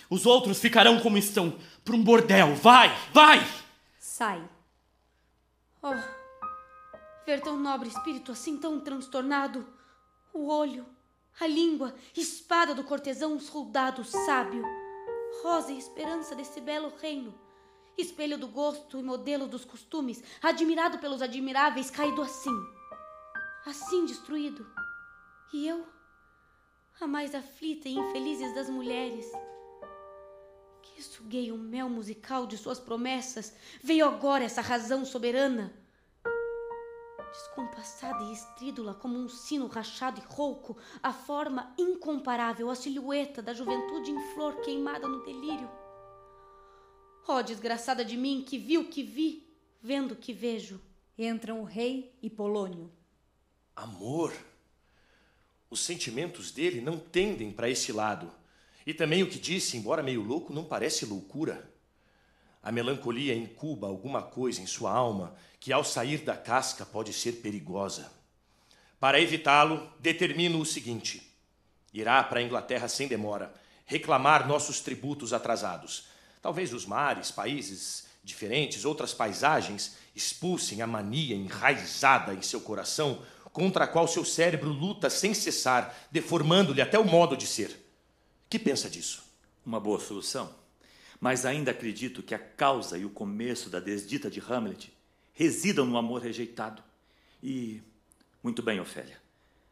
[0.10, 1.56] Os outros ficarão como estão,
[1.86, 2.56] para um bordel.
[2.56, 3.48] Vai, vai!
[4.00, 4.44] Sai.
[5.84, 5.94] Oh,
[7.28, 9.68] ver tão nobre espírito assim tão transtornado.
[10.34, 10.84] O olho,
[11.40, 14.64] a língua, espada do cortesão, soldado sábio.
[15.44, 17.47] Rosa e esperança desse belo reino.
[17.98, 22.56] Espelho do gosto e modelo dos costumes, admirado pelos admiráveis, caído assim.
[23.66, 24.70] Assim destruído.
[25.52, 25.84] E eu,
[27.02, 29.26] a mais aflita e infelizes das mulheres,
[30.84, 35.74] que suguei o mel musical de suas promessas, veio agora essa razão soberana.
[37.32, 43.54] Descompassada e estrídula como um sino rachado e rouco, a forma incomparável, a silhueta da
[43.54, 45.70] juventude em flor queimada no delírio.
[47.28, 50.80] Ó oh, desgraçada de mim que vi o que vi, vendo o que vejo.
[51.18, 52.90] Entram o rei e Polônio.
[53.76, 54.34] Amor.
[55.70, 58.32] Os sentimentos dele não tendem para esse lado.
[58.86, 61.70] E também o que disse, embora meio louco, não parece loucura.
[62.64, 67.42] A melancolia incuba alguma coisa em sua alma que, ao sair da casca, pode ser
[67.42, 68.10] perigosa.
[69.02, 71.22] Para evitá-lo, determino o seguinte:
[71.94, 73.54] irá para a Inglaterra sem demora,
[73.86, 76.07] reclamar nossos tributos atrasados.
[76.48, 83.22] Talvez os mares, países diferentes, outras paisagens expulsem a mania enraizada em seu coração
[83.52, 87.78] contra a qual seu cérebro luta sem cessar, deformando-lhe até o modo de ser.
[88.50, 89.26] Que pensa disso?
[89.66, 90.50] Uma boa solução.
[91.20, 94.94] Mas ainda acredito que a causa e o começo da desdita de Hamlet
[95.34, 96.82] residam no amor rejeitado.
[97.44, 97.82] E.
[98.42, 99.22] Muito bem, Ofélia.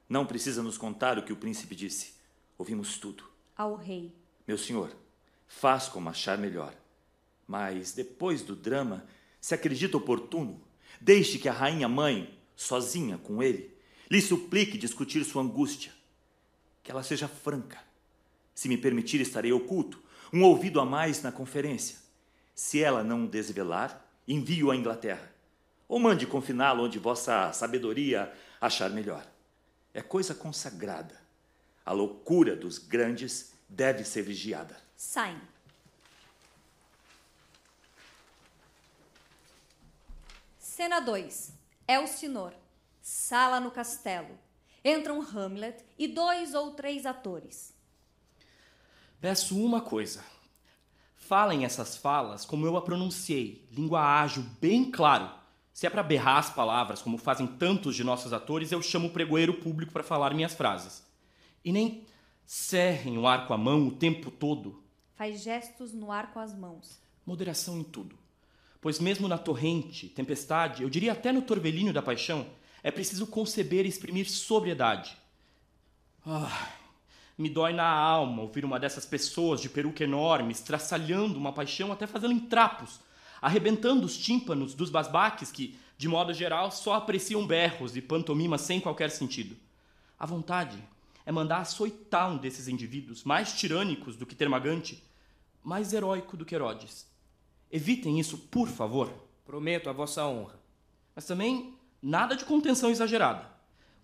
[0.10, 2.16] Não precisa nos contar o que o príncipe disse.
[2.58, 3.24] Ouvimos tudo.
[3.56, 4.12] Ao rei.
[4.46, 4.94] Meu senhor,
[5.48, 6.74] faz como achar melhor.
[7.48, 9.06] Mas depois do drama,
[9.40, 10.62] se acredita oportuno,
[11.00, 13.76] deixe que a rainha mãe, sozinha com ele,
[14.10, 15.92] lhe suplique discutir sua angústia.
[16.84, 17.80] Que ela seja franca.
[18.54, 20.02] Se me permitir, estarei oculto,
[20.32, 21.98] um ouvido a mais na conferência.
[22.54, 25.32] Se ela não desvelar, envio à Inglaterra.
[25.88, 29.26] Ou mande confiná-lo onde vossa sabedoria achar melhor.
[29.94, 31.20] É coisa consagrada.
[31.86, 34.85] A loucura dos grandes deve ser vigiada.
[34.96, 35.40] Saem.
[40.58, 41.54] Cena 2.
[41.88, 42.54] Elsinor.
[43.02, 44.38] Sala no castelo.
[44.84, 47.74] Entram Hamlet e dois ou três atores.
[49.20, 50.24] Peço uma coisa.
[51.16, 55.30] Falem essas falas como eu a pronunciei, língua ágil, bem claro.
[55.74, 59.12] Se é para berrar as palavras, como fazem tantos de nossos atores, eu chamo o
[59.12, 61.04] pregoeiro público para falar minhas frases.
[61.64, 62.06] E nem
[62.46, 64.85] cerrem o ar com a mão o tempo todo.
[65.16, 67.00] Faz gestos no ar com as mãos.
[67.26, 68.18] Moderação em tudo.
[68.82, 72.46] Pois mesmo na torrente, tempestade, eu diria até no torvelinho da paixão,
[72.84, 75.18] é preciso conceber e exprimir sobriedade.
[76.26, 76.70] Ah,
[77.38, 82.06] me dói na alma ouvir uma dessas pessoas de peruca enorme estraçalhando uma paixão até
[82.06, 83.00] fazendo em trapos,
[83.42, 88.82] arrebentando os tímpanos dos basbaques que, de modo geral, só apreciam berros e pantomimas sem
[88.82, 89.56] qualquer sentido.
[90.20, 90.78] A vontade
[91.26, 95.04] é mandar açoitar um desses indivíduos, mais tirânicos do que Termagante,
[95.64, 97.08] mais heróico do que Herodes.
[97.72, 99.12] Evitem isso, por favor.
[99.44, 100.60] Prometo a vossa honra.
[101.16, 103.50] Mas também nada de contenção exagerada.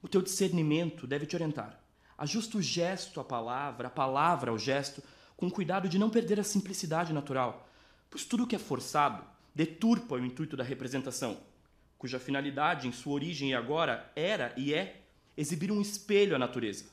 [0.01, 1.79] O teu discernimento deve te orientar.
[2.17, 5.03] Ajusta o gesto à palavra, a palavra ao gesto,
[5.37, 7.67] com cuidado de não perder a simplicidade natural,
[8.09, 9.23] pois tudo que é forçado
[9.53, 11.37] deturpa o intuito da representação,
[11.97, 15.01] cuja finalidade, em sua origem e agora, era e é
[15.35, 16.85] exibir um espelho à natureza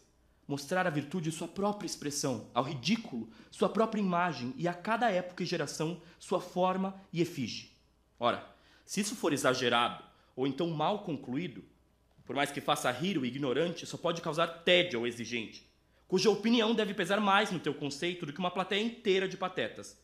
[0.48, 5.42] mostrar à virtude sua própria expressão, ao ridículo sua própria imagem e a cada época
[5.42, 7.70] e geração sua forma e efígie.
[8.18, 8.44] Ora,
[8.86, 10.02] se isso for exagerado
[10.34, 11.62] ou então mal concluído,
[12.24, 15.66] por mais que faça rir o ignorante, só pode causar tédio ao exigente,
[16.06, 19.98] cuja opinião deve pesar mais no teu conceito do que uma plateia inteira de patetas.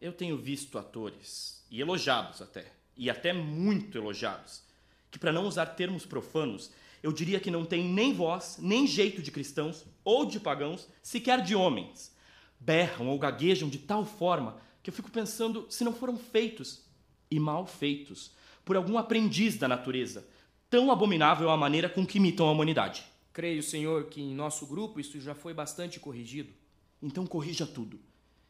[0.00, 4.62] Eu tenho visto atores, e elogiados até, e até muito elogiados,
[5.10, 6.72] que, para não usar termos profanos,
[7.02, 11.42] eu diria que não tem nem voz, nem jeito de cristãos ou de pagãos, sequer
[11.42, 12.14] de homens.
[12.60, 16.84] Berram ou gaguejam de tal forma que eu fico pensando se não foram feitos,
[17.30, 18.32] e mal feitos,
[18.64, 20.26] por algum aprendiz da natureza,
[20.68, 23.04] tão abominável a maneira com que imitam a humanidade.
[23.32, 26.52] Creio, senhor, que em nosso grupo isso já foi bastante corrigido.
[27.00, 27.98] Então corrija tudo.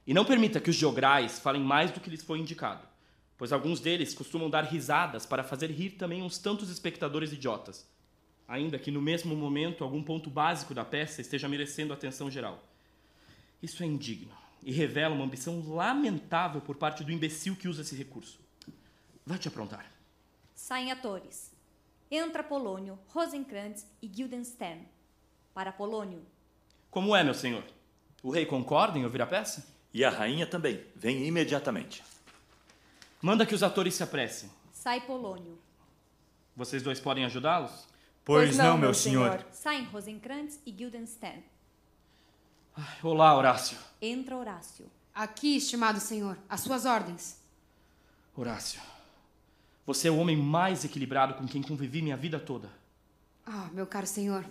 [0.07, 2.87] E não permita que os geograis falem mais do que lhes foi indicado,
[3.39, 7.89] pois alguns deles costumam dar risadas para fazer rir também uns tantos espectadores idiotas,
[8.47, 12.63] ainda que no mesmo momento algum ponto básico da peça esteja merecendo atenção geral.
[13.63, 14.33] Isso é indigno
[14.63, 18.41] e revela uma ambição lamentável por parte do imbecil que usa esse recurso.
[19.27, 19.87] Vai te aprontar.
[20.55, 21.53] Saem atores.
[22.11, 24.87] Entra Polônio, Rosenkrantz e Guildenstern.
[25.55, 26.25] Para Polônio.
[26.91, 27.65] Como é, meu senhor?
[28.23, 29.67] O rei concorda em ouvir a peça?
[29.93, 30.85] E a rainha também.
[30.95, 32.03] Vem imediatamente.
[33.21, 34.51] Manda que os atores se apressem.
[34.73, 35.59] Sai Polônio.
[36.57, 37.87] Vocês dois podem ajudá-los?
[38.25, 39.45] Pois, não, meu senhor.
[39.51, 41.43] Saem Rosenkrantz e Guildenstern.
[42.77, 43.77] Ai, olá, Horácio.
[44.01, 44.87] Entra Horácio.
[45.15, 47.43] Aqui, estimado senhor, as suas ordens.
[48.35, 48.81] Horácio,
[49.85, 52.71] você é o homem mais equilibrado com quem convivi minha vida toda.
[53.45, 54.47] Ah, meu caro senhor.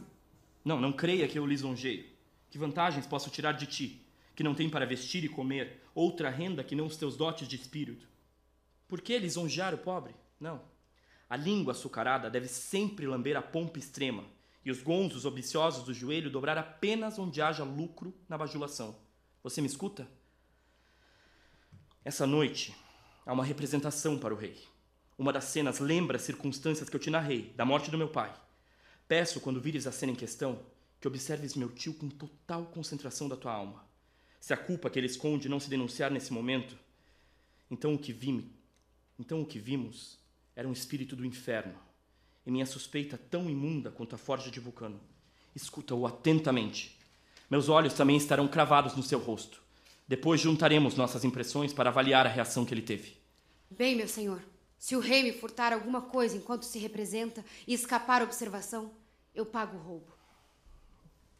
[0.63, 2.05] Não, não creia que eu lisonjeio.
[2.49, 6.63] Que vantagens posso tirar de ti, que não tem para vestir e comer outra renda
[6.63, 8.05] que não os teus dotes de espírito?
[8.87, 10.13] Por que lisonjear o pobre?
[10.37, 10.61] Não.
[11.31, 14.25] A língua açucarada deve sempre lamber a pompa extrema,
[14.65, 18.97] e os gonzos ambiciosos do joelho dobrar apenas onde haja lucro na bajulação.
[19.41, 20.05] Você me escuta?
[22.03, 22.75] Essa noite
[23.25, 24.61] há uma representação para o rei.
[25.17, 28.33] Uma das cenas lembra as circunstâncias que eu te narrei, da morte do meu pai.
[29.07, 30.59] Peço, quando vires a cena em questão,
[30.99, 33.85] que observes meu tio com total concentração da tua alma.
[34.37, 36.77] Se a culpa que ele esconde não se denunciar nesse momento,
[37.69, 38.43] então o que vimos,
[39.17, 40.19] então o que vimos
[40.55, 41.77] era um espírito do inferno,
[42.45, 44.99] e minha suspeita tão imunda quanto a forja de Vulcano.
[45.55, 46.97] Escuta-o atentamente.
[47.49, 49.61] Meus olhos também estarão cravados no seu rosto.
[50.07, 53.15] Depois juntaremos nossas impressões para avaliar a reação que ele teve.
[53.69, 54.41] Bem, meu senhor,
[54.77, 58.91] se o rei me furtar alguma coisa enquanto se representa e escapar à observação,
[59.33, 60.11] eu pago o roubo.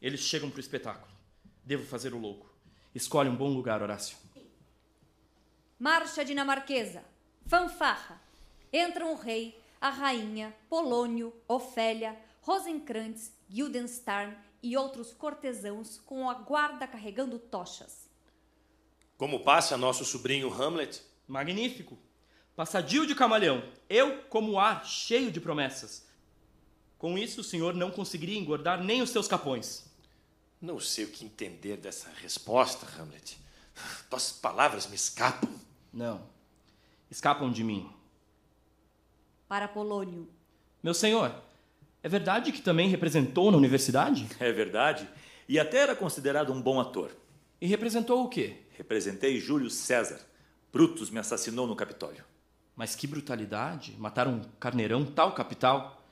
[0.00, 1.12] Eles chegam para o espetáculo.
[1.64, 2.50] Devo fazer o louco.
[2.94, 4.16] Escolhe um bom lugar, Horácio.
[5.78, 7.04] Marcha dinamarquesa.
[7.46, 8.20] Fanfarra.
[8.72, 16.86] Entram o rei, a rainha, Polônio, Ofélia, Rosenkrantz, Guildenstern e outros cortesãos com a guarda
[16.86, 18.08] carregando tochas.
[19.18, 21.02] Como passa nosso sobrinho Hamlet?
[21.28, 21.98] Magnífico.
[22.56, 23.62] Passadio de camaleão.
[23.88, 26.06] Eu, como ar, cheio de promessas.
[26.98, 29.84] Com isso, o senhor não conseguiria engordar nem os seus capões.
[30.60, 33.38] Não sei o que entender dessa resposta, Hamlet.
[34.08, 35.52] Tuas palavras me escapam.
[35.92, 36.26] Não.
[37.10, 37.92] Escapam de mim.
[39.52, 40.30] Para Polônio.
[40.82, 41.30] Meu senhor,
[42.02, 44.26] é verdade que também representou na universidade?
[44.40, 45.06] É verdade.
[45.46, 47.14] E até era considerado um bom ator.
[47.60, 48.56] E representou o quê?
[48.78, 50.20] Representei Júlio César.
[50.72, 52.24] Brutus me assassinou no Capitólio.
[52.74, 53.94] Mas que brutalidade!
[53.98, 56.02] Matar um carneirão tal capital.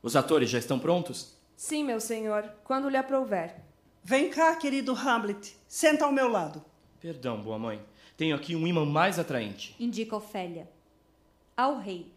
[0.00, 1.36] Os atores já estão prontos?
[1.56, 3.56] Sim, meu senhor, quando lhe aprouver.
[4.04, 5.56] Vem cá, querido Hamlet.
[5.66, 6.64] Senta ao meu lado.
[7.00, 7.84] Perdão, boa mãe.
[8.16, 9.74] Tenho aqui um imã mais atraente.
[9.80, 10.70] Indica Ofélia.
[11.56, 12.14] Ao rei.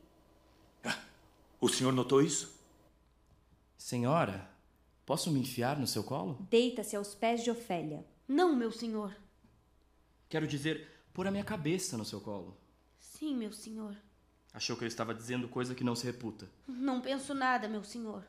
[1.59, 2.57] O senhor notou isso?
[3.77, 4.49] Senhora,
[5.05, 6.37] posso me enfiar no seu colo?
[6.49, 8.05] Deita-se aos pés de Ofélia.
[8.27, 9.15] Não, meu senhor.
[10.29, 12.55] Quero dizer, pôr a minha cabeça no seu colo.
[12.99, 13.95] Sim, meu senhor.
[14.53, 16.49] Achou que eu estava dizendo coisa que não se reputa.
[16.67, 18.23] Não penso nada, meu senhor.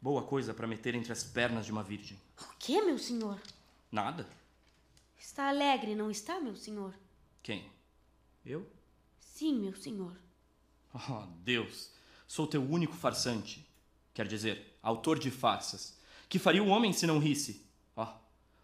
[0.00, 2.18] Boa coisa para meter entre as pernas de uma virgem.
[2.40, 3.40] O que, meu senhor?
[3.92, 4.26] Nada.
[5.18, 6.94] Está alegre, não está, meu senhor?
[7.42, 7.70] Quem?
[8.44, 8.66] Eu?
[9.20, 10.16] Sim, meu senhor.
[10.94, 11.99] Oh, Deus!
[12.30, 13.68] Sou teu único farsante.
[14.14, 15.98] Quer dizer, autor de farsas.
[16.28, 17.66] Que faria o homem se não risse?
[17.96, 18.14] Ó, oh,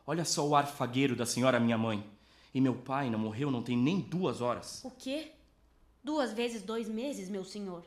[0.06, 2.09] olha só o ar fagueiro da senhora minha mãe.
[2.55, 4.84] E meu pai não morreu não tem nem duas horas.
[4.84, 5.32] O quê?
[6.01, 7.84] Duas vezes dois meses, meu senhor.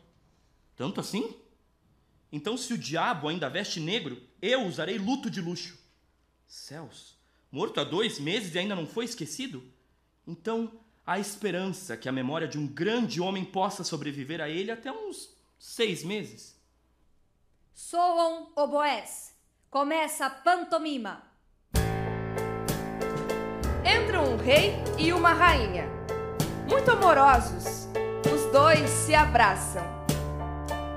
[0.75, 1.33] Tanto assim?
[2.29, 5.79] Então, se o diabo ainda veste negro, eu usarei luto de luxo.
[6.45, 7.15] Céus,
[7.49, 9.63] morto há dois meses e ainda não foi esquecido?
[10.27, 10.73] Então,
[11.07, 15.38] há esperança que a memória de um grande homem possa sobreviver a ele até uns
[15.59, 16.57] seis meses.
[17.73, 19.35] Soam oboés.
[19.69, 21.21] Começa a pantomima.
[23.83, 25.87] Entram um rei e uma rainha.
[26.67, 27.87] Muito amorosos,
[28.33, 29.83] os dois se abraçam.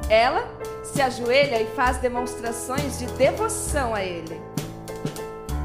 [0.08, 0.46] Ela
[0.84, 4.40] se ajoelha e faz demonstrações de devoção a ele.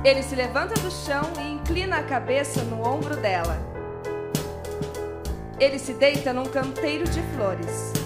[0.03, 3.57] Ele se levanta do chão e inclina a cabeça no ombro dela.
[5.59, 7.96] Ele se deita num canteiro de flores.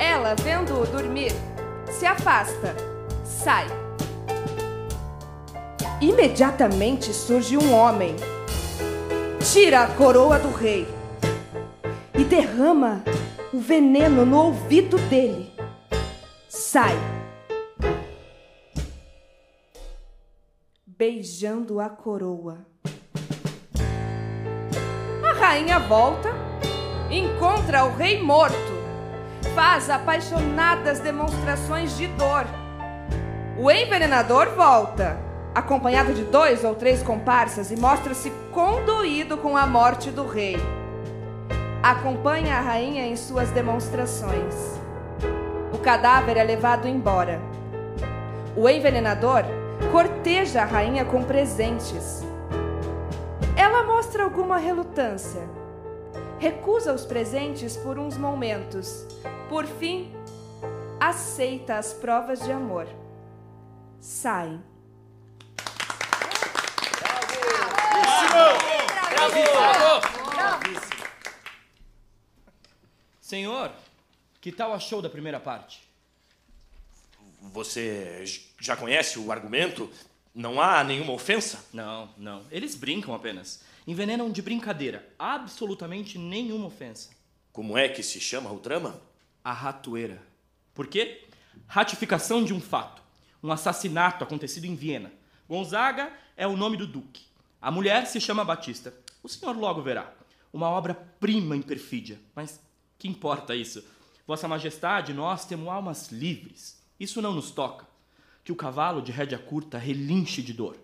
[0.00, 1.32] Ela, vendo-o dormir,
[1.90, 2.74] se afasta,
[3.22, 3.66] sai.
[6.00, 8.16] Imediatamente surge um homem,
[9.52, 10.88] tira a coroa do rei
[12.18, 13.04] e derrama
[13.52, 15.52] o veneno no ouvido dele.
[16.48, 16.96] Sai.
[21.00, 22.58] beijando a coroa.
[25.24, 26.28] A rainha volta,
[27.10, 28.79] encontra o rei morto,
[29.54, 32.46] faz apaixonadas demonstrações de dor.
[33.58, 35.18] O envenenador volta,
[35.54, 40.56] acompanhado de dois ou três comparsas, e mostra-se condoído com a morte do rei.
[41.82, 44.78] Acompanha a rainha em suas demonstrações.
[45.72, 47.40] O cadáver é levado embora.
[48.56, 49.44] O envenenador
[49.92, 52.24] corteja a rainha com presentes.
[53.56, 55.59] Ela mostra alguma relutância.
[56.40, 59.06] Recusa os presentes por uns momentos.
[59.46, 60.10] Por fim,
[60.98, 62.88] aceita as provas de amor.
[64.00, 64.58] Sai.
[73.20, 73.70] Senhor,
[74.40, 75.86] que tal achou da primeira parte?
[77.52, 78.24] Você
[78.58, 79.90] já conhece o argumento?
[80.34, 81.62] Não há nenhuma ofensa?
[81.70, 82.46] Não, não.
[82.50, 83.62] Eles brincam apenas.
[83.90, 85.04] Envenenam de brincadeira.
[85.18, 87.10] Absolutamente nenhuma ofensa.
[87.52, 89.02] Como é que se chama o drama?
[89.42, 90.22] A ratoeira.
[90.72, 91.26] Por quê?
[91.66, 93.02] Ratificação de um fato.
[93.42, 95.10] Um assassinato acontecido em Viena.
[95.48, 97.24] Gonzaga é o nome do duque.
[97.60, 98.94] A mulher se chama Batista.
[99.24, 100.14] O senhor logo verá.
[100.52, 102.20] Uma obra-prima em perfídia.
[102.32, 102.60] Mas
[102.96, 103.84] que importa isso?
[104.24, 106.80] Vossa Majestade, nós temos almas livres.
[107.00, 107.88] Isso não nos toca.
[108.44, 110.76] Que o cavalo de rédea curta relinche de dor.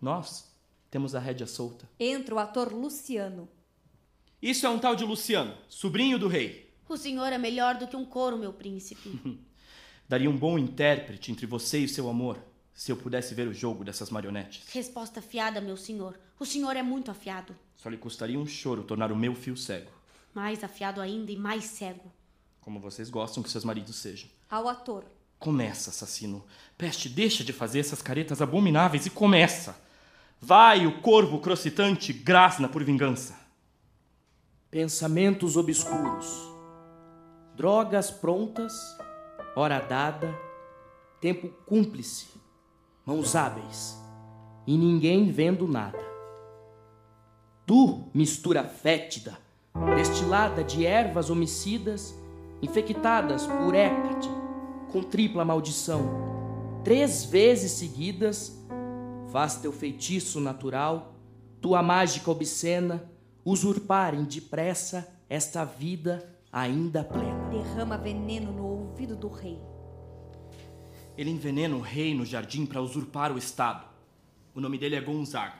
[0.00, 0.53] Nós
[0.94, 1.90] temos a rédea solta.
[1.98, 3.48] Entra o ator Luciano.
[4.40, 6.72] Isso é um tal de Luciano, sobrinho do rei.
[6.88, 9.20] O senhor é melhor do que um couro, meu príncipe.
[10.08, 12.38] Daria um bom intérprete entre você e seu amor,
[12.72, 14.68] se eu pudesse ver o jogo dessas marionetes.
[14.72, 16.16] Resposta afiada, meu senhor.
[16.38, 17.56] O senhor é muito afiado.
[17.74, 19.90] Só lhe custaria um choro tornar o meu fio cego.
[20.32, 22.12] Mais afiado ainda e mais cego.
[22.60, 24.30] Como vocês gostam que seus maridos sejam.
[24.48, 25.04] Ao ator.
[25.40, 26.44] Começa, assassino.
[26.78, 29.82] Peste, deixa de fazer essas caretas abomináveis e começa.
[30.46, 33.34] Vai, o corvo crocitante grasna por vingança.
[34.70, 36.52] Pensamentos obscuros.
[37.56, 38.74] Drogas prontas,
[39.56, 40.38] hora dada,
[41.18, 42.26] tempo cúmplice,
[43.06, 43.98] mãos hábeis
[44.66, 46.04] e ninguém vendo nada.
[47.64, 49.38] Tu, mistura fétida,
[49.96, 52.14] destilada de ervas homicidas,
[52.60, 54.28] infectadas por Hécate,
[54.92, 58.62] com tripla maldição, três vezes seguidas,
[59.34, 61.16] faz teu feitiço natural,
[61.60, 63.04] tua mágica obscena,
[63.44, 67.48] usurparem depressa esta vida ainda plena.
[67.50, 69.58] Derrama veneno no ouvido do rei.
[71.18, 73.84] Ele envenena o rei no jardim para usurpar o Estado.
[74.54, 75.58] O nome dele é Gonzaga.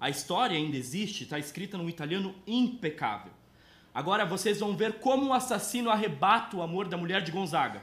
[0.00, 3.32] A história ainda existe, está escrita num italiano impecável.
[3.92, 7.82] Agora vocês vão ver como o assassino arrebata o amor da mulher de Gonzaga.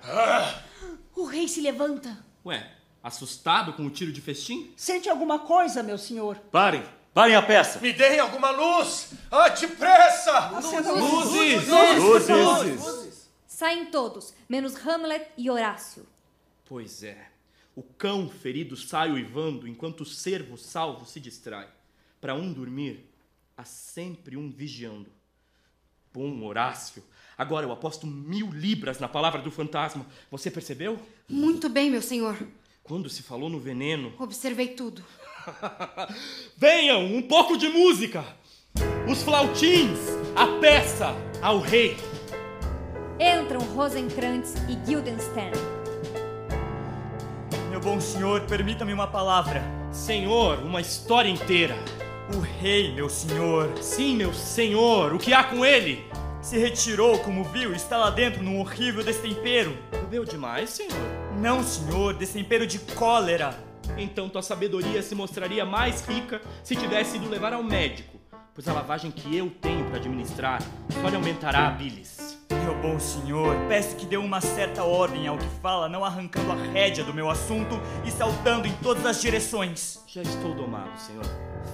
[1.16, 2.26] O rei se levanta.
[2.44, 2.77] Ué,
[3.08, 4.74] assustado com o tiro de festim?
[4.76, 6.36] Sente alguma coisa, meu senhor?
[6.52, 6.84] Parem!
[7.14, 7.80] Parem a peça!
[7.80, 9.14] Me deem alguma luz!
[9.32, 10.50] Ah, depressa!
[10.50, 11.68] Luzes!
[11.68, 12.28] Luzes!
[12.28, 13.30] Luzes!
[13.48, 16.06] Saem todos, menos Hamlet e Horácio.
[16.66, 17.30] Pois é.
[17.74, 21.70] O cão ferido sai uivando enquanto o cervo salvo se distrai.
[22.20, 23.10] Para um dormir,
[23.56, 25.10] há sempre um vigiando.
[26.14, 27.04] Bom Horácio,
[27.38, 30.06] agora eu aposto mil libras na palavra do fantasma.
[30.30, 31.00] Você percebeu?
[31.30, 32.38] Muito bem, meu senhor.
[32.88, 34.14] Quando se falou no veneno.
[34.18, 35.04] Observei tudo.
[36.56, 38.24] Venham, um pouco de música!
[39.10, 40.00] Os flautins,
[40.36, 41.98] a peça, ao rei!
[43.20, 45.58] Entram Rosenkrantz e Guildenstern.
[47.70, 49.62] Meu bom senhor, permita-me uma palavra.
[49.92, 51.76] Senhor, uma história inteira.
[52.36, 53.70] O rei, meu senhor.
[53.82, 56.06] Sim, meu senhor, o que há com ele?
[56.42, 59.78] Se retirou, como viu, e está lá dentro num horrível destempero.
[59.92, 61.07] Bebeu demais, senhor?
[61.40, 63.56] Não, senhor, destempero de cólera.
[63.96, 68.20] Então tua sabedoria se mostraria mais rica se tivesse ido levar ao médico,
[68.54, 70.62] pois a lavagem que eu tenho para administrar
[71.00, 72.38] só lhe aumentará a bilis.
[72.64, 76.56] Meu bom senhor, peço que dê uma certa ordem ao que fala, não arrancando a
[76.56, 80.04] rédea do meu assunto e saltando em todas as direções.
[80.08, 81.26] Já estou domado, senhor.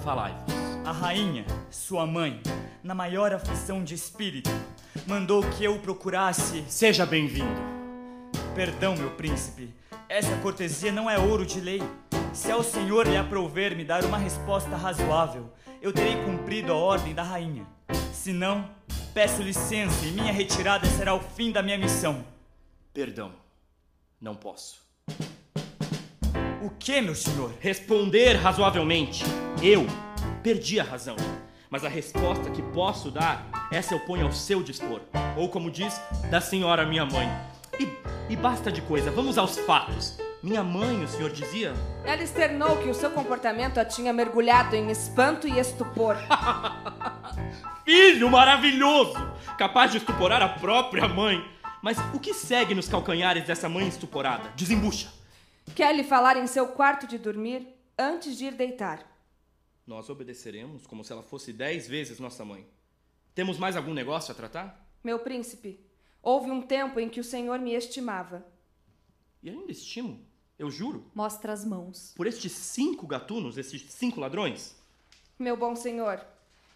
[0.04, 0.54] Falai-vos.
[0.84, 2.40] A rainha, sua mãe,
[2.82, 4.50] na maior aflição de espírito,
[5.06, 6.62] mandou que eu procurasse.
[6.68, 7.83] Seja bem-vindo.
[8.54, 9.74] Perdão, meu príncipe.
[10.08, 11.82] Essa cortesia não é ouro de lei.
[12.32, 15.52] Se ao senhor lhe aprouver me dar uma resposta razoável,
[15.82, 17.66] eu terei cumprido a ordem da rainha.
[18.12, 18.70] Se não,
[19.12, 22.24] peço licença e minha retirada será o fim da minha missão.
[22.92, 23.32] Perdão.
[24.20, 24.80] Não posso.
[26.62, 27.52] O que, meu senhor?
[27.60, 29.24] Responder razoavelmente.
[29.60, 29.84] Eu
[30.44, 31.16] perdi a razão.
[31.68, 35.00] Mas a resposta que posso dar, essa eu ponho ao seu dispor.
[35.36, 36.00] Ou como diz
[36.30, 37.28] da senhora minha mãe.
[37.78, 40.18] E, e basta de coisa, vamos aos fatos.
[40.42, 41.72] Minha mãe, o senhor dizia?
[42.04, 46.16] Ela externou que o seu comportamento a tinha mergulhado em espanto e estupor.
[47.84, 49.14] Filho maravilhoso!
[49.56, 51.42] Capaz de estuporar a própria mãe.
[51.82, 54.50] Mas o que segue nos calcanhares dessa mãe estuporada?
[54.56, 55.10] Desembucha.
[55.74, 57.66] Quer lhe falar em seu quarto de dormir
[57.98, 59.00] antes de ir deitar.
[59.86, 62.66] Nós obedeceremos como se ela fosse dez vezes nossa mãe.
[63.34, 64.86] Temos mais algum negócio a tratar?
[65.02, 65.80] Meu príncipe,
[66.24, 68.44] houve um tempo em que o senhor me estimava.
[69.42, 70.24] E ainda estimo,
[70.58, 71.04] eu juro.
[71.14, 72.14] Mostra as mãos.
[72.16, 74.74] Por estes cinco gatunos, esses cinco ladrões?
[75.38, 76.24] Meu bom senhor,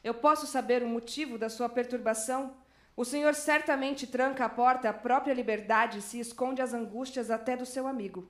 [0.05, 2.55] eu posso saber o motivo da sua perturbação?
[2.95, 7.57] O senhor certamente tranca a porta à própria liberdade e se esconde as angústias até
[7.57, 8.29] do seu amigo.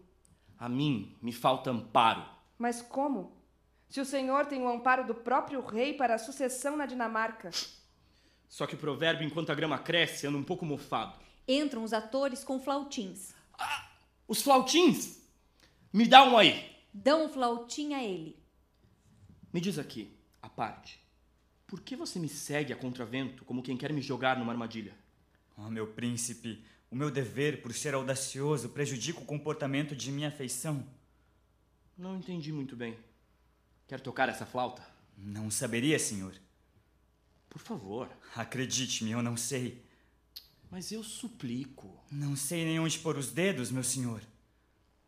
[0.59, 2.23] A mim me falta amparo.
[2.57, 3.33] Mas como?
[3.89, 7.51] Se o senhor tem o amparo do próprio rei para a sucessão na Dinamarca.
[8.49, 11.19] Só que o provérbio, enquanto a grama cresce, anda um pouco mofado.
[11.47, 13.35] Entram os atores com flautins.
[13.59, 13.91] Ah,
[14.27, 15.19] os flautins?
[15.93, 16.77] Me dá um aí.
[16.93, 18.37] Dão um flautim a ele.
[19.53, 20.99] Me diz aqui, a parte.
[21.67, 24.95] Por que você me segue a contravento como quem quer me jogar numa armadilha?
[25.57, 30.87] Oh, meu príncipe, o meu dever, por ser audacioso, prejudica o comportamento de minha afeição.
[31.97, 32.97] Não entendi muito bem.
[33.87, 34.87] Quer tocar essa flauta?
[35.17, 36.35] Não saberia, senhor.
[37.49, 38.09] Por favor.
[38.35, 39.83] Acredite-me, eu não sei.
[40.71, 41.99] Mas eu suplico.
[42.11, 44.23] Não sei nem onde pôr os dedos, meu senhor.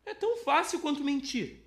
[0.06, 1.60] É tão fácil quanto mentir.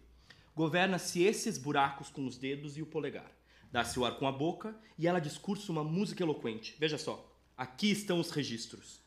[0.56, 3.32] Governa-se esses buracos com os dedos e o polegar.
[3.72, 6.76] Dá-se o ar com a boca e ela discursa uma música eloquente.
[6.80, 9.02] Veja só, aqui estão os registros.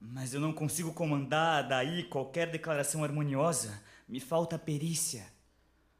[0.00, 3.82] Mas eu não consigo comandar daí qualquer declaração harmoniosa.
[4.08, 5.26] Me falta perícia.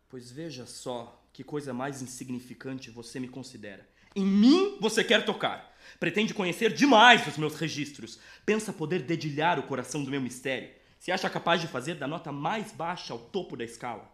[0.08, 3.86] Pois veja só que coisa mais insignificante você me considera.
[4.14, 5.76] Em mim você quer tocar.
[5.98, 8.20] Pretende conhecer demais os meus registros.
[8.46, 10.70] Pensa poder dedilhar o coração do meu mistério.
[10.96, 14.08] Se acha capaz de fazer da nota mais baixa ao topo da escala.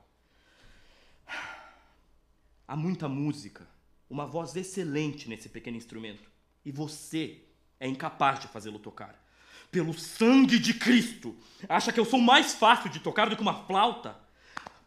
[2.66, 3.68] Há muita música,
[4.08, 6.30] uma voz excelente nesse pequeno instrumento.
[6.64, 7.42] E você
[7.78, 9.22] é incapaz de fazê-lo tocar.
[9.70, 11.36] Pelo sangue de Cristo!
[11.68, 14.16] Acha que eu sou mais fácil de tocar do que uma flauta?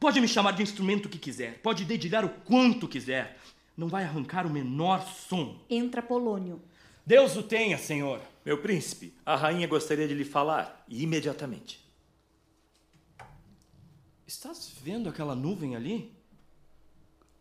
[0.03, 3.39] Pode me chamar de instrumento que quiser, pode dedilhar o quanto quiser.
[3.77, 5.57] Não vai arrancar o menor som.
[5.69, 6.61] Entra Polônio.
[7.05, 8.19] Deus o tenha, senhor.
[8.43, 11.81] Meu príncipe, a rainha gostaria de lhe falar, imediatamente.
[14.27, 16.11] Estás vendo aquela nuvem ali?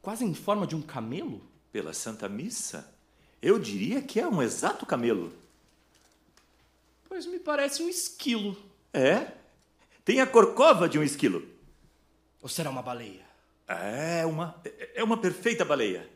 [0.00, 1.42] Quase em forma de um camelo?
[1.72, 2.94] Pela Santa Missa?
[3.42, 5.32] Eu diria que é um exato camelo.
[7.08, 8.56] Pois me parece um esquilo.
[8.94, 9.32] É?
[10.04, 11.50] Tem a corcova de um esquilo.
[12.42, 13.24] Ou será uma baleia?
[13.68, 14.60] É uma,
[14.94, 16.10] é uma perfeita baleia.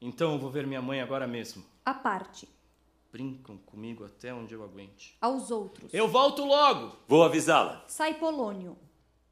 [0.00, 1.64] Então eu vou ver minha mãe agora mesmo.
[1.84, 2.48] A parte.
[3.12, 5.16] Brincam comigo até onde eu aguente.
[5.20, 5.92] Aos outros.
[5.92, 6.96] Eu volto logo!
[7.06, 7.84] Vou avisá-la.
[7.86, 8.76] Sai Polônio.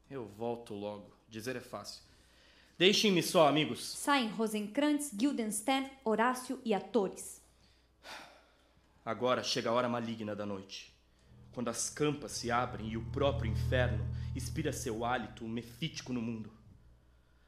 [0.09, 1.11] Eu volto logo.
[1.29, 2.03] Dizer é fácil.
[2.79, 3.83] Deixem-me só, amigos.
[3.83, 7.41] Saem Rosenkrantz, Guildenstern, Horácio e atores.
[9.05, 10.92] Agora chega a hora maligna da noite.
[11.53, 14.05] Quando as campas se abrem e o próprio inferno
[14.35, 16.51] expira seu hálito mefítico no mundo.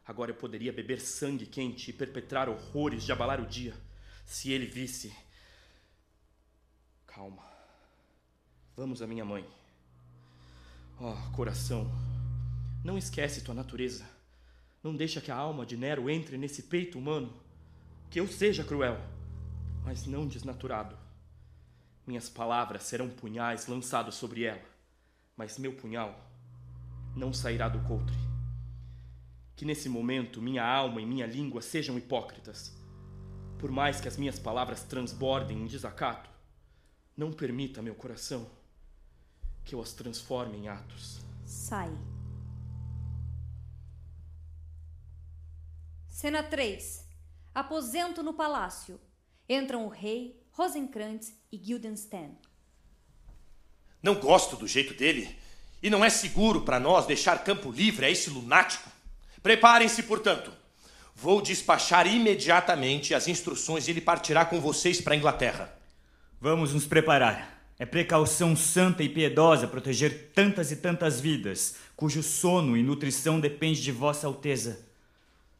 [0.06, 3.74] Agora eu poderia beber sangue quente e perpetrar horrores de abalar o dia,
[4.26, 5.14] se ele visse.
[7.06, 7.42] Calma.
[8.76, 9.46] Vamos à minha mãe.
[11.00, 11.90] Oh, coração,
[12.84, 14.04] não esquece tua natureza.
[14.82, 17.32] Não deixa que a alma de Nero entre nesse peito humano.
[18.10, 19.00] Que eu seja cruel,
[19.82, 21.03] mas não desnaturado.
[22.06, 24.62] Minhas palavras serão punhais lançados sobre ela,
[25.36, 26.14] mas meu punhal
[27.16, 28.16] não sairá do coutre.
[29.56, 32.76] Que nesse momento minha alma e minha língua sejam hipócritas.
[33.58, 36.28] Por mais que as minhas palavras transbordem em desacato,
[37.16, 38.50] não permita, meu coração,
[39.64, 41.20] que eu as transforme em atos.
[41.46, 41.90] Sai.
[46.08, 47.08] Cena 3.
[47.54, 49.00] Aposento no palácio.
[49.48, 52.32] Entram o rei, Rosenkrantz e Guildenstern.
[54.00, 55.36] Não gosto do jeito dele.
[55.82, 58.88] E não é seguro para nós deixar campo livre a esse lunático.
[59.42, 60.52] Preparem-se, portanto.
[61.12, 65.76] Vou despachar imediatamente as instruções e ele partirá com vocês para a Inglaterra.
[66.40, 67.66] Vamos nos preparar.
[67.76, 73.82] É precaução santa e piedosa proteger tantas e tantas vidas, cujo sono e nutrição depende
[73.82, 74.86] de Vossa Alteza.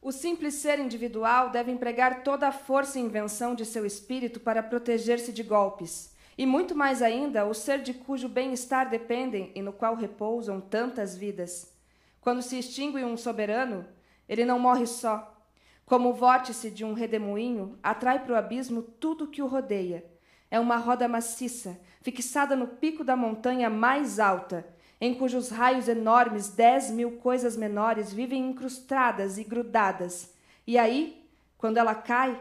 [0.05, 4.61] O simples ser individual deve empregar toda a força e invenção de seu espírito para
[4.61, 9.73] proteger-se de golpes, e muito mais ainda o ser de cujo bem-estar dependem e no
[9.73, 11.75] qual repousam tantas vidas.
[12.21, 13.83] Quando se extingue um soberano,
[14.29, 15.43] ele não morre só.
[15.87, 20.05] Como o vórtice de um redemoinho, atrai para o abismo tudo que o rodeia.
[20.51, 24.67] É uma roda maciça, fixada no pico da montanha mais alta,
[24.99, 30.33] em cujos raios enormes dez mil coisas menores vivem incrustadas e grudadas.
[30.65, 31.27] E aí,
[31.57, 32.39] quando ela cai,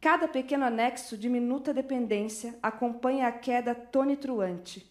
[0.00, 4.90] cada pequeno anexo de minuta dependência acompanha a queda tonitruante.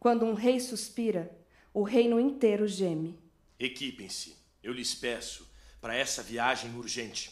[0.00, 1.30] Quando um rei suspira,
[1.72, 3.18] o reino inteiro geme.
[3.58, 5.48] Equipem-se, eu lhes peço,
[5.80, 7.30] para essa viagem urgente.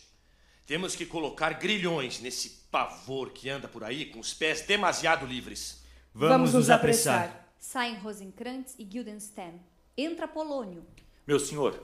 [0.66, 5.82] Temos que colocar grilhões nesse pavor que anda por aí com os pés demasiado livres.
[6.14, 7.49] Vamos, nos apressar.
[7.60, 9.60] Saem Rosenkrantz e Guildenstern.
[9.94, 10.82] Entra Polônio.
[11.26, 11.78] Meu senhor,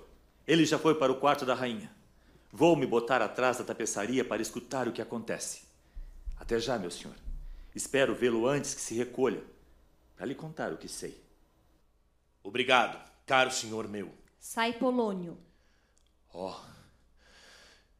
[0.46, 1.94] ele já foi para o quarto da rainha.
[2.50, 5.64] Vou me botar atrás da tapeçaria para escutar o que acontece.
[6.38, 7.14] Até já, meu senhor.
[7.74, 9.44] Espero vê-lo antes que se recolha,
[10.16, 11.22] para lhe contar o que sei.
[12.42, 14.10] Obrigado, caro senhor meu.
[14.40, 15.36] Sai Polônio.
[16.32, 16.58] Oh,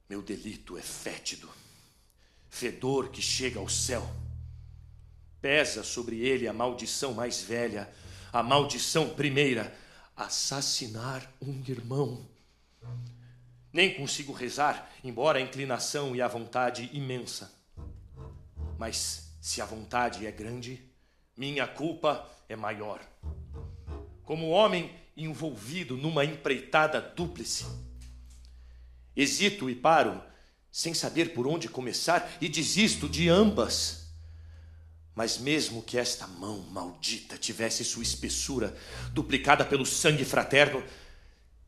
[0.08, 1.50] meu delito é fétido.
[2.48, 4.02] Fedor que chega ao céu.
[5.40, 7.88] Pesa sobre ele a maldição mais velha,
[8.32, 9.76] a maldição primeira:
[10.16, 12.26] assassinar um irmão.
[13.72, 17.52] Nem consigo rezar, embora a inclinação e a vontade imensa.
[18.78, 20.82] Mas se a vontade é grande,
[21.36, 23.00] minha culpa é maior.
[24.22, 27.66] Como homem envolvido numa empreitada dúplice,
[29.14, 30.22] hesito e paro,
[30.70, 34.05] sem saber por onde começar, e desisto de ambas.
[35.16, 38.76] Mas mesmo que esta mão maldita tivesse sua espessura
[39.14, 40.84] duplicada pelo sangue fraterno,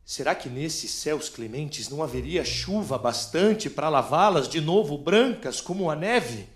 [0.05, 5.89] será que nesses céus clementes não haveria chuva bastante para lavá-las de novo brancas como
[5.89, 6.47] a neve?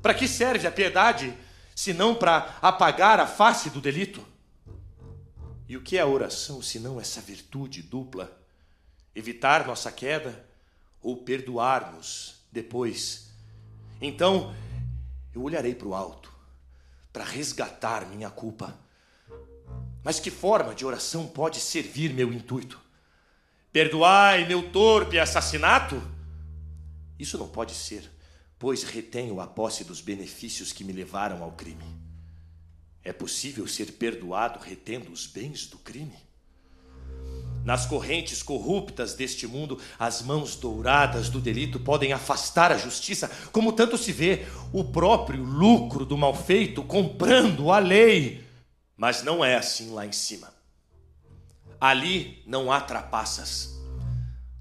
[0.00, 1.34] Para que serve a piedade,
[1.74, 4.24] se não para apagar a face do delito?
[5.68, 8.30] E o que é a oração, se não essa virtude dupla?
[9.16, 10.44] Evitar nossa queda
[11.02, 13.32] ou perdoar-nos depois?
[14.00, 14.54] Então,
[15.34, 16.32] eu olharei para o alto
[17.12, 18.78] para resgatar minha culpa.
[20.02, 22.80] Mas que forma de oração pode servir meu intuito?
[23.70, 26.02] Perdoai meu torpe assassinato?
[27.18, 28.10] Isso não pode ser,
[28.58, 31.84] pois retenho a posse dos benefícios que me levaram ao crime.
[33.04, 36.16] É possível ser perdoado retendo os bens do crime?
[37.64, 43.72] Nas correntes corruptas deste mundo, as mãos douradas do delito podem afastar a justiça, como
[43.72, 48.44] tanto se vê o próprio lucro do malfeito comprando a lei.
[48.96, 50.52] Mas não é assim lá em cima.
[51.80, 53.80] Ali não há trapaças.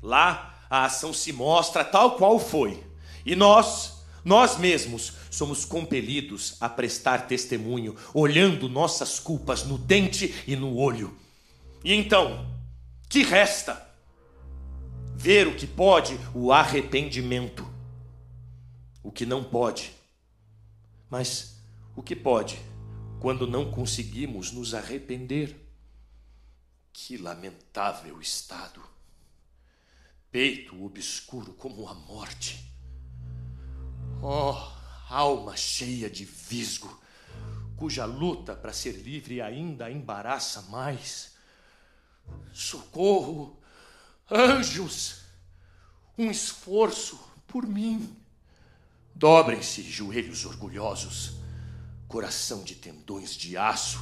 [0.02, 2.84] Lá a ação se mostra tal qual foi.
[3.26, 10.56] E nós, nós mesmos, somos compelidos a prestar testemunho, olhando nossas culpas no dente e
[10.56, 11.16] no olho.
[11.84, 12.46] E então,
[13.12, 13.90] que resta?
[15.18, 17.70] Ver o que pode, o arrependimento.
[19.04, 19.94] O que não pode.
[21.10, 21.62] Mas
[21.94, 22.58] o que pode
[23.20, 25.60] quando não conseguimos nos arrepender?
[26.94, 28.82] Que lamentável estado.
[30.32, 32.66] Peito obscuro como a morte.
[34.24, 34.56] Oh,
[35.10, 36.98] alma cheia de visgo,
[37.76, 41.31] cuja luta para ser livre ainda embaraça mais
[42.54, 43.60] socorro,
[44.30, 45.22] anjos,
[46.18, 48.18] um esforço por mim.
[49.14, 51.34] Dobrem-se, joelhos orgulhosos,
[52.08, 54.00] coração de tendões de aço,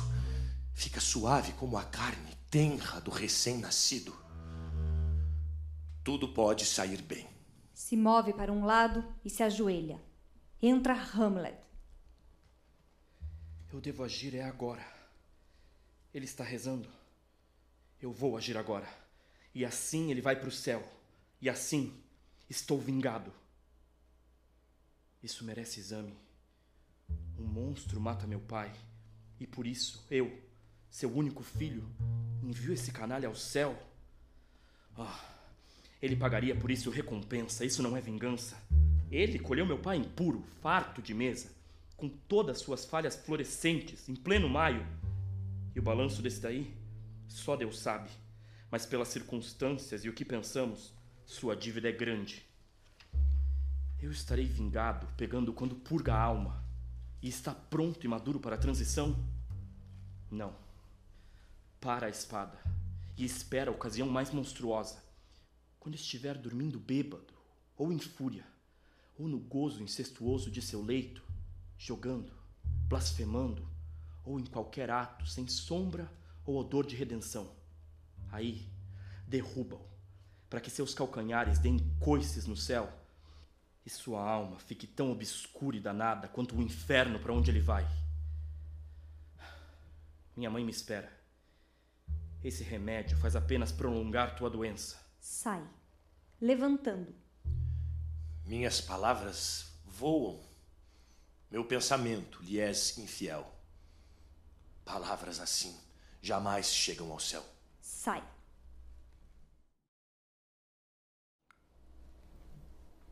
[0.74, 4.16] fica suave como a carne tenra do recém-nascido.
[6.04, 7.28] Tudo pode sair bem.
[7.74, 10.02] Se move para um lado e se ajoelha.
[10.62, 11.58] Entra Hamlet.
[13.72, 14.86] Eu devo agir é agora.
[16.14, 16.99] Ele está rezando.
[18.02, 18.88] Eu vou agir agora.
[19.54, 20.88] E assim ele vai para o céu.
[21.42, 21.94] E assim
[22.50, 23.32] estou vingado.
[25.22, 26.18] Isso merece exame.
[27.38, 28.72] Um monstro mata meu pai.
[29.40, 30.32] E por isso eu,
[30.90, 31.90] seu único filho,
[32.42, 33.78] envio esse canalha ao céu.
[34.98, 35.26] Ah,
[36.02, 37.66] ele pagaria por isso recompensa.
[37.66, 38.58] Isso não é vingança.
[39.12, 41.52] Ele colheu meu pai impuro, farto de mesa,
[41.98, 44.86] com todas suas falhas florescentes, em pleno maio.
[45.76, 46.79] E o balanço desse daí
[47.30, 48.10] só Deus sabe,
[48.70, 50.94] mas pelas circunstâncias e o que pensamos,
[51.26, 52.46] sua dívida é grande.
[54.02, 56.64] Eu estarei vingado, pegando quando purga a alma,
[57.22, 59.16] e está pronto e maduro para a transição?
[60.32, 60.56] Não.
[61.80, 62.60] Para a espada
[63.16, 65.04] e espera a ocasião mais monstruosa,
[65.80, 67.34] quando estiver dormindo bêbado,
[67.78, 68.46] ou em fúria,
[69.18, 71.22] ou no gozo incestuoso de seu leito,
[71.78, 72.32] jogando,
[72.88, 73.68] blasfemando,
[74.24, 76.10] ou em qualquer ato sem sombra
[76.50, 77.52] ou odor de redenção.
[78.32, 78.68] Aí,
[79.28, 79.88] derruba-o,
[80.50, 82.92] para que seus calcanhares deem coices no céu
[83.86, 87.88] e sua alma fique tão obscura e danada quanto o inferno para onde ele vai.
[90.36, 91.12] Minha mãe me espera.
[92.44, 94.98] Esse remédio faz apenas prolongar tua doença.
[95.20, 95.64] Sai,
[96.42, 97.14] levantando.
[98.44, 100.42] Minhas palavras voam.
[101.52, 103.54] Meu pensamento lhe és infiel.
[104.84, 105.89] Palavras assim
[106.22, 107.44] jamais chegam ao céu.
[107.82, 108.24] Sai.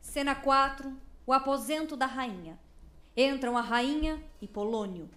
[0.00, 0.96] Cena 4.
[1.26, 2.58] O aposento da rainha.
[3.16, 5.10] Entram a rainha e Polônio.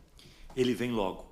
[0.56, 1.32] Ele vem logo.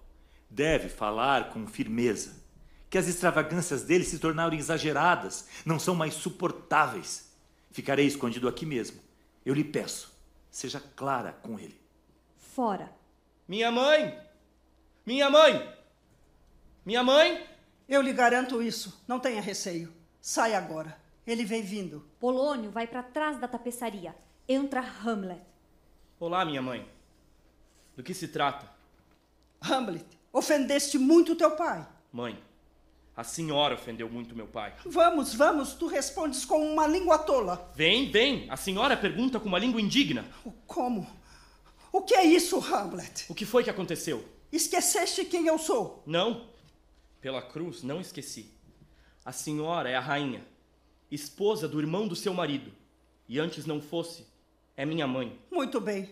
[0.50, 2.42] Deve falar com firmeza.
[2.90, 7.32] Que as extravagâncias dele se tornaram exageradas, não são mais suportáveis.
[7.70, 9.00] Ficarei escondido aqui mesmo.
[9.46, 10.12] Eu lhe peço,
[10.50, 11.80] seja clara com ele.
[12.38, 12.92] Fora.
[13.48, 14.20] Minha mãe!
[15.06, 15.79] Minha mãe!
[16.90, 17.46] Minha mãe!
[17.88, 19.04] Eu lhe garanto isso.
[19.08, 19.94] Não tenha receio.
[20.20, 21.00] Sai agora.
[21.28, 22.04] Ele vem vindo.
[22.20, 24.16] Polônio vai para trás da tapeçaria.
[24.48, 25.40] Entra Hamlet.
[26.20, 26.90] Olá, minha mãe.
[27.96, 28.68] Do que se trata?
[29.62, 30.04] Hamlet,
[30.34, 31.88] ofendeste muito teu pai.
[32.12, 32.42] Mãe,
[33.16, 34.74] a senhora ofendeu muito meu pai.
[34.84, 37.72] Vamos, vamos, tu respondes com uma língua tola.
[37.76, 38.50] Vem, vem.
[38.50, 40.26] A senhora pergunta com uma língua indigna.
[40.66, 41.08] Como?
[41.92, 43.28] O que é isso, Hamlet?
[43.30, 44.28] O que foi que aconteceu?
[44.52, 46.02] Esqueceste quem eu sou?
[46.08, 46.50] Não.
[47.22, 48.54] Pela cruz, não esqueci.
[49.26, 50.46] A senhora é a rainha,
[51.12, 52.72] esposa do irmão do seu marido.
[53.28, 54.26] E antes não fosse,
[54.76, 55.38] é minha mãe.
[55.52, 56.10] Muito bem.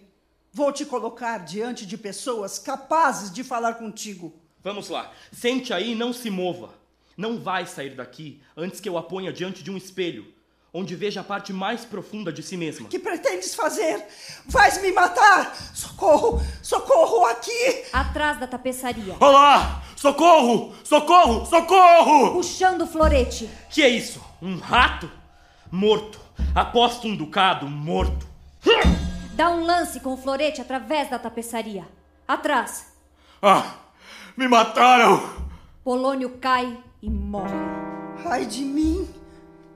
[0.51, 4.33] Vou te colocar diante de pessoas capazes de falar contigo.
[4.61, 5.13] Vamos lá.
[5.31, 6.73] Sente aí e não se mova.
[7.15, 10.33] Não vai sair daqui antes que eu a ponha diante de um espelho,
[10.73, 12.87] onde veja a parte mais profunda de si mesma.
[12.89, 14.05] Que pretendes fazer?
[14.45, 15.55] Vais me matar!
[15.73, 16.41] Socorro!
[16.61, 17.83] Socorro aqui!
[17.93, 19.15] Atrás da tapeçaria.
[19.19, 19.81] Olá!
[19.95, 20.75] Socorro!
[20.83, 21.45] Socorro!
[21.45, 22.33] Socorro!
[22.33, 23.49] Puxando o florete.
[23.69, 24.23] Que é isso?
[24.41, 25.09] Um rato?
[25.71, 26.19] Morto.
[26.53, 28.27] Aposto um ducado morto.
[29.33, 31.87] Dá um lance com o florete através da tapeçaria.
[32.27, 32.87] Atrás.
[33.41, 33.75] Ah!
[34.35, 35.47] Me mataram!
[35.83, 37.53] Polônio cai e morre.
[38.25, 39.07] Ai de mim!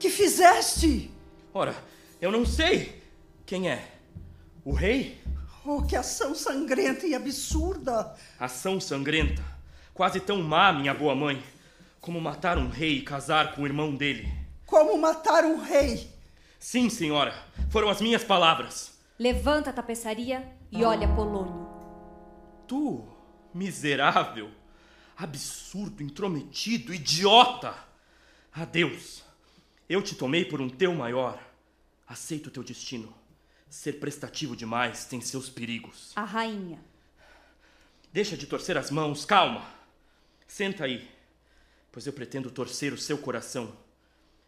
[0.02, 1.12] Que fizeste?
[1.54, 1.76] Ora,
[2.20, 3.00] eu não sei.
[3.46, 3.88] Quem é?
[4.64, 5.22] O rei?
[5.64, 8.12] Oh, que ação sangrenta e absurda!
[8.36, 9.44] Ação sangrenta?
[9.94, 11.40] Quase tão má, minha boa mãe,
[12.00, 14.28] como matar um rei e casar com o irmão dele.
[14.66, 16.10] Como matar um rei?
[16.58, 17.32] Sim, senhora.
[17.70, 18.98] Foram as minhas palavras.
[19.16, 21.68] Levanta a tapeçaria e olha Polônio.
[22.66, 23.06] Tu,
[23.54, 24.50] miserável,
[25.16, 27.72] absurdo, intrometido, idiota!
[28.52, 29.21] Adeus.
[29.92, 31.38] Eu te tomei por um teu maior.
[32.08, 33.12] Aceito o teu destino.
[33.68, 36.12] Ser prestativo demais tem seus perigos.
[36.16, 36.82] A rainha.
[38.10, 39.62] Deixa de torcer as mãos, calma.
[40.46, 41.06] Senta aí,
[41.92, 43.70] pois eu pretendo torcer o seu coração.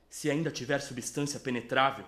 [0.09, 2.07] Se ainda tiver substância penetrável,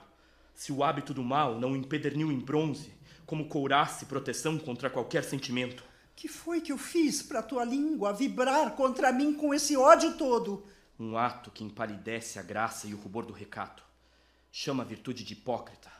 [0.54, 2.90] se o hábito do mal não o empederniu em bronze,
[3.26, 5.84] como couraça e proteção contra qualquer sentimento.
[6.14, 10.66] Que foi que eu fiz para tua língua vibrar contra mim com esse ódio todo?
[10.98, 13.82] Um ato que empalidece a graça e o rubor do recato.
[14.50, 15.92] Chama a virtude de hipócrita.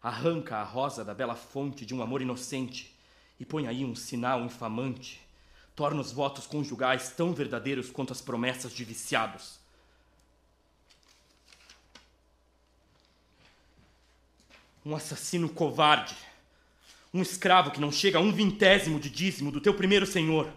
[0.00, 2.94] Arranca a rosa da bela fonte de um amor inocente
[3.40, 5.20] e põe aí um sinal infamante.
[5.74, 9.58] Torna os votos conjugais tão verdadeiros quanto as promessas de viciados.
[14.86, 16.14] Um assassino covarde.
[17.12, 20.52] Um escravo que não chega a um vintésimo de dízimo do teu primeiro senhor.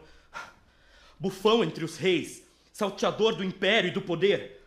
[1.20, 2.44] Bufão entre os reis,
[2.78, 4.64] salteador do império e do poder,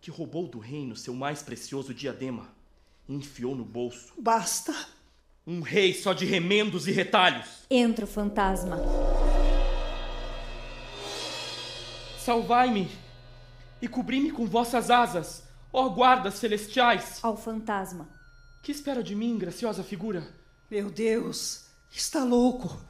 [0.00, 2.48] que roubou do reino seu mais precioso diadema
[3.08, 4.12] e enfiou no bolso.
[4.16, 4.72] Basta!
[5.44, 7.66] Um rei só de remendos e retalhos.
[7.68, 8.78] Entra o fantasma.
[12.20, 12.88] Salvai-me
[13.82, 17.18] e cobri-me com vossas asas, ó guardas celestiais.
[17.24, 18.08] Ao fantasma.
[18.62, 20.32] Que espera de mim, graciosa figura?
[20.70, 22.80] Meu Deus, está louco.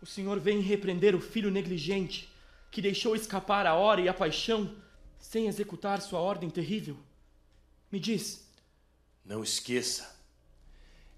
[0.00, 2.32] O senhor vem repreender o filho negligente
[2.74, 4.74] que deixou escapar a hora e a paixão
[5.16, 6.96] sem executar sua ordem terrível.
[7.88, 8.48] Me diz.
[9.24, 10.12] Não esqueça.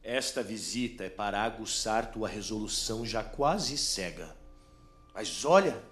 [0.02, 4.36] Esta visita é para aguçar tua resolução já quase cega.
[5.14, 5.82] Mas olha,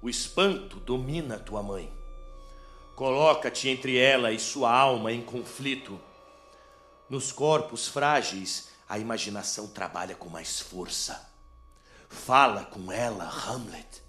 [0.00, 1.92] o espanto domina tua mãe.
[2.94, 6.00] Coloca-te entre ela e sua alma em conflito.
[7.10, 11.28] Nos corpos frágeis, a imaginação trabalha com mais força.
[12.08, 14.03] Fala com ela, Hamlet.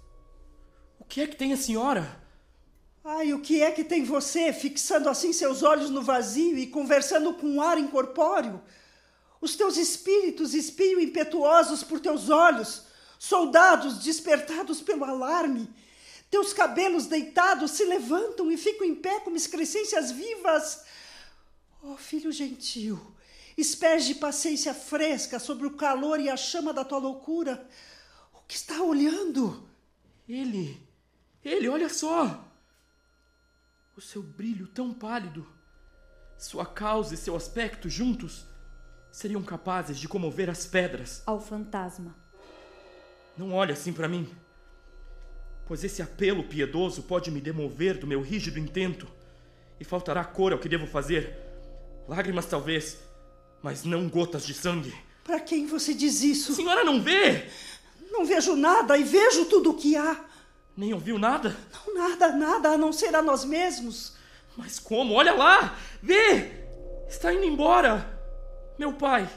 [1.06, 2.20] O que é que tem a senhora?
[3.04, 7.32] Ai, o que é que tem você fixando assim seus olhos no vazio e conversando
[7.34, 8.60] com um ar incorpóreo?
[9.40, 12.82] Os teus espíritos espiam impetuosos por teus olhos,
[13.16, 15.72] soldados despertados pelo alarme.
[16.28, 20.84] Teus cabelos deitados se levantam e ficam em pé como excrescências vivas.
[21.84, 23.00] Oh, filho gentil,
[23.56, 27.64] esperes de paciência fresca sobre o calor e a chama da tua loucura.
[28.34, 29.70] O que está olhando?
[30.28, 30.85] Ele.
[31.46, 32.44] Ele, olha só!
[33.96, 35.46] O seu brilho tão pálido,
[36.36, 38.44] sua causa e seu aspecto juntos
[39.12, 41.22] seriam capazes de comover as pedras.
[41.24, 42.16] Ao fantasma.
[43.38, 44.28] Não olhe assim para mim,
[45.68, 49.06] pois esse apelo piedoso pode me demover do meu rígido intento
[49.78, 51.38] e faltará cor ao que devo fazer.
[52.08, 52.98] Lágrimas talvez,
[53.62, 54.92] mas não gotas de sangue.
[55.22, 56.50] Para quem você diz isso?
[56.50, 57.48] A senhora não vê?
[58.10, 60.26] Não vejo nada e vejo tudo o que há.
[60.76, 61.56] Nem ouviu nada?
[61.72, 64.14] Não, nada, nada, a não ser a nós mesmos.
[64.56, 65.14] Mas como?
[65.14, 65.78] Olha lá!
[66.02, 66.66] Vê!
[67.08, 68.14] Está indo embora!
[68.78, 69.28] Meu pai,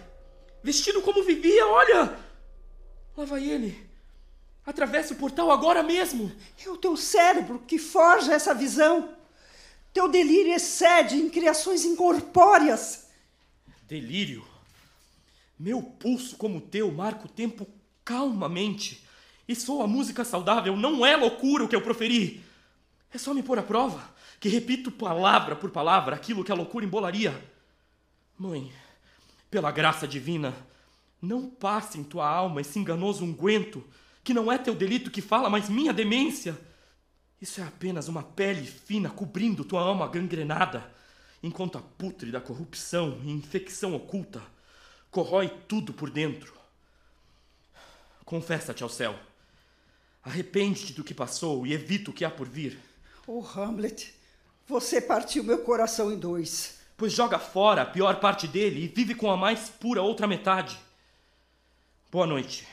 [0.61, 2.17] vestido como vivia, olha!
[3.15, 3.87] Lá vai ele.
[4.65, 6.31] Atravessa o portal agora mesmo.
[6.63, 9.15] É o teu cérebro que forja essa visão.
[9.93, 13.07] Teu delírio excede em criações incorpóreas.
[13.87, 14.45] Delírio?
[15.57, 17.67] Meu pulso como o teu marca o tempo
[18.05, 19.05] calmamente.
[19.49, 22.45] E sou a música saudável, não é loucura o que eu proferi.
[23.11, 26.85] É só me pôr à prova, que repito palavra por palavra aquilo que a loucura
[26.85, 27.33] embolaria.
[28.37, 28.71] Mãe,
[29.49, 30.53] pela graça divina,
[31.19, 33.83] não passe em tua alma esse enganoso unguento,
[34.23, 36.55] que não é teu delito que fala, mas minha demência.
[37.41, 40.93] Isso é apenas uma pele fina cobrindo tua alma gangrenada,
[41.41, 44.43] enquanto a putre da corrupção e infecção oculta
[45.09, 46.53] corrói tudo por dentro.
[48.23, 49.28] Confessa-te ao céu.
[50.29, 52.79] Arrepende-te do que passou e evita o que há por vir.
[53.25, 54.13] Oh, Hamlet,
[54.67, 56.77] você partiu meu coração em dois.
[56.95, 60.79] Pois joga fora a pior parte dele e vive com a mais pura outra metade.
[62.11, 62.67] Boa noite.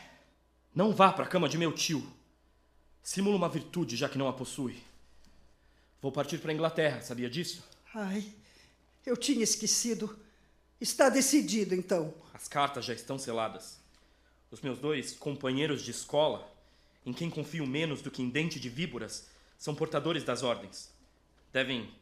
[0.75, 2.07] Não vá para a cama de meu tio.
[3.03, 4.77] Simula uma virtude, já que não a possui.
[6.03, 7.65] Vou partir para a Inglaterra, sabia disso?
[7.95, 8.23] Ai,
[9.07, 10.15] eu tinha esquecido.
[10.79, 12.13] Está decidido, então.
[12.35, 13.79] As cartas já estão seladas.
[14.51, 16.55] Os meus dois companheiros de escola,
[17.07, 20.93] em quem confio menos do que em dente de víboras, são portadores das ordens.
[21.53, 21.95] Devem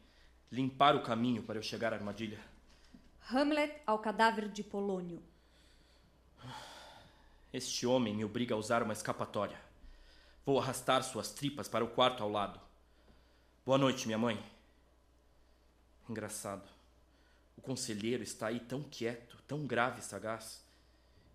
[0.51, 2.39] limpar o caminho para eu chegar à armadilha.
[3.31, 5.21] Hamlet ao cadáver de Polônio.
[7.53, 9.59] Este homem me obriga a usar uma escapatória.
[10.43, 12.59] Vou arrastar suas tripas para o quarto ao lado.
[13.63, 14.43] Boa noite, minha mãe.
[16.09, 16.67] Engraçado.
[17.55, 20.63] O conselheiro está aí tão quieto, tão grave e sagaz.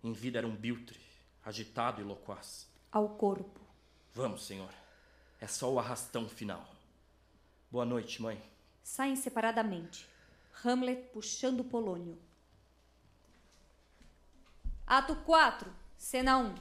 [0.03, 0.99] Em vida era um biltre,
[1.43, 2.69] agitado e loquaz.
[2.91, 3.60] Ao corpo.
[4.13, 4.69] Vamos, senhor.
[5.39, 6.67] É só o arrastão final.
[7.71, 8.41] Boa noite, mãe.
[8.83, 10.05] Saem separadamente.
[10.63, 12.17] Hamlet puxando Polônio.
[14.85, 16.55] Ato 4, cena 1.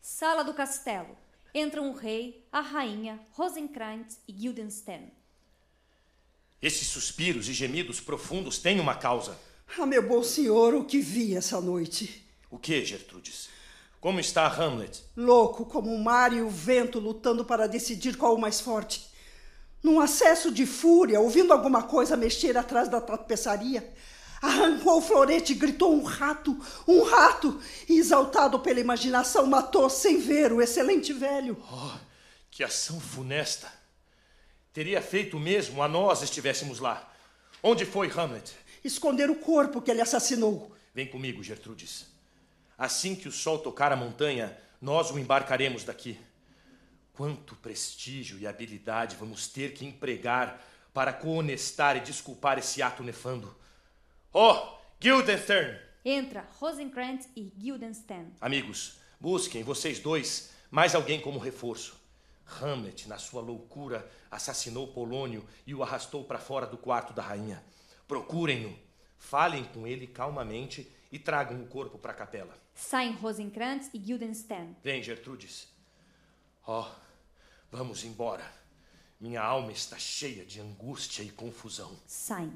[0.00, 1.16] Sala do castelo.
[1.52, 5.10] Entram o rei, a rainha, Rosenkrantz e Guildenstern.
[6.62, 9.38] Esses suspiros e gemidos profundos têm uma causa.
[9.76, 12.24] Ah, meu bom senhor, o que vi essa noite?
[12.48, 13.48] O que, Gertrudes?
[14.04, 15.02] Como está Hamlet?
[15.16, 19.10] Louco como o mar e o vento lutando para decidir qual o mais forte.
[19.82, 23.94] Num acesso de fúria, ouvindo alguma coisa mexer atrás da tapeçaria,
[24.42, 26.54] arrancou o florete e gritou um rato,
[26.86, 27.58] um rato,
[27.88, 31.56] e exaltado pela imaginação, matou sem ver o excelente velho.
[31.72, 31.98] Oh,
[32.50, 33.72] que ação funesta!
[34.70, 37.10] Teria feito o mesmo a nós estivéssemos lá.
[37.62, 38.52] Onde foi Hamlet?
[38.84, 40.76] Esconder o corpo que ele assassinou.
[40.94, 42.12] Vem comigo, Gertrudes.
[42.76, 46.18] Assim que o sol tocar a montanha, nós o embarcaremos daqui.
[47.12, 50.60] Quanto prestígio e habilidade vamos ter que empregar
[50.92, 53.54] para cohonestar e desculpar esse ato nefando.
[54.32, 55.78] Oh, Guildenstern!
[56.04, 58.32] Entra Rosenkrantz e Guildenstern.
[58.40, 61.96] Amigos, busquem, vocês dois, mais alguém como reforço.
[62.60, 67.62] Hamlet, na sua loucura, assassinou Polônio e o arrastou para fora do quarto da rainha.
[68.06, 68.76] Procurem-no,
[69.16, 72.63] falem com ele calmamente e tragam o corpo para a capela.
[72.74, 74.74] Saem Rosenkrantz e Guildenstern.
[74.82, 75.68] Vem, Gertrudes.
[76.66, 76.86] Oh,
[77.70, 78.44] vamos embora.
[79.20, 81.96] Minha alma está cheia de angústia e confusão.
[82.06, 82.52] Saem.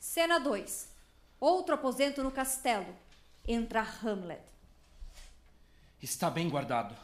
[0.00, 0.88] Cena 2.
[1.38, 2.96] Outro aposento no castelo.
[3.46, 4.42] Entra Hamlet.
[6.00, 6.96] Está bem guardado.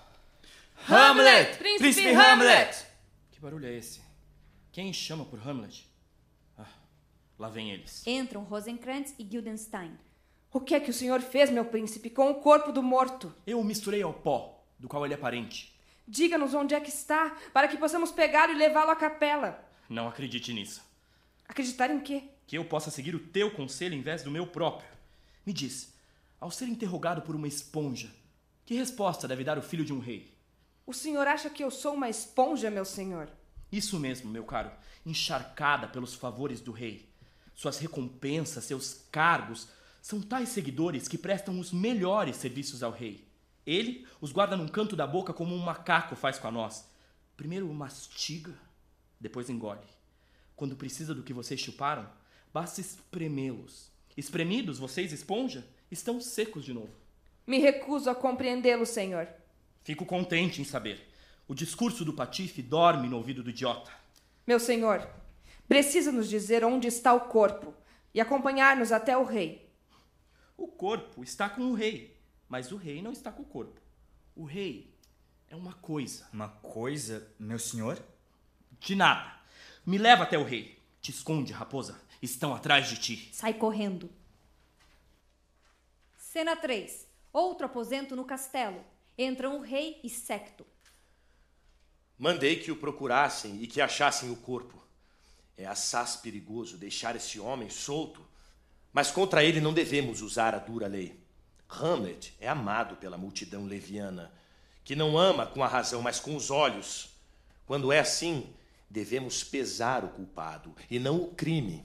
[0.89, 1.59] Hamlet!
[1.59, 2.87] Príncipe, Príncipe Hamlet!
[3.31, 4.01] Que barulho é esse?
[4.73, 5.87] Quem chama por Hamlet?
[6.57, 6.67] Ah,
[7.39, 8.07] lá vem eles.
[8.07, 9.99] Entram Rosenkrantz e Guildenstein.
[10.53, 13.33] O que é que o senhor fez, meu príncipe, com o corpo do morto?
[13.47, 15.73] Eu o misturei ao pó, do qual ele é parente.
[16.09, 19.65] Diga-nos onde é que está, para que possamos pegá-lo e levá-lo à capela.
[19.89, 20.83] Não acredite nisso.
[21.49, 22.25] Acreditar em quê?
[22.49, 24.91] Que eu possa seguir o teu conselho em vez do meu próprio.
[25.47, 25.95] Me diz,
[26.41, 28.11] ao ser interrogado por uma esponja,
[28.67, 30.35] que resposta deve dar o filho de um rei?
[30.85, 33.31] O senhor acha que eu sou uma esponja, meu senhor?
[33.71, 34.73] Isso mesmo, meu caro,
[35.07, 37.09] encharcada pelos favores do rei.
[37.55, 39.69] Suas recompensas, seus cargos,
[40.01, 43.27] são tais seguidores que prestam os melhores serviços ao rei.
[43.67, 46.89] Ele os guarda num canto da boca como um macaco faz com a nós.
[47.37, 48.55] Primeiro mastiga,
[49.21, 49.87] depois engole.
[50.57, 52.09] Quando precisa do que vocês chuparam,
[52.53, 53.91] basta espremê-los.
[54.17, 56.93] Espremidos, vocês, esponja, estão secos de novo.
[57.47, 59.29] Me recuso a compreendê-lo, senhor.
[59.83, 61.09] Fico contente em saber.
[61.49, 63.91] O discurso do patife dorme no ouvido do idiota.
[64.47, 65.09] Meu senhor,
[65.67, 67.75] precisa nos dizer onde está o corpo
[68.15, 69.70] e acompanhar-nos até o rei.
[70.61, 72.15] O corpo está com o rei,
[72.47, 73.81] mas o rei não está com o corpo.
[74.37, 74.95] O rei
[75.49, 76.29] é uma coisa.
[76.35, 77.99] Uma coisa, meu senhor?
[78.79, 79.41] De nada.
[79.87, 80.79] Me leva até o rei.
[81.01, 81.99] Te esconde, raposa.
[82.21, 83.31] Estão atrás de ti.
[83.33, 84.11] Sai correndo.
[86.19, 87.09] Cena 3.
[87.33, 88.85] Outro aposento no castelo.
[89.17, 90.67] Entram o rei e Secto.
[92.19, 94.79] Mandei que o procurassem e que achassem o corpo.
[95.57, 98.29] É assaz perigoso deixar esse homem solto,
[98.93, 101.19] mas contra ele não devemos usar a dura lei.
[101.69, 104.33] Hamlet é amado pela multidão leviana,
[104.83, 107.11] que não ama com a razão, mas com os olhos.
[107.67, 108.53] Quando é assim,
[108.89, 111.85] devemos pesar o culpado e não o crime.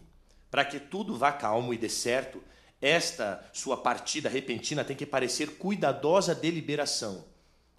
[0.49, 2.41] Para que tudo vá calmo e dê certo,
[2.81, 7.23] esta sua partida repentina tem que parecer cuidadosa deliberação.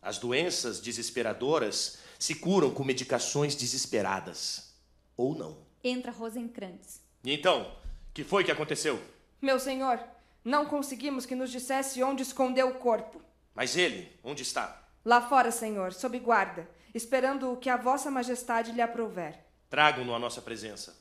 [0.01, 4.73] As doenças desesperadoras se curam com medicações desesperadas.
[5.17, 5.59] Ou não.
[5.83, 7.01] Entra Rosenkrantz.
[7.25, 7.73] E então,
[8.15, 9.01] que foi que aconteceu?
[9.41, 10.01] Meu senhor,
[10.45, 13.21] não conseguimos que nos dissesse onde escondeu o corpo.
[13.55, 14.83] Mas ele, onde está?
[15.05, 19.39] Lá fora, senhor, sob guarda, esperando o que a vossa majestade lhe aprouver.
[19.69, 20.97] Tragam-no à nossa presença.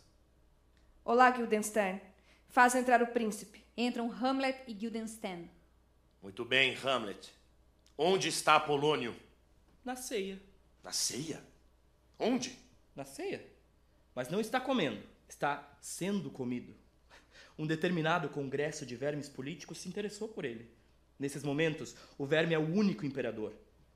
[1.03, 2.01] Olá, Guildenstern.
[2.47, 3.63] Faz entrar o príncipe.
[3.77, 5.49] Entram Hamlet e Guildenstern.
[6.21, 7.33] Muito bem, Hamlet.
[7.97, 9.15] Onde está Apolônio?
[9.83, 10.41] Na ceia.
[10.83, 11.43] Na ceia?
[12.19, 12.57] Onde?
[12.95, 13.45] Na ceia.
[14.15, 16.75] Mas não está comendo, está sendo comido.
[17.57, 20.69] Um determinado congresso de vermes políticos se interessou por ele.
[21.17, 23.53] Nesses momentos, o verme é o único imperador.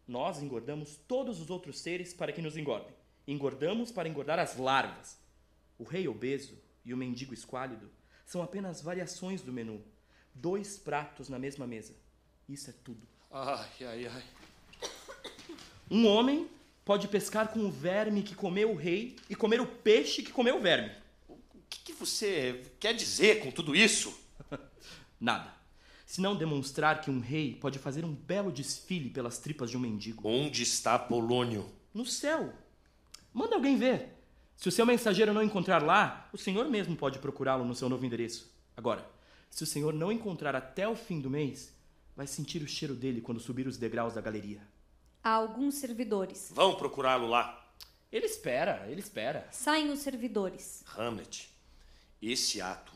[0.07, 2.95] Nós engordamos todos os outros seres para que nos engordem.
[3.27, 5.19] Engordamos para engordar as larvas.
[5.77, 7.89] O rei obeso e o mendigo esquálido
[8.25, 9.83] são apenas variações do menu.
[10.33, 11.93] Dois pratos na mesma mesa.
[12.47, 13.07] Isso é tudo.
[13.29, 14.23] Ai, ai, ai.
[15.91, 16.49] Um homem
[16.85, 20.57] pode pescar com o verme que comeu o rei e comer o peixe que comeu
[20.57, 20.91] o verme.
[21.99, 24.17] O que, que você quer dizer com tudo isso?
[25.19, 25.53] Nada.
[26.05, 29.81] Se não demonstrar que um rei pode fazer um belo desfile pelas tripas de um
[29.81, 30.25] mendigo.
[30.25, 31.69] Onde está Polônio?
[31.93, 32.53] No céu.
[33.33, 34.17] Manda alguém ver.
[34.55, 38.05] Se o seu mensageiro não encontrar lá, o senhor mesmo pode procurá-lo no seu novo
[38.05, 38.49] endereço.
[38.77, 39.05] Agora,
[39.49, 41.73] se o senhor não encontrar até o fim do mês,
[42.15, 44.61] vai sentir o cheiro dele quando subir os degraus da galeria.
[45.21, 46.49] Há alguns servidores.
[46.55, 47.69] Vão procurá-lo lá.
[48.09, 49.49] Ele espera, ele espera.
[49.51, 50.81] Saem os servidores.
[50.97, 51.58] Hamlet,
[52.21, 52.93] esse ato,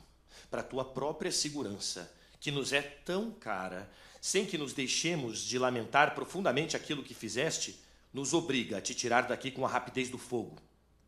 [0.50, 3.90] para tua própria segurança, que nos é tão cara,
[4.22, 7.80] sem que nos deixemos de lamentar profundamente aquilo que fizeste,
[8.14, 10.58] nos obriga a te tirar daqui com a rapidez do fogo.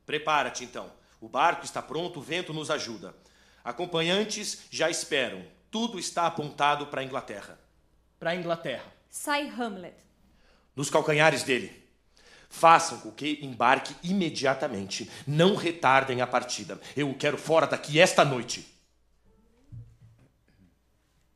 [0.06, 0.92] Prepara-te então.
[1.22, 3.16] O barco está pronto, o vento nos ajuda.
[3.64, 5.46] Acompanhantes já esperam.
[5.72, 7.60] Tudo está apontado para a Inglaterra.
[8.20, 8.94] Para a Inglaterra.
[9.10, 9.96] Sai Hamlet.
[10.76, 11.85] Nos calcanhares dele.
[12.56, 15.12] Façam com que embarque imediatamente.
[15.28, 16.80] Não retardem a partida.
[16.96, 18.66] Eu o quero fora daqui esta noite.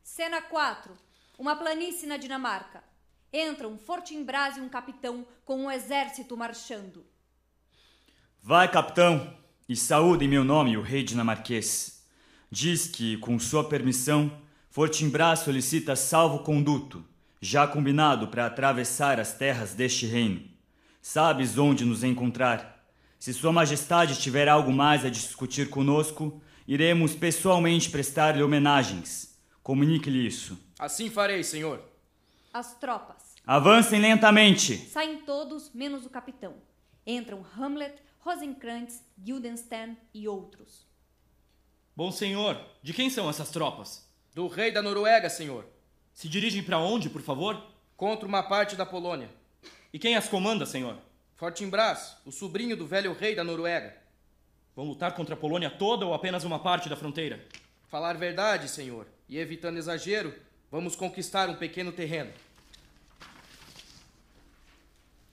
[0.02, 0.96] Cena 4.
[1.38, 2.82] Uma planície na Dinamarca.
[3.30, 7.04] Entram Fortinbras e um capitão com um exército marchando.
[8.42, 9.36] Vai, capitão,
[9.68, 12.02] e saúde em meu nome o rei dinamarquês.
[12.50, 14.32] Diz que, com sua permissão,
[14.70, 17.04] Fortinbras solicita salvo-conduto,
[17.42, 20.48] já combinado para atravessar as terras deste reino.
[21.00, 22.84] Sabes onde nos encontrar.
[23.18, 29.38] Se Sua Majestade tiver algo mais a discutir conosco, iremos pessoalmente prestar-lhe homenagens.
[29.62, 30.58] Comunique-lhe isso.
[30.78, 31.82] Assim farei, senhor.
[32.52, 33.34] As tropas.
[33.46, 34.76] Avancem lentamente.
[34.88, 36.54] Saem todos, menos o capitão.
[37.06, 40.86] Entram Hamlet, Rosenkrantz, Guildenstern e outros.
[41.96, 44.08] Bom senhor, de quem são essas tropas?
[44.34, 45.66] Do rei da Noruega, senhor.
[46.12, 47.62] Se dirigem para onde, por favor?
[47.96, 49.30] Contra uma parte da Polônia.
[49.92, 50.96] E quem as comanda, senhor?
[51.36, 53.96] Fortinbras, o sobrinho do velho rei da Noruega.
[54.76, 57.44] Vão lutar contra a Polônia toda ou apenas uma parte da fronteira?
[57.88, 60.32] Falar verdade, senhor, e evitando exagero,
[60.70, 62.32] vamos conquistar um pequeno terreno.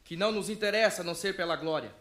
[0.04, 1.94] Que não nos interessa a não ser pela glória.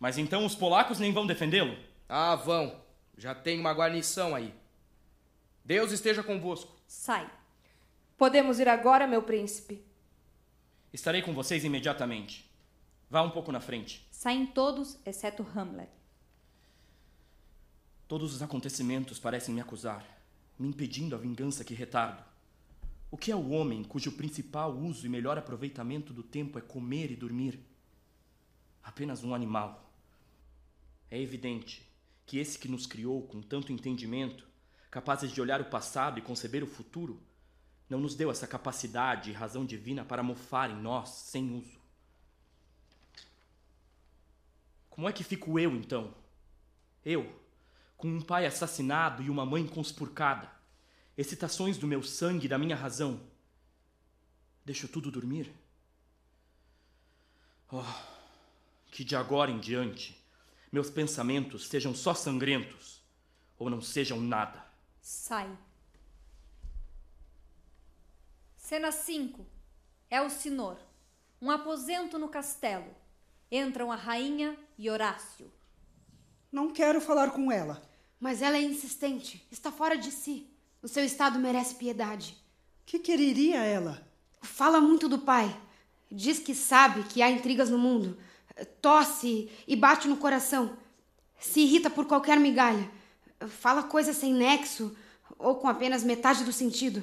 [0.00, 1.76] Mas então os polacos nem vão defendê-lo?
[2.08, 2.74] Ah, vão.
[3.16, 4.52] Já tem uma guarnição aí.
[5.64, 6.74] Deus esteja convosco.
[6.88, 7.30] Sai.
[8.16, 9.84] Podemos ir agora, meu príncipe?
[10.92, 12.50] Estarei com vocês imediatamente.
[13.08, 14.04] Vá um pouco na frente.
[14.10, 15.90] Saem todos, exceto Hamlet.
[18.08, 20.04] Todos os acontecimentos parecem me acusar,
[20.58, 22.24] me impedindo a vingança que retardo.
[23.08, 27.12] O que é o homem cujo principal uso e melhor aproveitamento do tempo é comer
[27.12, 27.60] e dormir?
[28.82, 29.92] Apenas um animal.
[31.08, 31.88] É evidente
[32.26, 34.44] que esse que nos criou com tanto entendimento,
[34.90, 37.20] capazes de olhar o passado e conceber o futuro,
[37.90, 41.80] não nos deu essa capacidade e razão divina para mofar em nós sem uso.
[44.88, 46.14] Como é que fico eu então?
[47.04, 47.34] Eu,
[47.96, 50.48] com um pai assassinado e uma mãe conspurcada,
[51.18, 53.20] excitações do meu sangue e da minha razão.
[54.64, 55.52] Deixo tudo dormir?
[57.72, 57.82] Oh,
[58.90, 60.16] que de agora em diante
[60.70, 63.02] meus pensamentos sejam só sangrentos
[63.58, 64.64] ou não sejam nada.
[65.00, 65.50] Sai.
[68.70, 69.44] Cena 5.
[70.08, 70.76] É o Sinor.
[71.42, 72.86] Um aposento no castelo.
[73.50, 75.50] Entram a rainha e Horácio.
[76.52, 77.82] Não quero falar com ela.
[78.20, 79.44] Mas ela é insistente.
[79.50, 80.46] Está fora de si.
[80.80, 82.36] O seu estado merece piedade.
[82.86, 84.06] Que quereria ela?
[84.40, 85.52] Fala muito do pai.
[86.08, 88.18] Diz que sabe que há intrigas no mundo.
[88.80, 90.76] Tosse e bate no coração.
[91.40, 92.88] Se irrita por qualquer migalha.
[93.48, 94.96] Fala coisas sem nexo
[95.36, 97.02] ou com apenas metade do sentido.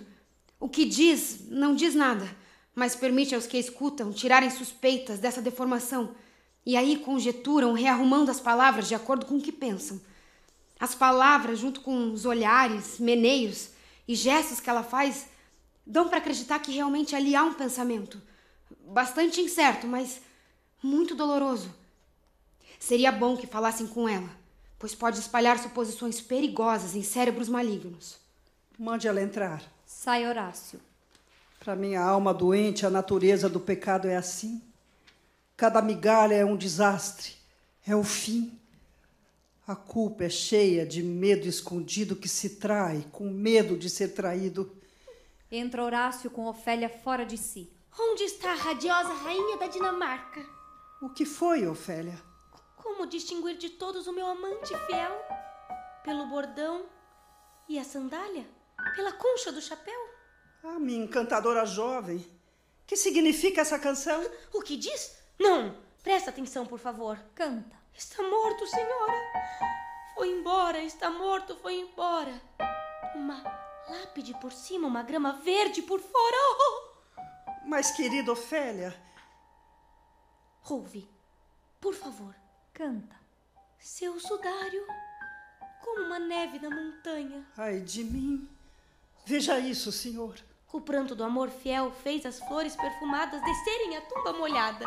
[0.60, 2.28] O que diz, não diz nada,
[2.74, 6.16] mas permite aos que escutam tirarem suspeitas dessa deformação
[6.66, 10.02] e aí conjeturam, rearrumando as palavras de acordo com o que pensam.
[10.78, 13.70] As palavras, junto com os olhares, meneios
[14.06, 15.28] e gestos que ela faz,
[15.86, 18.22] dão para acreditar que realmente ali há um pensamento.
[18.86, 20.20] Bastante incerto, mas
[20.84, 21.74] muito doloroso.
[22.78, 24.30] Seria bom que falassem com ela,
[24.78, 28.18] pois pode espalhar suposições perigosas em cérebros malignos.
[28.78, 29.64] Mande ela entrar.
[29.99, 30.80] Sai Horácio.
[31.60, 34.61] Para minha alma doente, a natureza do pecado é assim.
[35.57, 37.34] Cada migalha é um desastre,
[37.86, 38.60] é o fim.
[39.68, 44.72] A culpa é cheia de medo escondido que se trai, com medo de ser traído.
[45.52, 47.68] Entra Horácio com Ofélia fora de si.
[47.99, 50.45] Onde está a radiosa rainha da Dinamarca?
[51.02, 52.22] O que foi, Ofélia?
[52.76, 55.26] Como distinguir de todos o meu amante fiel?
[56.03, 56.86] Pelo bordão
[57.68, 58.57] e a sandália?
[58.95, 59.99] Pela concha do chapéu?
[60.64, 62.26] Ah, minha encantadora jovem.
[62.85, 64.23] Que significa essa canção?
[64.53, 65.18] O que diz?
[65.39, 65.77] Não!
[66.03, 67.19] Presta atenção, por favor.
[67.35, 67.76] Canta.
[67.93, 69.14] Está morto, senhora.
[70.14, 72.41] Foi embora, está morto, foi embora.
[73.15, 73.43] Uma
[73.89, 76.38] lápide por cima, uma grama verde por fora.
[76.59, 76.88] Oh!
[77.65, 78.95] Mas, querida Ofélia.
[80.69, 81.09] Ouve,
[81.81, 82.35] por favor.
[82.73, 83.15] Canta.
[83.80, 84.85] Seu sudário,
[85.84, 87.45] como uma neve na montanha.
[87.57, 88.57] Ai de mim.
[89.28, 90.40] Veja isso, senhor.
[90.72, 94.86] O pranto do amor fiel fez as flores perfumadas descerem a tumba molhada.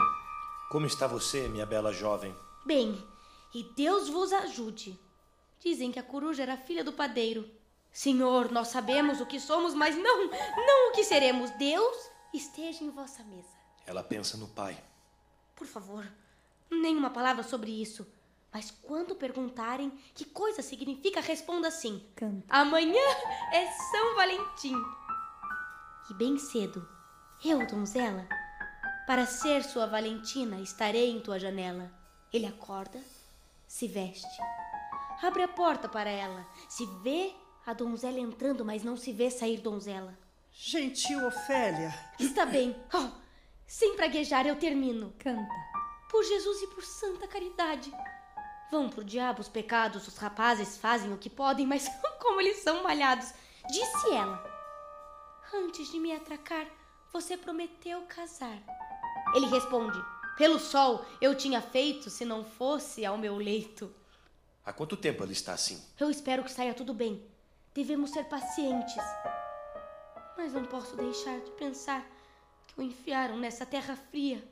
[0.71, 2.35] Como está você, minha bela jovem?
[2.65, 3.07] Bem,
[3.55, 4.99] e Deus vos ajude.
[5.59, 7.51] Dizem que a coruja era filha do padeiro.
[7.93, 11.51] Senhor, nós sabemos o que somos, mas não, não o que seremos.
[11.59, 13.59] Deus esteja em vossa mesa.
[13.85, 14.83] Ela pensa no pai.
[15.55, 16.11] Por favor,
[16.71, 18.07] nenhuma palavra sobre isso.
[18.53, 22.45] Mas quando perguntarem que coisa significa, responda assim: Canta.
[22.49, 23.03] Amanhã
[23.53, 24.77] é São Valentim.
[26.11, 26.87] E bem cedo,
[27.45, 28.27] eu, donzela,
[29.07, 31.91] para ser sua Valentina, estarei em tua janela.
[32.33, 33.01] Ele acorda,
[33.67, 34.43] se veste,
[35.23, 37.33] abre a porta para ela, se vê
[37.65, 40.19] a donzela entrando, mas não se vê sair donzela.
[40.53, 41.95] Gentil Ofélia.
[42.19, 42.77] Está bem.
[42.93, 43.11] Oh,
[43.67, 45.15] sem praguejar, eu termino.
[45.19, 45.55] Canta.
[46.11, 47.93] Por Jesus e por santa caridade.
[48.71, 51.89] Vão pro diabo os pecados, os rapazes fazem o que podem, mas
[52.21, 53.33] como eles são malhados.
[53.69, 54.43] Disse ela.
[55.53, 56.67] Antes de me atracar,
[57.13, 58.57] você prometeu casar.
[59.35, 59.99] Ele responde:
[60.37, 63.93] Pelo sol eu tinha feito se não fosse ao meu leito.
[64.65, 65.83] Há quanto tempo ela está assim?
[65.99, 67.25] Eu espero que saia tudo bem.
[67.75, 69.03] Devemos ser pacientes.
[70.37, 72.07] Mas não posso deixar de pensar
[72.69, 74.43] que o enfiaram nessa terra fria.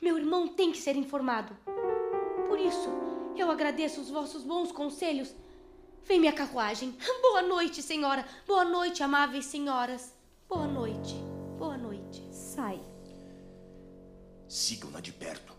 [0.00, 1.56] Meu irmão tem que ser informado.
[2.48, 5.34] Por isso, eu agradeço os vossos bons conselhos.
[6.04, 6.96] Vem minha carruagem.
[7.22, 8.26] Boa noite, senhora.
[8.46, 10.12] Boa noite, amáveis senhoras.
[10.48, 11.14] Boa noite.
[11.58, 12.22] Boa noite.
[12.32, 12.80] Sai.
[14.48, 15.52] Sigam-na de perto.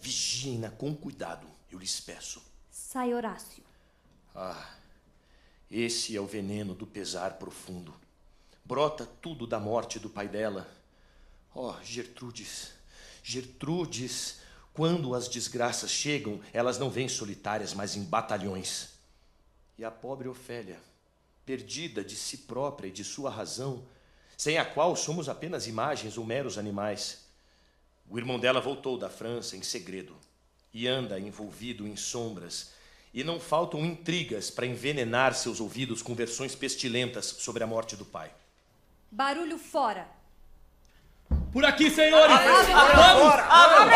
[0.00, 2.40] Vigiem-na com cuidado, eu lhes peço.
[2.70, 3.64] Sai Horácio.
[4.34, 4.70] Ah,
[5.70, 7.92] esse é o veneno do pesar profundo.
[8.64, 10.70] Brota tudo da morte do pai dela.
[11.54, 12.72] Oh, Gertrudes,
[13.22, 14.38] Gertrudes,
[14.78, 18.90] quando as desgraças chegam, elas não vêm solitárias, mas em batalhões.
[19.76, 20.78] E a pobre Ofélia,
[21.44, 23.84] perdida de si própria e de sua razão,
[24.36, 27.24] sem a qual somos apenas imagens ou meros animais.
[28.08, 30.16] O irmão dela voltou da França em segredo
[30.72, 32.70] e anda envolvido em sombras,
[33.12, 38.04] E não faltam intrigas para envenenar seus ouvidos com versões pestilentas sobre a morte do
[38.04, 38.32] pai.
[39.10, 40.17] Barulho fora.
[41.52, 42.36] Por aqui, senhores!
[42.36, 43.34] Vamos!
[43.48, 43.88] Abram!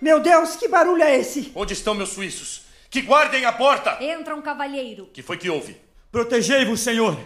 [0.00, 1.50] Meu Deus, que barulho é esse?
[1.54, 2.62] Onde estão meus suíços?
[2.90, 3.96] Que guardem a porta!
[4.02, 5.08] Entra um cavalheiro.
[5.12, 5.76] Que foi que houve?
[6.12, 7.18] Protegei-vos, Senhor!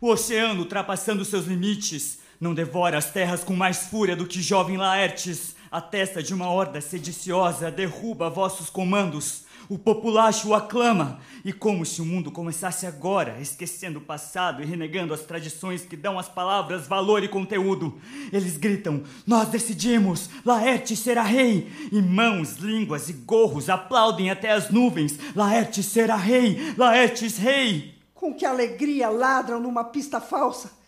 [0.00, 4.76] O oceano, ultrapassando seus limites, não devora as terras com mais fúria do que jovem
[4.76, 5.54] Laertes.
[5.70, 9.44] A testa de uma horda sediciosa derruba vossos comandos.
[9.70, 14.66] O populacho o aclama, e como se o mundo começasse agora, esquecendo o passado e
[14.66, 17.96] renegando as tradições que dão às palavras valor e conteúdo.
[18.32, 21.70] Eles gritam: Nós decidimos, Laerte será rei!
[21.92, 26.74] E mãos, línguas e gorros aplaudem até as nuvens: Laerte será rei!
[26.76, 27.94] Laertes rei!
[28.12, 30.79] Com que alegria ladram numa pista falsa!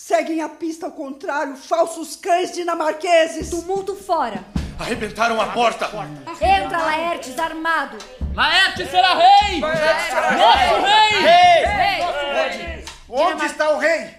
[0.00, 3.50] Seguem a pista ao contrário, falsos cães dinamarqueses!
[3.50, 4.44] Tumulto fora!
[4.78, 5.90] Arrebentaram a porta!
[6.40, 7.98] Entra Laertes armado!
[8.32, 9.58] Laertes será rei!
[9.58, 11.66] Nosso rei!
[11.66, 12.84] Rei!
[13.08, 14.16] Onde está o rei?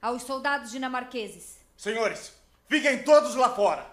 [0.00, 1.58] Aos soldados dinamarqueses.
[1.76, 2.32] Senhores,
[2.70, 3.86] fiquem todos lá fora.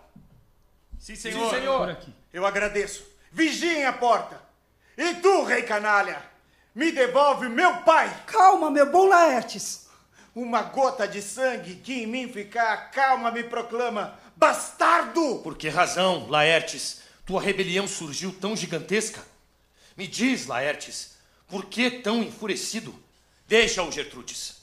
[0.98, 1.50] Sim, senhor.
[1.50, 1.98] Sim, senhor.
[2.32, 3.06] Eu agradeço.
[3.30, 4.42] Vigiem a porta.
[4.98, 6.32] E tu, rei canalha,
[6.76, 8.24] me devolve meu pai.
[8.26, 9.88] Calma, meu bom Laertes.
[10.36, 15.40] Uma gota de sangue que em mim ficar, calma me proclama bastardo.
[15.44, 19.24] Por que razão, Laertes, tua rebelião surgiu tão gigantesca?
[19.96, 21.18] Me diz, Laertes,
[21.48, 22.96] por que tão enfurecido?
[23.48, 24.62] Deixa-o, Gertrudes.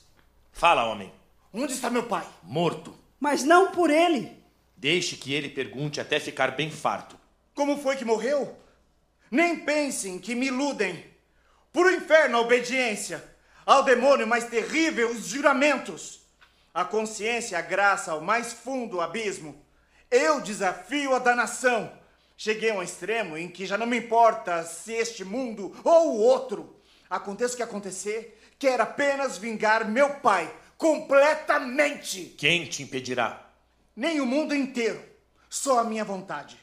[0.53, 1.13] Fala, homem.
[1.53, 2.27] Onde está meu pai?
[2.43, 2.97] Morto.
[3.19, 4.37] Mas não por ele.
[4.77, 7.17] Deixe que ele pergunte até ficar bem farto.
[7.55, 8.57] Como foi que morreu?
[9.31, 11.10] Nem pensem que me iludem.
[11.73, 13.25] Por o inferno a obediência,
[13.65, 16.21] ao demônio mais terrível os juramentos,
[16.75, 19.65] a consciência a graça ao mais fundo abismo.
[20.11, 21.93] Eu desafio a danação.
[22.37, 26.19] Cheguei a um extremo em que já não me importa se este mundo ou o
[26.19, 26.81] outro.
[27.09, 32.35] Aconteça o que acontecer, quero apenas vingar meu pai completamente.
[32.39, 33.49] Quem te impedirá?
[33.95, 35.05] Nem o mundo inteiro,
[35.49, 36.57] só a minha vontade.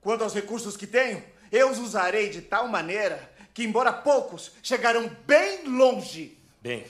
[0.00, 5.08] Quanto aos recursos que tenho, eu os usarei de tal maneira que, embora poucos, chegarão
[5.26, 6.36] bem longe.
[6.60, 6.86] Bem,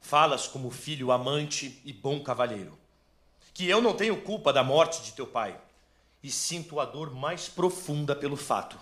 [0.00, 2.78] falas como filho amante e bom cavalheiro.
[3.52, 5.60] Que eu não tenho culpa da morte de teu pai
[6.22, 8.78] e sinto a dor mais profunda pelo fato.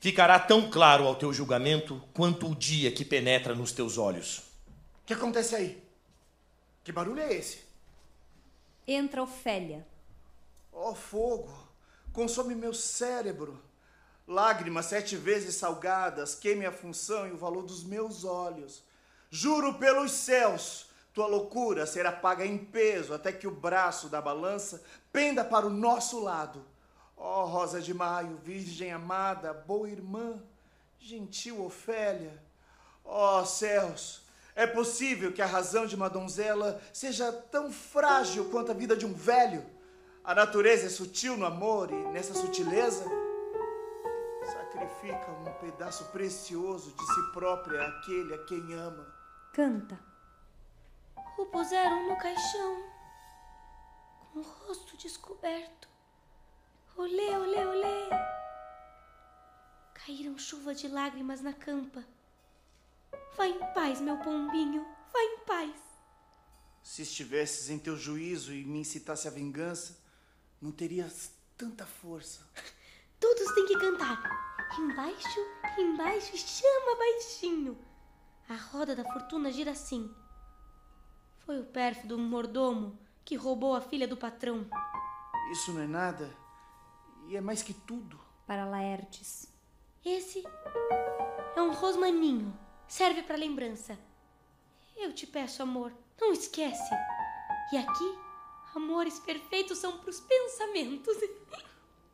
[0.00, 4.38] Ficará tão claro ao teu julgamento quanto o dia que penetra nos teus olhos.
[4.38, 5.84] O que acontece aí?
[6.82, 7.60] Que barulho é esse?
[8.88, 9.86] Entra Ofélia.
[10.72, 11.68] Ó oh, fogo!
[12.10, 13.65] Consome meu cérebro.
[14.26, 18.82] Lágrimas sete vezes salgadas, queime a função e o valor dos meus olhos.
[19.30, 24.82] Juro pelos céus, tua loucura será paga em peso até que o braço da balança
[25.12, 26.64] penda para o nosso lado.
[27.16, 30.42] Ó oh, Rosa de Maio, virgem amada, boa irmã,
[30.98, 32.42] gentil Ofélia.
[33.04, 34.22] Ó oh, céus,
[34.56, 39.06] é possível que a razão de uma donzela seja tão frágil quanto a vida de
[39.06, 39.64] um velho?
[40.24, 43.04] A natureza é sutil no amor e nessa sutileza
[44.76, 49.06] sacrifica um pedaço precioso de si própria àquele a quem ama.
[49.52, 49.98] Canta.
[51.38, 52.84] O puseram no caixão,
[54.20, 55.88] com o rosto descoberto.
[56.96, 58.10] Olê, olê, olê.
[59.94, 62.04] Caíram chuva de lágrimas na campa.
[63.36, 65.80] Vai em paz, meu pombinho, vai em paz.
[66.82, 69.98] Se estivesses em teu juízo e me incitasse à vingança,
[70.60, 72.46] não terias tanta força.
[73.18, 74.45] Todos têm que cantar.
[74.78, 75.40] Embaixo,
[75.78, 77.78] embaixo, chama baixinho.
[78.48, 80.14] A roda da fortuna gira assim.
[81.38, 84.66] Foi o pérfido mordomo que roubou a filha do patrão.
[85.50, 86.36] Isso não é nada.
[87.28, 88.20] E é mais que tudo.
[88.46, 89.52] Para Laertes.
[90.04, 90.44] Esse
[91.56, 92.56] é um rosmaninho.
[92.86, 93.98] Serve para lembrança.
[94.96, 96.94] Eu te peço, amor, não esquece.
[97.72, 98.18] E aqui,
[98.74, 101.16] amores perfeitos são pros pensamentos.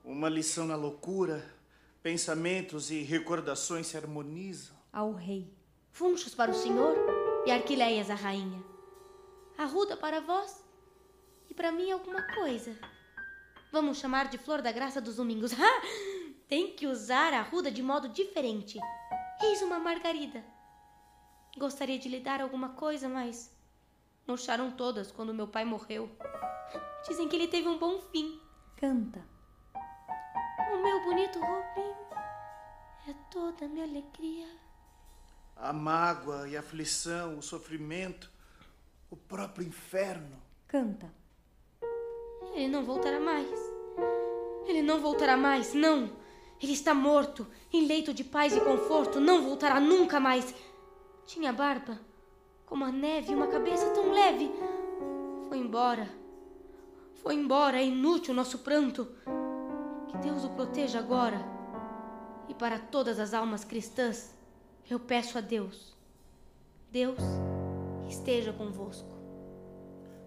[0.05, 1.62] Uma lição na loucura.
[2.03, 4.75] Pensamentos e recordações se harmonizam.
[4.93, 5.49] Ao rei.
[5.93, 6.97] Funchos para o senhor
[7.47, 8.61] e Arquileias a rainha.
[9.57, 10.65] Arruda para vós
[11.49, 12.77] e para mim alguma coisa.
[13.71, 15.53] Vamos chamar de flor da graça dos domingos.
[16.49, 18.81] Tem que usar a arruda de modo diferente.
[19.41, 20.45] Eis uma margarida.
[21.57, 23.55] Gostaria de lhe dar alguma coisa, mas
[24.27, 26.11] murcharam todas quando meu pai morreu.
[27.07, 28.41] Dizem que ele teve um bom fim.
[28.77, 29.32] Canta.
[30.73, 31.97] O meu bonito Robinho
[33.07, 34.47] é toda a minha alegria.
[35.55, 38.31] A mágoa e a aflição, o sofrimento,
[39.11, 40.43] o próprio inferno.
[40.67, 41.13] Canta.
[42.55, 43.51] Ele não voltará mais.
[44.67, 46.11] Ele não voltará mais, não.
[46.61, 50.55] Ele está morto, em leito de paz e conforto, não voltará nunca mais.
[51.27, 52.01] Tinha barba,
[52.65, 54.51] como a neve, e uma cabeça tão leve.
[55.49, 56.09] Foi embora.
[57.17, 59.07] Foi embora, é inútil o nosso pranto.
[60.13, 61.41] Que Deus o proteja agora.
[62.49, 64.31] E para todas as almas cristãs,
[64.89, 65.97] eu peço a Deus.
[66.91, 67.19] Deus
[68.09, 69.11] esteja convosco.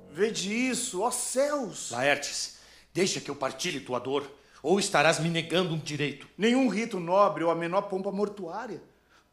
[0.10, 1.92] Vede isso, ó céus!
[1.92, 2.58] Laertes,
[2.94, 4.30] deixa que eu partilhe tua dor,
[4.64, 6.28] ou estarás me negando um direito.
[6.36, 8.82] Nenhum rito nobre ou a menor pompa mortuária.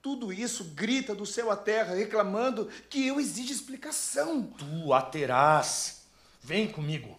[0.03, 4.43] Tudo isso grita do céu à terra, reclamando que eu exijo explicação.
[4.43, 6.03] Tu a terás.
[6.43, 7.16] Vem comigo.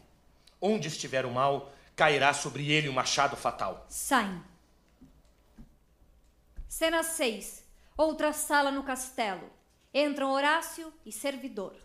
[0.61, 3.85] Onde estiver o mal, cairá sobre ele o machado fatal.
[3.89, 4.41] Saem.
[6.67, 7.63] Cena 6.
[7.95, 9.49] Outra sala no castelo.
[9.93, 11.75] Entram Horácio e servidor.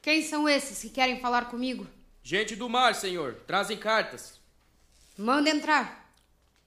[0.00, 1.86] Quem são esses que querem falar comigo?
[2.22, 3.34] Gente do mar, senhor.
[3.46, 4.40] Trazem cartas.
[5.18, 6.10] Manda entrar.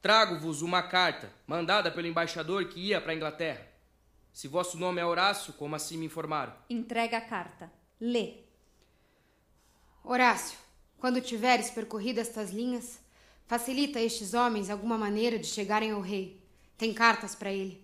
[0.02, 3.68] Trago-vos uma carta, mandada pelo embaixador que ia para a Inglaterra.
[4.32, 6.54] Se vosso nome é Horácio, como assim me informaram?
[6.70, 7.72] Entrega a carta.
[8.00, 8.36] Lê.
[10.04, 10.60] Horácio,
[11.00, 13.00] quando tiveres percorrido estas linhas,
[13.46, 16.42] facilita a estes homens alguma maneira de chegarem ao rei.
[16.78, 17.82] Tem cartas para ele.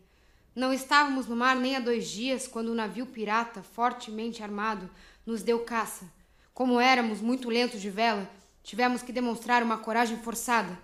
[0.55, 4.89] Não estávamos no mar nem há dois dias quando um navio pirata, fortemente armado,
[5.25, 6.05] nos deu caça.
[6.53, 8.29] Como éramos muito lentos de vela,
[8.63, 10.77] tivemos que demonstrar uma coragem forçada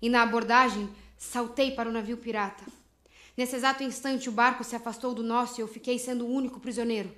[0.00, 2.64] e na abordagem saltei para o navio pirata.
[3.36, 6.60] Nesse exato instante, o barco se afastou do nosso e eu fiquei sendo o único
[6.60, 7.14] prisioneiro.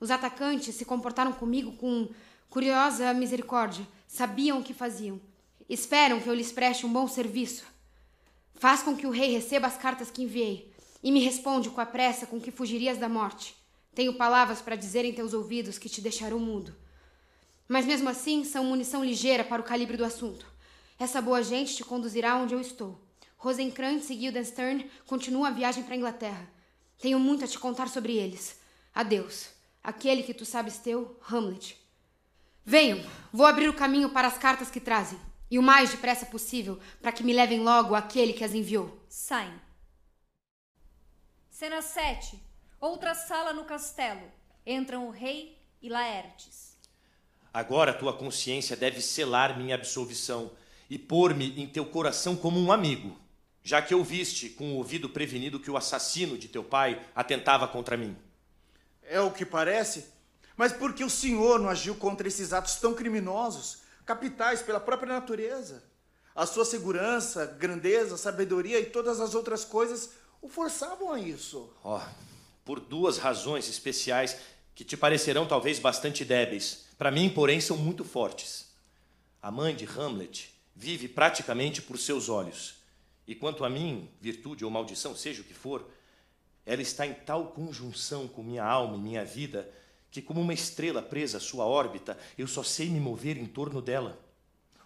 [0.00, 2.08] Os atacantes se comportaram comigo com
[2.50, 5.20] curiosa misericórdia, sabiam o que faziam.
[5.68, 7.64] Esperam que eu lhes preste um bom serviço.
[8.54, 10.72] Faz com que o rei receba as cartas que enviei
[11.02, 13.54] e me responde com a pressa com que fugirias da morte.
[13.94, 16.74] Tenho palavras para dizer em teus ouvidos que te deixarão mudo.
[17.68, 20.46] Mas mesmo assim, são munição ligeira para o calibre do assunto.
[20.98, 22.98] Essa boa gente te conduzirá onde eu estou.
[23.36, 26.50] Rosenkrantz e Guildenstern continuam a viagem para a Inglaterra.
[26.98, 28.58] Tenho muito a te contar sobre eles.
[28.94, 29.50] Adeus.
[29.84, 31.85] Aquele que tu sabes teu, Hamlet.
[32.68, 33.00] Venham,
[33.32, 35.20] vou abrir o caminho para as cartas que trazem.
[35.48, 39.00] E o mais depressa possível, para que me levem logo aquele que as enviou.
[39.08, 39.54] Saem.
[41.48, 42.42] Cena 7.
[42.80, 44.20] Outra sala no castelo.
[44.66, 46.76] Entram o rei e Laertes.
[47.54, 50.50] Agora tua consciência deve selar minha absolvição
[50.90, 53.16] e pôr-me em teu coração como um amigo,
[53.62, 57.96] já que ouviste com o ouvido prevenido que o assassino de teu pai atentava contra
[57.96, 58.16] mim.
[59.02, 60.15] É o que parece,
[60.56, 65.12] mas por que o senhor não agiu contra esses atos tão criminosos, capitais pela própria
[65.12, 65.82] natureza?
[66.34, 70.10] A sua segurança, grandeza, sabedoria e todas as outras coisas
[70.40, 71.72] o forçavam a isso.
[71.84, 72.00] Oh,
[72.64, 74.36] por duas razões especiais
[74.74, 76.86] que te parecerão talvez bastante débeis.
[76.98, 78.66] Para mim, porém, são muito fortes.
[79.40, 82.76] A mãe de Hamlet vive praticamente por seus olhos.
[83.26, 85.88] E quanto a mim, virtude ou maldição, seja o que for,
[86.64, 89.70] ela está em tal conjunção com minha alma e minha vida
[90.16, 93.82] que, como uma estrela presa à sua órbita, eu só sei me mover em torno
[93.82, 94.18] dela.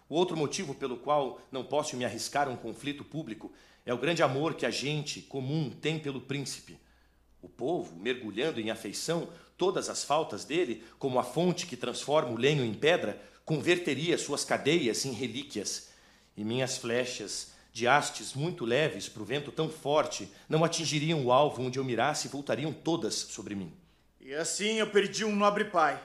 [0.09, 3.53] O outro motivo pelo qual não posso me arriscar a um conflito público
[3.87, 6.77] é o grande amor que a gente comum tem pelo príncipe.
[7.41, 12.37] O povo, mergulhando em afeição, todas as faltas dele, como a fonte que transforma o
[12.37, 15.91] lenho em pedra, converteria suas cadeias em relíquias,
[16.37, 21.31] e minhas flechas, de hastes muito leves para o vento tão forte, não atingiriam o
[21.31, 23.73] alvo onde eu mirasse e voltariam todas sobre mim.
[24.31, 26.01] E assim eu perdi um nobre pai.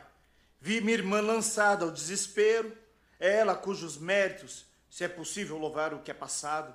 [0.60, 2.76] Vi minha irmã lançada ao desespero,
[3.20, 6.74] ela cujos méritos, se é possível louvar o que é passado,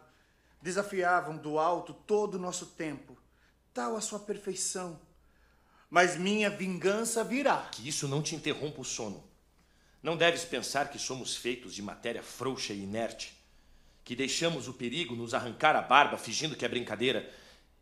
[0.62, 3.18] desafiavam do alto todo o nosso tempo,
[3.74, 5.00] tal a sua perfeição.
[5.90, 7.68] Mas minha vingança virá.
[7.72, 9.20] Que isso não te interrompa o sono.
[10.00, 13.36] Não deves pensar que somos feitos de matéria frouxa e inerte,
[14.04, 17.28] que deixamos o perigo nos arrancar a barba fingindo que é brincadeira.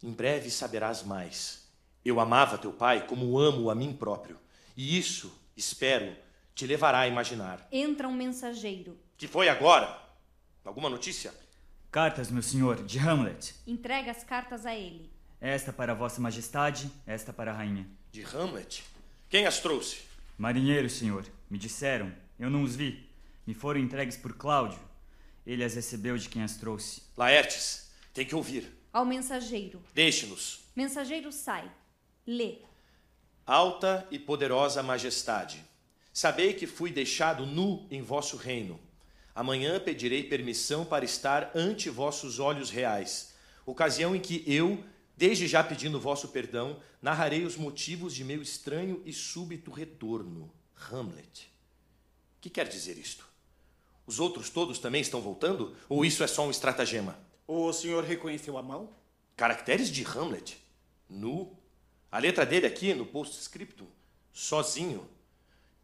[0.03, 1.68] Em breve saberás mais.
[2.05, 4.39] Eu amava teu pai como amo a mim próprio,
[4.77, 6.17] e isso, espero,
[6.55, 7.67] te levará a imaginar.
[7.71, 8.99] Entra um mensageiro.
[9.17, 10.01] Que foi agora?
[10.65, 11.33] Alguma notícia?
[11.91, 13.55] Cartas, meu senhor, de Hamlet.
[13.67, 15.11] Entrega as cartas a ele.
[15.41, 17.89] Esta para Vossa Majestade, esta para a rainha.
[18.13, 18.85] De Hamlet?
[19.29, 20.03] Quem as trouxe?
[20.37, 21.25] Marinheiro, senhor.
[21.49, 22.13] Me disseram.
[22.39, 23.09] Eu não os vi.
[23.47, 24.79] Me foram entregues por Cláudio.
[25.47, 27.03] Ele as recebeu de quem as trouxe.
[27.17, 28.71] Laertes, tem que ouvir.
[28.93, 29.83] Ao mensageiro.
[29.95, 30.61] Deixe-nos.
[30.77, 31.71] Mensageiro sai.
[32.31, 32.59] Lê.
[33.47, 35.65] Alta e poderosa majestade,
[36.13, 38.79] sabei que fui deixado nu em vosso reino.
[39.35, 43.33] Amanhã pedirei permissão para estar ante vossos olhos reais,
[43.65, 44.85] ocasião em que eu,
[45.17, 50.53] desde já pedindo vosso perdão, narrarei os motivos de meu estranho e súbito retorno.
[50.93, 51.51] Hamlet.
[52.43, 53.27] Que quer dizer isto?
[54.07, 55.75] Os outros todos também estão voltando?
[55.89, 57.19] Ou isso é só um estratagema?
[57.47, 58.91] O senhor reconheceu a mão?
[59.35, 60.59] Caracteres de Hamlet.
[61.09, 61.58] Nu.
[62.11, 63.87] A letra dele aqui no postscriptum.
[64.33, 65.09] Sozinho.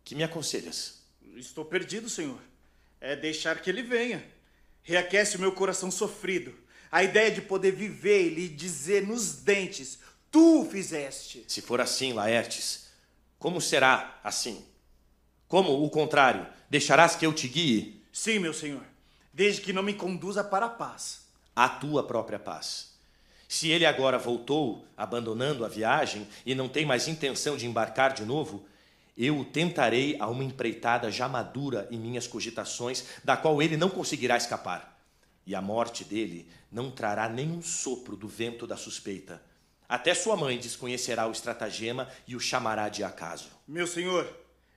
[0.05, 1.03] Que me aconselhas?
[1.37, 2.41] Estou perdido, senhor.
[3.01, 4.25] É deixar que ele venha.
[4.83, 6.55] Reaquece o meu coração sofrido.
[6.91, 9.99] A ideia de poder viver e lhe dizer nos dentes:
[10.31, 11.45] Tu o fizeste.
[11.49, 12.89] Se for assim, Laertes,
[13.39, 14.65] como será assim?
[15.49, 16.47] Como o contrário?
[16.71, 18.03] Deixarás que eu te guie?
[18.13, 18.85] Sim, meu senhor.
[19.33, 21.27] Desde que não me conduza para a paz.
[21.55, 22.94] A tua própria paz.
[23.49, 28.25] Se ele agora voltou, abandonando a viagem, e não tem mais intenção de embarcar de
[28.25, 28.67] novo,
[29.17, 33.89] eu o tentarei a uma empreitada já madura em minhas cogitações, da qual ele não
[33.89, 34.99] conseguirá escapar.
[35.47, 39.41] E a morte dele não trará nenhum sopro do vento da suspeita.
[39.89, 43.51] Até sua mãe desconhecerá o estratagema e o chamará de acaso.
[43.69, 44.29] Meu senhor,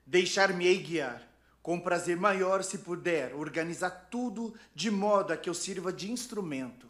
[0.06, 1.24] deixar-me-ei guiar.
[1.64, 6.87] Com prazer maior, se puder, organizar tudo de modo a que eu sirva de instrumento.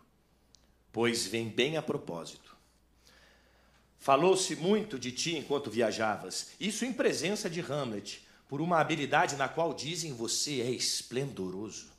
[0.97, 2.57] Pois vem bem a propósito.
[3.99, 9.47] Falou-se muito de ti enquanto viajavas, isso em presença de Hamlet, por uma habilidade na
[9.47, 11.91] qual dizem você é esplendoroso.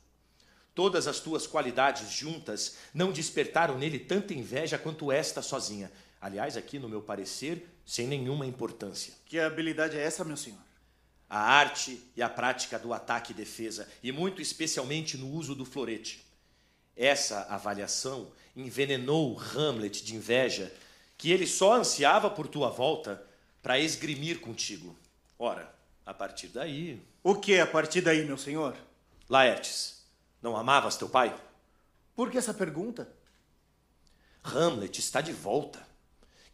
[0.75, 5.89] Todas as tuas qualidades juntas não despertaram nele tanta inveja quanto esta sozinha.
[6.19, 9.13] Aliás, aqui no meu parecer, sem nenhuma importância.
[9.25, 10.59] Que habilidade é essa, meu senhor?
[11.29, 15.63] A arte e a prática do ataque e defesa, e muito especialmente no uso do
[15.63, 16.27] florete.
[16.97, 18.29] Essa avaliação
[18.59, 20.73] envenenou Hamlet de inveja
[21.19, 23.21] que ele só ansiava por tua volta
[23.61, 24.95] para esgrimir contigo.
[25.37, 25.69] Ora,
[26.05, 27.01] a partir daí.
[27.21, 28.73] O que é a partir daí, meu senhor?
[29.27, 30.01] Laertes,
[30.41, 31.37] não amavas teu pai?
[32.15, 33.11] Por que essa pergunta?
[34.41, 35.85] Hamlet está de volta.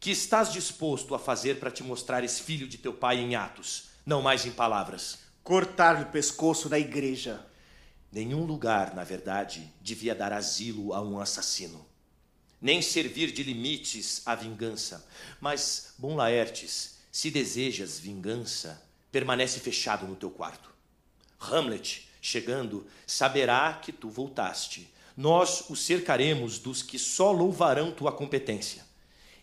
[0.00, 4.20] Que estás disposto a fazer para te mostrares filho de teu pai em atos, não
[4.20, 5.20] mais em palavras?
[5.44, 7.46] Cortar-lhe o pescoço na igreja.
[8.10, 11.85] Nenhum lugar, na verdade, devia dar asilo a um assassino
[12.66, 15.06] nem servir de limites à vingança.
[15.40, 18.82] Mas, bom Laertes, se desejas vingança,
[19.12, 20.68] permanece fechado no teu quarto.
[21.40, 24.90] Hamlet, chegando, saberá que tu voltaste.
[25.16, 28.84] Nós o cercaremos dos que só louvarão tua competência.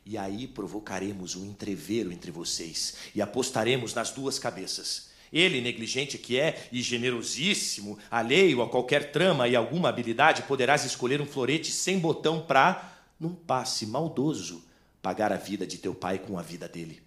[0.06, 5.12] E aí provocaremos um entrevero entre vocês e apostaremos nas duas cabeças.
[5.32, 11.22] Ele, negligente que é e generosíssimo, alheio a qualquer trama e alguma habilidade, poderás escolher
[11.22, 12.93] um florete sem botão para
[13.24, 14.62] num passe maldoso,
[15.02, 17.02] pagar a vida de teu pai com a vida dele.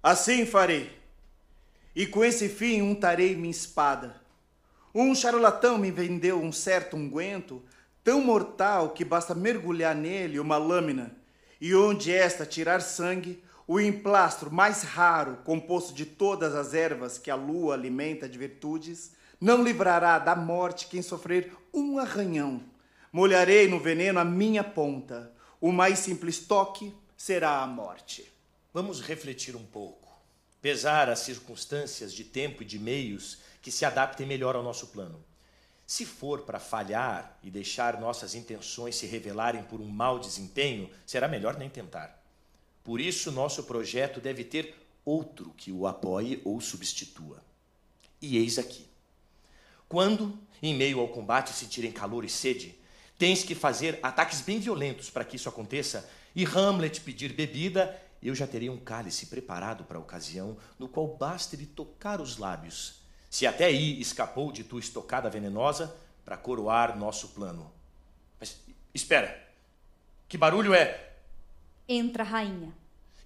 [0.00, 0.96] Assim farei.
[1.92, 4.22] E com esse fim untarei minha espada.
[4.94, 7.60] Um charlatão me vendeu um certo unguento,
[8.04, 11.16] tão mortal que basta mergulhar nele uma lâmina,
[11.60, 17.30] e onde esta tirar sangue, o emplastro mais raro, composto de todas as ervas que
[17.30, 22.62] a lua alimenta de virtudes, não livrará da morte quem sofrer um arranhão
[23.12, 25.32] Molharei no veneno a minha ponta.
[25.60, 28.30] O mais simples toque será a morte.
[28.72, 30.08] Vamos refletir um pouco.
[30.60, 35.24] Pesar as circunstâncias de tempo e de meios que se adaptem melhor ao nosso plano.
[35.86, 41.26] Se for para falhar e deixar nossas intenções se revelarem por um mau desempenho, será
[41.26, 42.22] melhor nem tentar.
[42.84, 47.42] Por isso, nosso projeto deve ter outro que o apoie ou substitua.
[48.20, 48.86] E eis aqui.
[49.88, 52.77] Quando, em meio ao combate, sentirem calor e sede,
[53.18, 56.08] Tens que fazer ataques bem violentos para que isso aconteça.
[56.36, 61.08] E Hamlet pedir bebida, eu já teria um cálice preparado para a ocasião, no qual
[61.08, 63.00] basta ele tocar os lábios.
[63.28, 67.72] Se até aí escapou de tua estocada venenosa, para coroar nosso plano.
[68.38, 68.60] Mas
[68.94, 69.48] espera,
[70.28, 71.14] que barulho é?
[71.88, 72.70] Entra a rainha.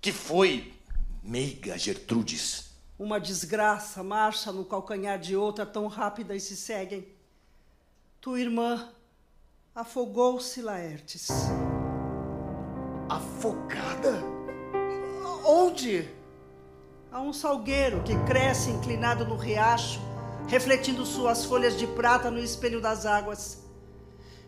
[0.00, 0.72] Que foi,
[1.20, 2.70] meiga Gertrudes?
[2.96, 7.08] Uma desgraça marcha no calcanhar de outra tão rápida e se seguem.
[8.20, 8.88] Tua irmã
[9.74, 11.28] Afogou-se Laertes.
[13.08, 14.22] Afogada?
[15.46, 16.06] Onde?
[17.10, 19.98] Há um salgueiro que cresce inclinado no riacho,
[20.46, 23.62] refletindo suas folhas de prata no espelho das águas.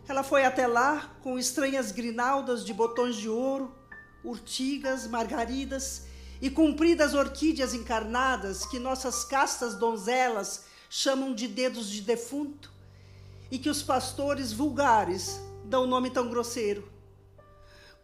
[0.07, 3.73] Ela foi até lá com estranhas grinaldas de botões de ouro,
[4.23, 6.05] urtigas, margaridas
[6.39, 12.74] e compridas orquídeas encarnadas que nossas castas donzelas chamam de dedos de defunto
[13.51, 16.87] e que os pastores vulgares dão nome tão grosseiro.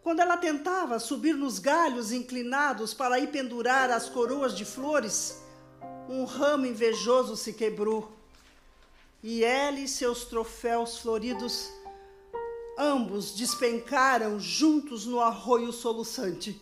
[0.03, 5.39] Quando ela tentava subir nos galhos inclinados para ir pendurar as coroas de flores,
[6.09, 8.11] um ramo invejoso se quebrou.
[9.21, 11.69] E ela e seus troféus floridos,
[12.77, 16.59] ambos despencaram juntos no arroio soluçante.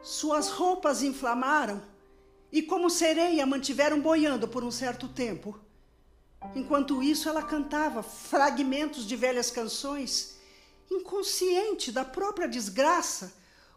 [0.00, 1.82] Suas roupas inflamaram
[2.52, 5.58] e, como sereia, mantiveram boiando por um certo tempo
[6.54, 10.38] Enquanto isso, ela cantava fragmentos de velhas canções,
[10.90, 13.32] inconsciente da própria desgraça,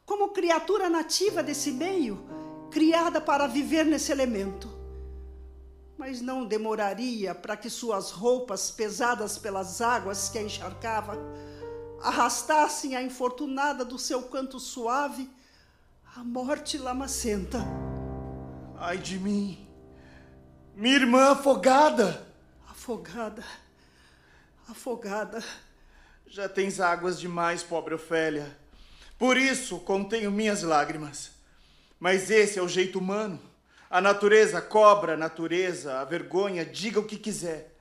[0.05, 2.23] como criatura nativa desse meio,
[2.69, 4.69] criada para viver nesse elemento.
[5.97, 11.17] Mas não demoraria para que suas roupas, pesadas pelas águas que a encharcava,
[12.01, 15.29] arrastassem a infortunada do seu canto suave
[16.15, 17.59] à morte lamacenta.
[18.77, 19.67] Ai de mim!
[20.75, 22.30] Minha irmã afogada!
[22.81, 23.43] Afogada,
[24.67, 25.43] afogada.
[26.25, 28.57] Já tens águas demais, pobre Ofélia.
[29.19, 31.29] Por isso contenho minhas lágrimas.
[31.99, 33.39] Mas esse é o jeito humano.
[33.87, 37.77] A natureza cobra a natureza, a vergonha, diga o que quiser.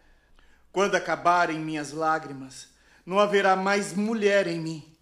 [0.71, 2.69] Quando acabarem minhas lágrimas,
[3.07, 4.97] não haverá mais mulher em mim.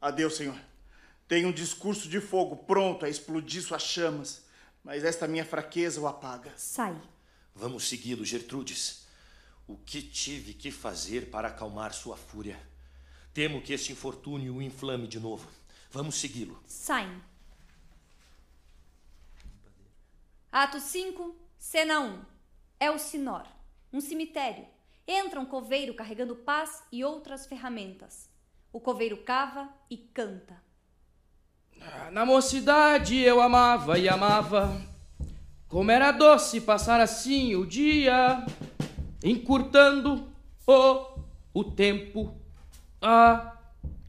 [0.00, 0.58] Adeus, Senhor.
[1.28, 4.46] Tenho um discurso de fogo pronto a explodir suas chamas,
[4.82, 6.50] mas esta minha fraqueza o apaga.
[6.56, 6.96] Sai.
[7.58, 9.04] Vamos segui-lo, Gertrudes.
[9.66, 12.56] O que tive que fazer para acalmar sua fúria?
[13.34, 15.50] Temo que este infortúnio o inflame de novo.
[15.90, 16.62] Vamos segui-lo.
[16.64, 17.20] Saem.
[20.52, 22.24] Ato 5, cena 1.
[22.78, 23.44] É o Sinor,
[23.92, 24.64] um cemitério.
[25.04, 28.30] Entra um coveiro carregando pás e outras ferramentas.
[28.72, 30.62] O coveiro cava e canta.
[31.80, 34.80] Ah, na mocidade eu amava e amava
[35.68, 38.44] como era doce passar assim o dia,
[39.22, 40.26] encurtando
[40.66, 41.06] o,
[41.52, 42.34] o tempo.
[43.00, 43.54] Ah,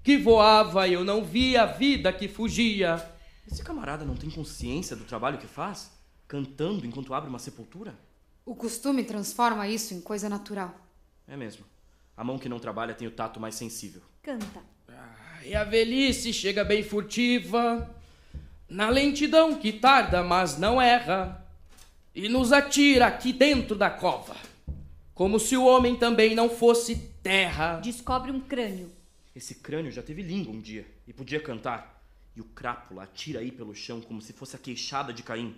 [0.01, 3.05] que voava e eu não via a vida que fugia.
[3.45, 5.91] Esse camarada não tem consciência do trabalho que faz?
[6.27, 7.93] Cantando enquanto abre uma sepultura?
[8.45, 10.73] O costume transforma isso em coisa natural.
[11.27, 11.65] É mesmo.
[12.15, 14.01] A mão que não trabalha tem o tato mais sensível.
[14.23, 14.61] Canta.
[14.87, 17.89] Ah, e a velhice chega bem furtiva,
[18.67, 21.45] na lentidão que tarda, mas não erra
[22.19, 24.35] e nos atira aqui dentro da cova,
[25.13, 27.79] como se o homem também não fosse terra.
[27.79, 28.91] Descobre um crânio.
[29.33, 32.03] Esse crânio já teve língua um dia e podia cantar.
[32.35, 35.55] E o crápula atira aí pelo chão como se fosse a queixada de Caim,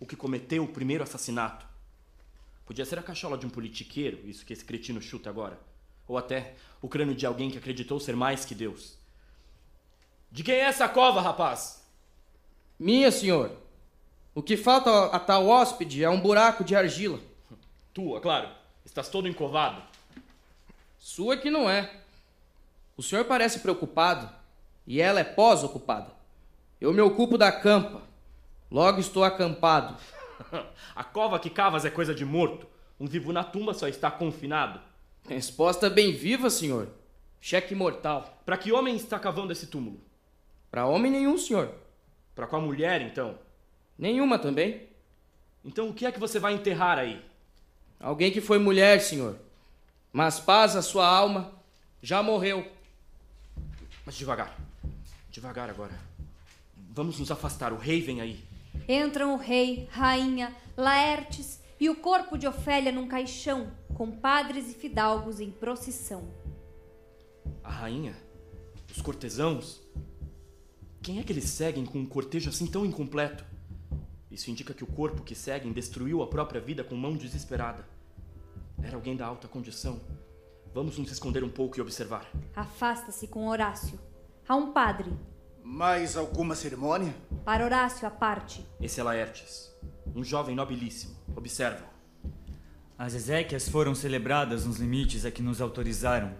[0.00, 1.66] o que cometeu o primeiro assassinato.
[2.64, 5.60] Podia ser a cachola de um politiqueiro, isso que esse cretino chuta agora.
[6.06, 8.96] Ou até o crânio de alguém que acreditou ser mais que Deus.
[10.32, 11.84] De quem é essa cova, rapaz?
[12.78, 13.67] Minha, senhor.
[14.38, 17.18] O que falta a tal hóspede é um buraco de argila.
[17.92, 18.48] Tua, claro.
[18.84, 19.82] Estás todo encovado.
[20.96, 21.92] Sua que não é.
[22.96, 24.32] O senhor parece preocupado
[24.86, 26.12] e ela é pós-ocupada.
[26.80, 28.00] Eu me ocupo da campa.
[28.70, 29.96] Logo estou acampado.
[30.94, 32.64] a cova que cavas é coisa de morto.
[33.00, 34.80] Um vivo na tumba só está confinado.
[35.28, 36.86] Resposta bem viva, senhor.
[37.40, 38.40] Cheque mortal.
[38.46, 40.00] Para que homem está cavando esse túmulo?
[40.70, 41.74] Para homem nenhum, senhor.
[42.36, 43.47] Para qual mulher, então?
[43.98, 44.88] Nenhuma também.
[45.64, 47.20] Então o que é que você vai enterrar aí?
[47.98, 49.36] Alguém que foi mulher, senhor.
[50.12, 51.52] Mas paz a sua alma
[52.00, 52.66] já morreu.
[54.06, 54.56] Mas devagar.
[55.30, 55.98] Devagar agora.
[56.90, 57.72] Vamos nos afastar.
[57.72, 58.42] O rei vem aí.
[58.88, 64.74] Entram o rei, rainha, Laertes e o corpo de Ofélia num caixão, com padres e
[64.74, 66.28] fidalgos em procissão.
[67.62, 68.16] A rainha?
[68.94, 69.80] Os cortesãos?
[71.02, 73.44] Quem é que eles seguem com um cortejo assim tão incompleto?
[74.38, 77.84] Isso indica que o corpo que seguem destruiu a própria vida com mão desesperada.
[78.80, 80.00] Era alguém da alta condição.
[80.72, 82.24] Vamos nos esconder um pouco e observar.
[82.54, 83.98] Afasta-se com Horácio.
[84.48, 85.12] Há um padre.
[85.60, 87.12] Mais alguma cerimônia?
[87.44, 88.64] Para Horácio, a parte.
[88.80, 89.74] Esse é Laertes,
[90.14, 91.16] um jovem nobilíssimo.
[91.34, 91.86] Observa.
[92.96, 96.32] As exéquias foram celebradas nos limites a que nos autorizaram.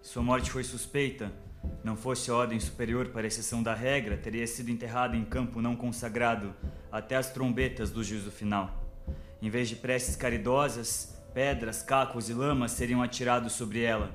[0.00, 1.30] Sua morte foi suspeita,
[1.82, 6.54] não fosse ordem superior para exceção da regra, teria sido enterrado em campo não consagrado
[6.90, 8.84] até as trombetas do juízo final.
[9.40, 14.14] Em vez de preces caridosas, pedras, cacos e lamas seriam atirados sobre ela.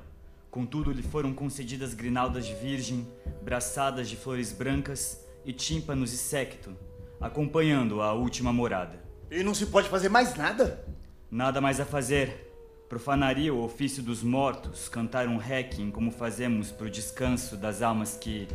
[0.50, 3.08] Contudo, lhe foram concedidas grinaldas de virgem,
[3.42, 6.76] braçadas de flores brancas e tímpanos e séquito,
[7.22, 9.02] acompanhando a última morada.
[9.30, 10.86] E não se pode fazer mais nada?
[11.30, 12.51] Nada mais a fazer
[12.92, 18.18] profanaria o ofício dos mortos, cantar um requiem como fazemos para o descanso das almas
[18.20, 18.50] que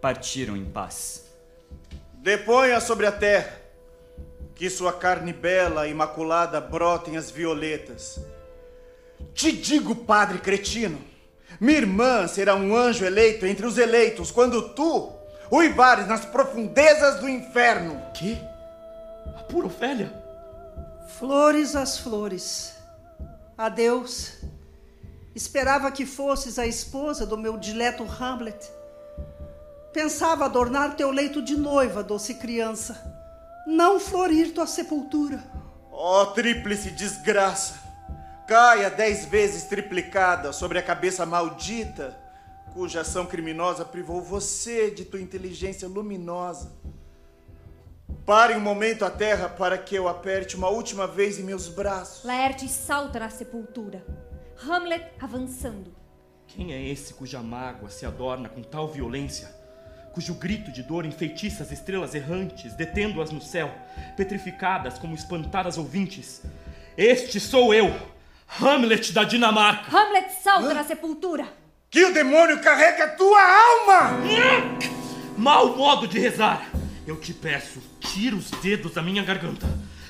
[0.00, 1.26] partiram em paz.
[2.14, 3.60] Deponha sobre a terra,
[4.54, 8.18] que sua carne bela, imaculada, brotem as violetas.
[9.34, 10.98] Te digo, padre cretino,
[11.60, 15.12] minha irmã será um anjo eleito entre os eleitos quando tu
[15.50, 18.00] uivares nas profundezas do inferno.
[18.14, 18.40] Que?
[19.36, 20.10] A pura Ofélia?
[21.18, 22.73] Flores às flores
[23.56, 24.38] Adeus.
[25.34, 28.70] Esperava que fosses a esposa do meu dileto Hamlet.
[29.92, 33.00] Pensava adornar teu leito de noiva, doce criança,
[33.66, 35.42] não florir tua sepultura.
[35.90, 37.84] Ó oh, tríplice desgraça!
[38.46, 42.16] caia dez vezes triplicada sobre a cabeça maldita,
[42.74, 46.72] cuja ação criminosa privou você de tua inteligência luminosa.
[48.26, 52.24] Pare um momento a terra para que eu aperte uma última vez em meus braços.
[52.24, 54.04] Laertes salta na sepultura.
[54.66, 55.94] Hamlet avançando.
[56.46, 59.48] Quem é esse cuja mágoa se adorna com tal violência?
[60.12, 63.70] Cujo grito de dor enfeitiça as estrelas errantes, detendo-as no céu,
[64.16, 66.40] petrificadas como espantadas ouvintes.
[66.96, 67.92] Este sou eu,
[68.60, 69.94] Hamlet da Dinamarca.
[69.94, 71.46] Hamlet salta na sepultura.
[71.90, 74.18] Que o demônio carregue a tua alma!
[75.36, 76.70] Mau modo de rezar!
[77.06, 79.66] Eu te peço, tira os dedos da minha garganta.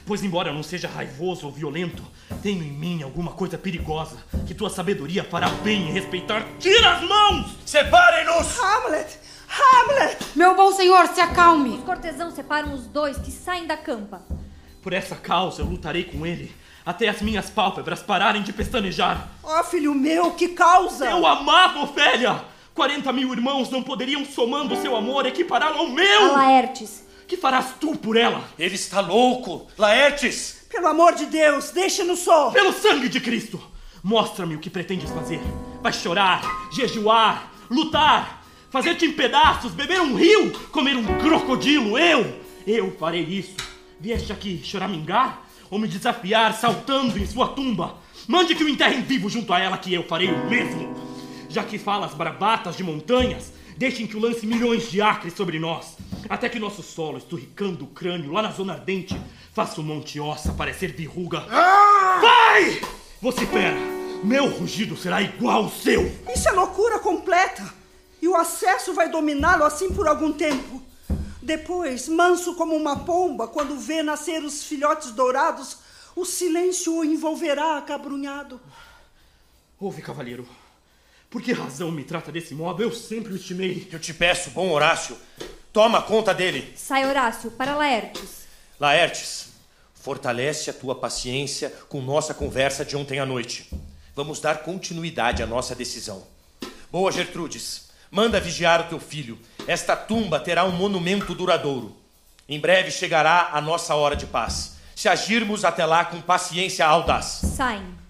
[0.06, 2.04] Pois, embora eu não seja raivoso ou violento,
[2.40, 4.16] tenho em mim alguma coisa perigosa
[4.46, 6.46] que tua sabedoria fará bem em respeitar.
[6.60, 7.56] Tira as mãos!
[7.66, 8.58] Separem-nos!
[8.60, 9.18] Hamlet!
[9.48, 10.18] Hamlet!
[10.36, 11.70] Meu bom senhor, se acalme!
[11.70, 14.22] Os cortesãos separam os dois que saem da campa.
[14.80, 16.54] Por essa causa eu lutarei com ele,
[16.86, 19.30] até as minhas pálpebras pararem de pestanejar.
[19.42, 21.06] Oh, filho meu, que causa!
[21.06, 22.53] Eu amava Ofélia!
[22.74, 26.34] 40 mil irmãos não poderiam, somando seu amor, equipará-lo ao meu!
[26.34, 27.04] A Laertes.
[27.26, 28.42] Que farás tu por ela?
[28.58, 29.68] Ele está louco!
[29.78, 30.66] Laertes!
[30.68, 32.50] Pelo amor de Deus, deixe-nos só!
[32.50, 33.60] Pelo sangue de Cristo!
[34.02, 35.40] Mostra-me o que pretendes fazer.
[35.80, 41.96] Vai chorar, jejuar, lutar, fazer-te em pedaços, beber um rio, comer um crocodilo.
[41.96, 43.54] Eu, eu farei isso.
[44.00, 47.94] Vieste aqui choramingar ou me desafiar saltando em sua tumba?
[48.26, 51.13] Mande que o enterrem vivo junto a ela, que eu farei o mesmo.
[51.54, 55.96] Já que falas bravatas de montanhas, deixem que o lance milhões de acres sobre nós,
[56.28, 59.16] até que nosso solo, esturricando o crânio lá na zona ardente,
[59.52, 61.46] faça o monte ossa parecer verruga.
[61.48, 62.18] Ah!
[62.20, 62.80] Vai!
[63.22, 63.76] Vocifera!
[64.24, 66.10] Meu rugido será igual ao seu!
[66.34, 67.72] Isso é loucura completa!
[68.20, 70.82] E o acesso vai dominá-lo assim por algum tempo.
[71.40, 75.78] Depois, manso como uma pomba, quando vê nascer os filhotes dourados,
[76.16, 78.60] o silêncio o envolverá acabrunhado.
[79.78, 80.48] Ouve, cavalheiro.
[81.34, 82.80] Por que razão me trata desse modo?
[82.80, 83.88] Eu sempre o estimei.
[83.90, 85.18] Eu te peço, bom Horácio,
[85.72, 86.72] toma conta dele.
[86.76, 88.46] Sai, Horácio, para Laertes.
[88.78, 89.48] Laertes,
[89.94, 93.68] fortalece a tua paciência com nossa conversa de ontem à noite.
[94.14, 96.24] Vamos dar continuidade à nossa decisão.
[96.88, 99.36] Boa Gertrudes, manda vigiar o teu filho.
[99.66, 101.96] Esta tumba terá um monumento duradouro.
[102.48, 104.76] Em breve chegará a nossa hora de paz.
[104.94, 107.40] Se agirmos até lá com paciência audaz.
[107.56, 108.03] Saem.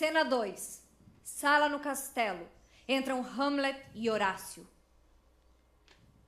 [0.00, 0.82] Cena 2.
[1.22, 2.48] Sala no castelo.
[2.88, 4.66] Entram Hamlet e Horácio.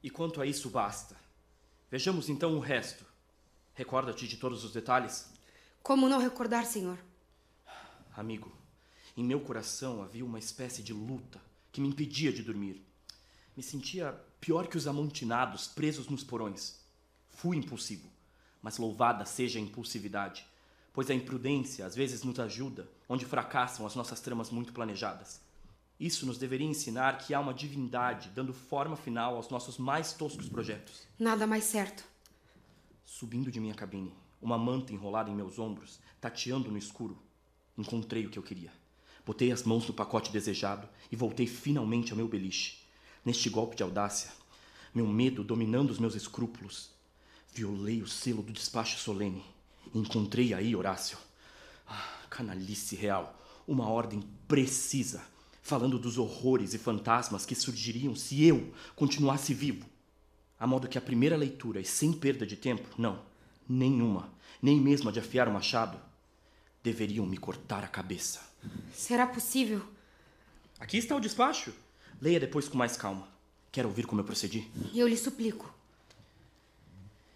[0.02, 1.16] E quanto a isso basta.
[1.90, 3.02] Vejamos então o resto.
[3.72, 5.26] Recorda-te de todos os detalhes?
[5.82, 6.98] Como não recordar, senhor?
[8.14, 8.52] Amigo,
[9.16, 11.40] em meu coração havia uma espécie de luta
[11.72, 12.84] que me impedia de dormir.
[13.56, 16.78] Me sentia pior que os amontinados presos nos porões.
[17.30, 18.10] Fui impulsivo,
[18.60, 20.46] mas louvada seja a impulsividade,
[20.92, 25.40] pois a imprudência às vezes nos ajuda onde fracassam as nossas tramas muito planejadas.
[25.98, 30.48] Isso nos deveria ensinar que há uma divindade dando forma final aos nossos mais toscos
[30.48, 31.06] projetos.
[31.18, 32.04] Nada mais certo.
[33.04, 37.16] Subindo de minha cabine, uma manta enrolada em meus ombros, tateando no escuro,
[37.78, 38.72] encontrei o que eu queria.
[39.24, 42.82] Botei as mãos no pacote desejado e voltei finalmente ao meu beliche.
[43.24, 44.32] Neste golpe de audácia,
[44.92, 46.90] meu medo dominando os meus escrúpulos,
[47.54, 49.51] violei o selo do despacho solene
[49.94, 51.18] encontrei aí, Horácio,
[51.88, 55.22] ah, canalice real, uma ordem precisa,
[55.62, 59.86] falando dos horrores e fantasmas que surgiriam se eu continuasse vivo.
[60.58, 63.20] A modo que a primeira leitura, e sem perda de tempo, não,
[63.68, 64.28] nenhuma,
[64.60, 65.98] nem mesmo a de afiar o machado,
[66.82, 68.40] deveriam me cortar a cabeça.
[68.92, 69.82] Será possível?
[70.78, 71.72] Aqui está o despacho.
[72.20, 73.26] Leia depois com mais calma.
[73.70, 74.68] Quer ouvir como eu procedi?
[74.94, 75.72] Eu lhe suplico.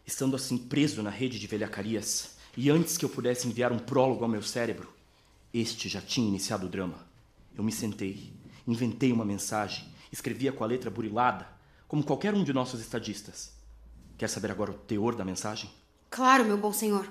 [0.07, 4.25] Estando assim preso na rede de velhacarias, e antes que eu pudesse enviar um prólogo
[4.25, 4.89] ao meu cérebro,
[5.53, 7.07] este já tinha iniciado o drama.
[7.55, 8.33] Eu me sentei,
[8.67, 11.47] inventei uma mensagem, escrevia com a letra burilada,
[11.87, 13.53] como qualquer um de nossos estadistas.
[14.17, 15.71] Quer saber agora o teor da mensagem?
[16.09, 17.07] Claro, meu bom senhor.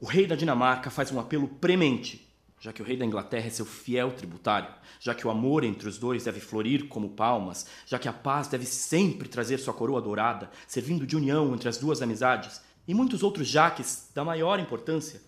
[0.00, 2.26] O rei da Dinamarca faz um apelo premente,
[2.60, 5.88] já que o rei da Inglaterra é seu fiel tributário, já que o amor entre
[5.88, 10.00] os dois deve florir como palmas, já que a paz deve sempre trazer sua coroa
[10.00, 15.20] dourada, servindo de união entre as duas amizades, e muitos outros jaques da maior importância,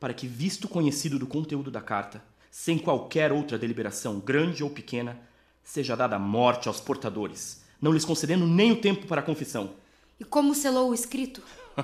[0.00, 5.20] para que, visto conhecido do conteúdo da carta, sem qualquer outra deliberação, grande ou pequena,
[5.62, 9.74] seja dada a morte aos portadores, não lhes concedendo nem o tempo para a confissão.
[10.20, 11.42] E como selou o escrito?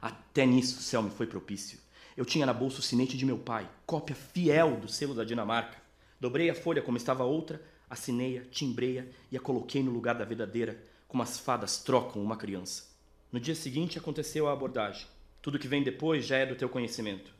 [0.00, 1.78] Até nisso o céu me foi propício.
[2.16, 5.78] Eu tinha na bolsa o sinete de meu pai, cópia fiel do selo da Dinamarca.
[6.20, 10.24] Dobrei a folha como estava a outra, assinei-a, timbrei-a e a coloquei no lugar da
[10.24, 12.91] verdadeira, como as fadas trocam uma criança.
[13.32, 15.06] No dia seguinte aconteceu a abordagem.
[15.40, 17.32] Tudo que vem depois já é do teu conhecimento.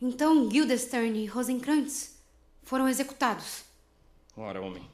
[0.00, 2.22] Então Guildenstern e Rosenkrantz
[2.62, 3.64] foram executados.
[4.36, 4.88] Ora, homem,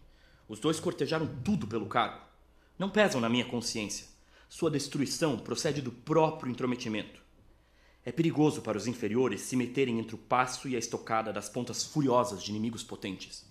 [0.48, 2.24] os dois cortejaram tudo pelo cargo.
[2.78, 4.06] Não pesam na minha consciência.
[4.48, 7.20] Sua destruição procede do próprio intrometimento.
[8.02, 11.84] É perigoso para os inferiores se meterem entre o passo e a estocada das pontas
[11.84, 13.44] furiosas de inimigos potentes.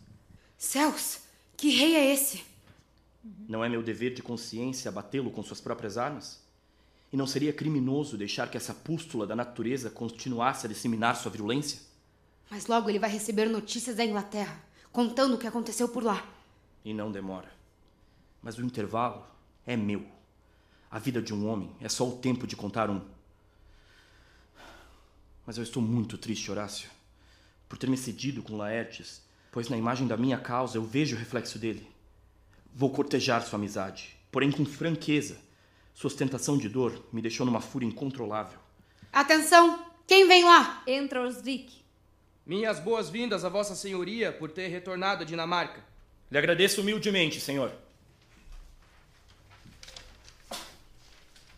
[0.58, 1.20] Céus!
[1.56, 2.44] Que rei é esse?
[3.48, 6.47] Não é meu dever de consciência abatê-lo com suas próprias armas?
[7.12, 11.80] E não seria criminoso deixar que essa pústula da natureza continuasse a disseminar sua virulência?
[12.50, 14.62] Mas logo ele vai receber notícias da Inglaterra,
[14.92, 16.26] contando o que aconteceu por lá.
[16.84, 17.52] E não demora.
[18.42, 19.26] Mas o intervalo
[19.66, 20.06] é meu.
[20.90, 23.02] A vida de um homem é só o tempo de contar um.
[25.46, 26.90] Mas eu estou muito triste, Horácio,
[27.70, 29.22] por ter me cedido com Laertes,
[29.52, 31.90] pois na imagem da minha causa eu vejo o reflexo dele.
[32.74, 35.38] Vou cortejar sua amizade, porém com franqueza.
[35.98, 38.60] Sua ostentação de dor me deixou numa fúria incontrolável.
[39.12, 39.84] Atenção!
[40.06, 40.84] Quem vem lá?
[40.86, 41.74] Entra Osric.
[42.46, 45.84] Minhas boas-vindas a Vossa Senhoria por ter retornado à Dinamarca.
[46.30, 47.74] Lhe agradeço humildemente, senhor.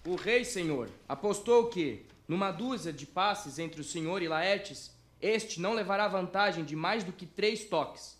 [0.05, 4.89] O rei, senhor, apostou que, numa dúzia de passes entre o senhor e Laertes,
[5.21, 8.17] este não levará vantagem de mais do que três toques.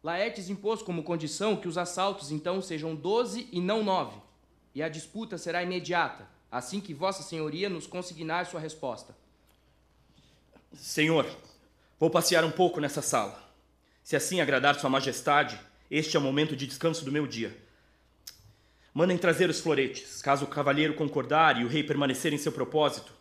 [0.00, 4.16] Laertes impôs como condição que os assaltos então sejam doze e não nove,
[4.76, 9.16] e a disputa será imediata, assim que Vossa Senhoria nos consignar sua resposta.
[10.74, 11.26] Senhor,
[11.98, 13.42] vou passear um pouco nessa sala.
[14.04, 15.58] Se assim agradar Sua Majestade,
[15.90, 17.56] este é o momento de descanso do meu dia.
[18.92, 20.20] Mandem trazer os floretes.
[20.20, 23.14] Caso o cavalheiro concordar e o rei permanecer em seu propósito,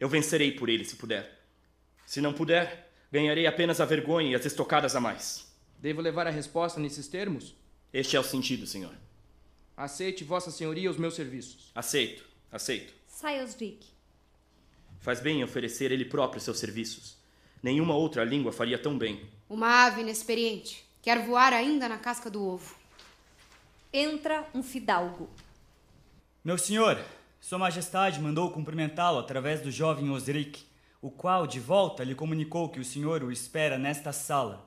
[0.00, 1.42] eu vencerei por ele se puder.
[2.06, 5.46] Se não puder, ganharei apenas a vergonha e as estocadas a mais.
[5.78, 7.54] Devo levar a resposta nesses termos?
[7.92, 9.01] Este é o sentido, senhor.
[9.76, 11.70] Aceite, Vossa Senhoria, os meus serviços.
[11.74, 12.92] Aceito, aceito.
[13.06, 13.86] Sai Osric.
[15.00, 17.16] Faz bem em oferecer ele próprio seus serviços.
[17.62, 19.20] Nenhuma outra língua faria tão bem.
[19.48, 20.84] Uma ave inexperiente.
[21.00, 22.74] Quer voar ainda na casca do ovo.
[23.92, 25.28] Entra um fidalgo.
[26.44, 26.98] Meu senhor,
[27.40, 30.64] Sua Majestade mandou cumprimentá-lo através do jovem Osric,
[31.00, 34.64] o qual, de volta, lhe comunicou que o senhor o espera nesta sala.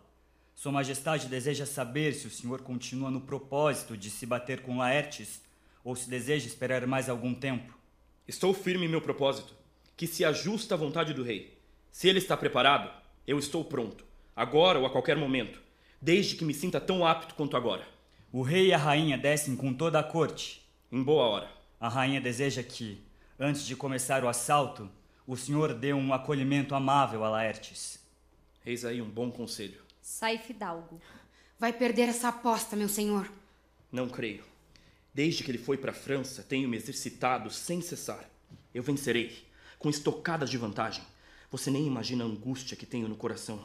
[0.55, 5.41] Sua Majestade deseja saber se o senhor continua no propósito de se bater com Laertes
[5.83, 7.77] ou se deseja esperar mais algum tempo.
[8.25, 9.53] Estou firme em meu propósito,
[9.97, 11.57] que se ajusta à vontade do rei.
[11.91, 12.89] Se ele está preparado,
[13.27, 15.61] eu estou pronto, agora ou a qualquer momento,
[16.01, 17.85] desde que me sinta tão apto quanto agora.
[18.31, 20.65] O rei e a rainha descem com toda a corte.
[20.91, 21.51] Em boa hora.
[21.79, 23.01] A rainha deseja que,
[23.39, 24.89] antes de começar o assalto,
[25.27, 27.99] o senhor dê um acolhimento amável a Laertes.
[28.65, 29.84] Eis aí um bom conselho.
[30.07, 31.01] Sai fidalgo.
[31.59, 33.27] Vai perder essa aposta, meu senhor.
[33.91, 34.43] Não creio.
[35.11, 38.23] Desde que ele foi para a França, tenho me exercitado sem cessar.
[38.71, 39.43] Eu vencerei,
[39.79, 41.03] com estocadas de vantagem.
[41.49, 43.59] Você nem imagina a angústia que tenho no coração.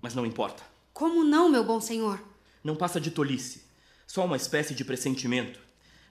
[0.00, 0.62] Mas não importa.
[0.94, 2.24] Como não, meu bom senhor?
[2.64, 3.64] Não passa de tolice.
[4.06, 5.60] Só uma espécie de pressentimento.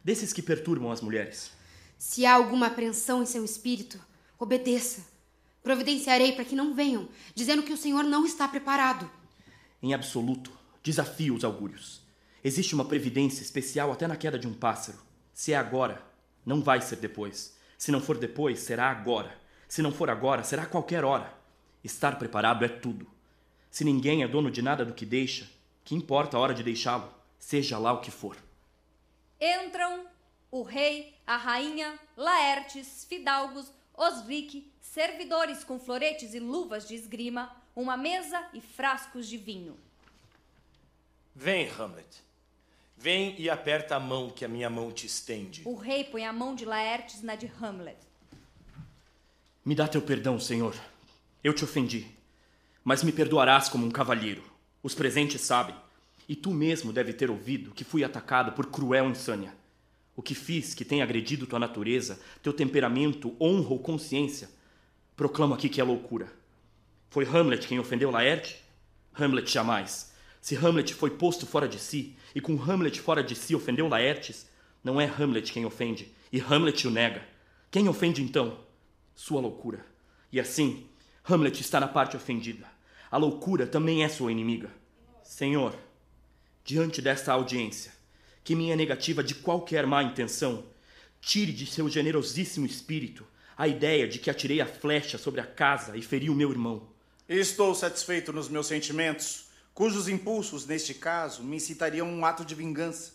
[0.03, 1.51] Desses que perturbam as mulheres.
[1.97, 3.99] Se há alguma apreensão em seu espírito,
[4.37, 5.03] obedeça.
[5.63, 9.09] Providenciarei para que não venham, dizendo que o senhor não está preparado.
[9.83, 10.49] Em absoluto,
[10.81, 12.01] desafio os augúrios.
[12.41, 14.97] Existe uma previdência especial até na queda de um pássaro.
[15.33, 16.01] Se é agora,
[16.45, 17.57] não vai ser depois.
[17.77, 19.37] Se não for depois, será agora.
[19.67, 21.37] Se não for agora, será qualquer hora.
[21.83, 23.05] Estar preparado é tudo.
[23.69, 25.51] Se ninguém é dono de nada do que deixa,
[25.83, 28.37] que importa a hora de deixá-lo, seja lá o que for.
[29.37, 30.05] Entram
[30.49, 37.97] o rei, a rainha, Laertes, fidalgos, Osric, servidores com floretes e luvas de esgrima, uma
[37.97, 39.77] mesa e frascos de vinho.
[41.35, 42.23] Vem, Hamlet.
[42.95, 45.63] Vem e aperta a mão que a minha mão te estende.
[45.65, 47.97] O rei põe a mão de Laertes na de Hamlet.
[49.65, 50.75] Me dá teu perdão, senhor.
[51.43, 52.07] Eu te ofendi.
[52.83, 54.43] Mas me perdoarás como um cavalheiro.
[54.81, 55.75] Os presentes sabem.
[56.29, 59.53] E tu mesmo deve ter ouvido que fui atacado por cruel insânia.
[60.15, 64.49] O que fiz que tenha agredido tua natureza, teu temperamento, honra ou consciência,
[65.15, 66.42] proclamo aqui que é loucura.
[67.13, 68.57] Foi Hamlet quem ofendeu Laerte?
[69.13, 70.11] Hamlet jamais.
[70.41, 74.49] Se Hamlet foi posto fora de si, e com Hamlet fora de si ofendeu Laertes,
[74.83, 77.23] não é Hamlet quem ofende, e Hamlet o nega.
[77.69, 78.57] Quem ofende então?
[79.13, 79.85] Sua loucura.
[80.31, 80.87] E assim,
[81.23, 82.65] Hamlet está na parte ofendida.
[83.11, 84.71] A loucura também é sua inimiga.
[85.21, 85.77] Senhor,
[86.65, 87.91] diante desta audiência,
[88.43, 90.65] que minha negativa de qualquer má intenção
[91.21, 93.23] tire de seu generosíssimo espírito
[93.55, 96.91] a ideia de que atirei a flecha sobre a casa e feri o meu irmão.
[97.27, 102.53] Estou satisfeito nos meus sentimentos, cujos impulsos, neste caso, me incitariam a um ato de
[102.53, 103.13] vingança.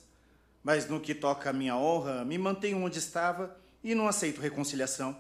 [0.65, 5.17] Mas no que toca à minha honra, me mantenho onde estava e não aceito reconciliação.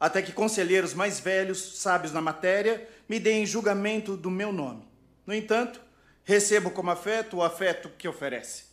[0.00, 4.88] até que conselheiros mais velhos, sábios na matéria, me deem julgamento do meu nome.
[5.26, 5.78] No entanto,
[6.24, 8.64] recebo como afeto o afeto que oferece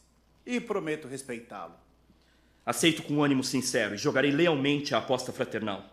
[0.46, 1.76] e prometo respeitá-lo.
[2.66, 5.86] Aceito com ânimo sincero e jogarei lealmente a aposta fraternal.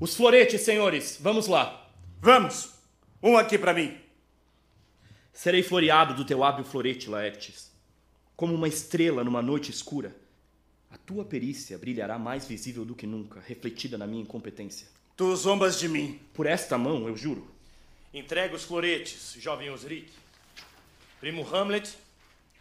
[0.00, 1.88] Os floretes, senhores, vamos lá.
[2.20, 2.75] Vamos!
[3.26, 3.98] Um aqui para mim.
[5.32, 7.72] Serei floreado do teu hábil florete, Laertes.
[8.36, 10.14] Como uma estrela numa noite escura,
[10.92, 14.86] a tua perícia brilhará mais visível do que nunca, refletida na minha incompetência.
[15.16, 16.20] Tu zombas de mim.
[16.32, 17.50] Por esta mão, eu juro.
[18.14, 20.08] Entrega os floretes, jovem Osric.
[21.18, 21.98] Primo Hamlet,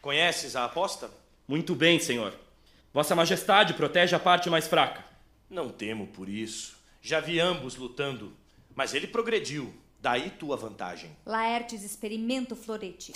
[0.01, 1.11] conheces a aposta?
[1.47, 2.33] Muito bem, senhor.
[2.91, 5.05] Vossa Majestade protege a parte mais fraca.
[5.47, 6.75] Não temo por isso.
[7.03, 8.33] Já vi ambos lutando,
[8.75, 9.71] mas ele progrediu.
[10.06, 11.09] Daí tua vantagem.
[11.25, 13.11] Laertes experimenta o florete.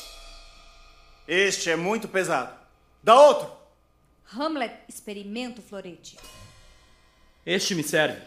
[1.28, 2.60] Este é muito pesado.
[3.04, 3.48] Dá outro!
[4.34, 6.18] Hamlet experimenta o florete.
[7.46, 8.20] Este me serve.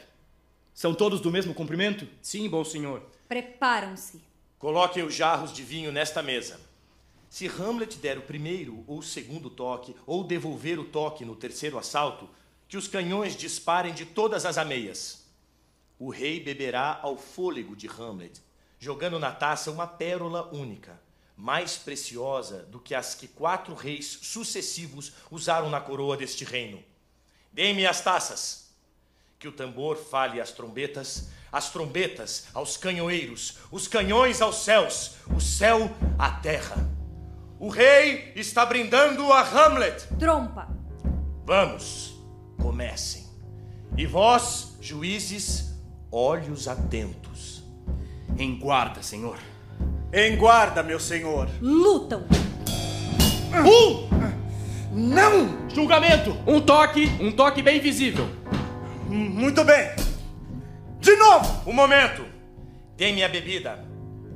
[0.73, 2.07] São todos do mesmo comprimento?
[2.23, 3.03] Sim, bom senhor.
[3.27, 4.23] Preparam-se.
[4.61, 6.61] Coloquem os jarros de vinho nesta mesa.
[7.29, 11.79] Se Hamlet der o primeiro ou o segundo toque, ou devolver o toque no terceiro
[11.79, 12.31] assalto,
[12.69, 15.27] que os canhões disparem de todas as ameias.
[15.99, 18.41] O rei beberá ao fôlego de Hamlet,
[18.83, 21.01] jogando na taça uma pérola única,
[21.37, 26.83] mais preciosa do que as que quatro reis sucessivos usaram na coroa deste reino.
[27.53, 28.73] Deem-me as taças.
[29.39, 35.41] Que o tambor fale às trombetas, as trombetas aos canhoeiros, os canhões aos céus, o
[35.41, 35.89] céu
[36.19, 36.75] à terra.
[37.61, 40.09] O rei está brindando a Hamlet.
[40.19, 40.67] Trompa.
[41.45, 42.17] Vamos,
[42.61, 43.29] comecem.
[43.97, 45.73] E vós, juízes,
[46.11, 47.62] olhos atentos.
[48.39, 49.39] Em guarda, senhor.
[50.13, 51.49] Em guarda, meu senhor.
[51.61, 52.25] Lutam.
[53.65, 54.09] Um!
[54.93, 55.69] Não!
[55.69, 56.37] Julgamento!
[56.47, 58.29] Um toque, um toque bem visível.
[59.09, 59.91] Muito bem.
[61.01, 61.71] De novo!
[61.71, 62.25] Um momento.
[62.97, 63.85] Dê-me a bebida.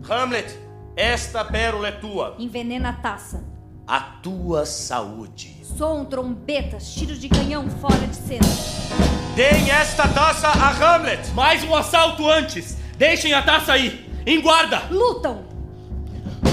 [0.09, 0.59] Hamlet,
[0.97, 2.37] esta pérola é tua.
[2.39, 3.45] Envenena a taça.
[3.87, 5.57] A tua saúde.
[5.63, 8.47] Soam trombetas, tiros de canhão fora de cena.
[9.35, 11.31] Deem esta taça a Hamlet.
[11.33, 12.77] Mais um assalto antes.
[12.97, 14.11] Deixem a taça aí.
[14.27, 14.83] Em guarda.
[14.91, 15.45] Lutam.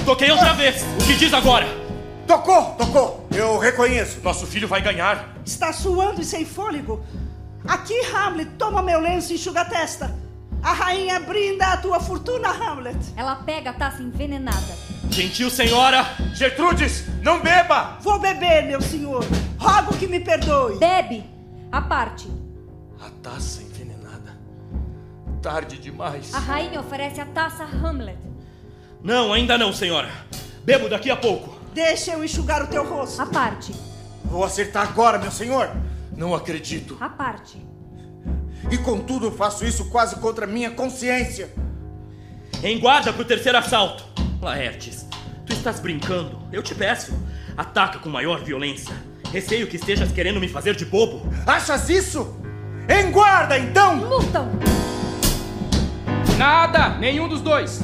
[0.06, 0.84] Toquei outra vez.
[1.02, 1.66] O que diz agora?
[2.28, 3.28] Tocou, tocou.
[3.34, 4.20] Eu reconheço.
[4.22, 5.36] Nosso filho vai ganhar.
[5.46, 7.04] Está suando e sem fôlego.
[7.68, 10.14] Aqui, Hamlet, toma meu lenço e enxuga a testa.
[10.62, 12.98] A rainha brinda a tua fortuna, Hamlet.
[13.16, 14.78] Ela pega a taça envenenada.
[15.10, 16.06] Gentil senhora.
[16.34, 17.98] Gertrudes, não beba!
[18.02, 19.26] Vou beber, meu senhor.
[19.58, 20.78] Rogo que me perdoe.
[20.78, 21.24] Bebe.
[21.72, 22.30] A parte.
[23.02, 23.73] A taça envenenada.
[25.44, 26.34] Tarde demais.
[26.34, 28.18] A rainha oferece a taça a Hamlet.
[29.04, 30.10] Não, ainda não, senhora.
[30.64, 31.60] Bebo daqui a pouco.
[31.74, 33.22] Deixa eu enxugar o teu rosto.
[33.22, 33.76] A parte.
[34.24, 35.70] Vou acertar agora, meu senhor.
[36.16, 36.96] Não acredito.
[37.02, 37.62] A parte.
[38.72, 41.54] E contudo faço isso quase contra minha consciência.
[42.64, 44.06] Em guarda pro terceiro assalto.
[44.42, 45.06] Laertes,
[45.46, 46.40] tu estás brincando.
[46.54, 47.14] Eu te peço.
[47.58, 48.96] Ataca com maior violência.
[49.30, 51.22] Receio que estejas querendo me fazer de bobo.
[51.46, 52.34] Achas isso?
[52.88, 53.98] Em guarda, então!
[54.08, 54.48] Lutam!
[56.38, 56.90] Nada!
[57.00, 57.82] Nenhum dos dois!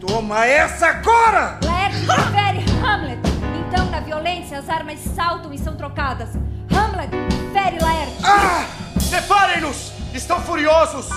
[0.00, 1.58] Toma essa agora!
[1.64, 3.20] Laertes fere Hamlet.
[3.66, 6.30] Então, na violência, as armas saltam e são trocadas.
[6.70, 7.10] Hamlet
[7.52, 8.24] fere Laertes.
[8.24, 8.66] Ah!
[9.00, 9.92] Separem-nos!
[10.12, 11.08] Estão furiosos!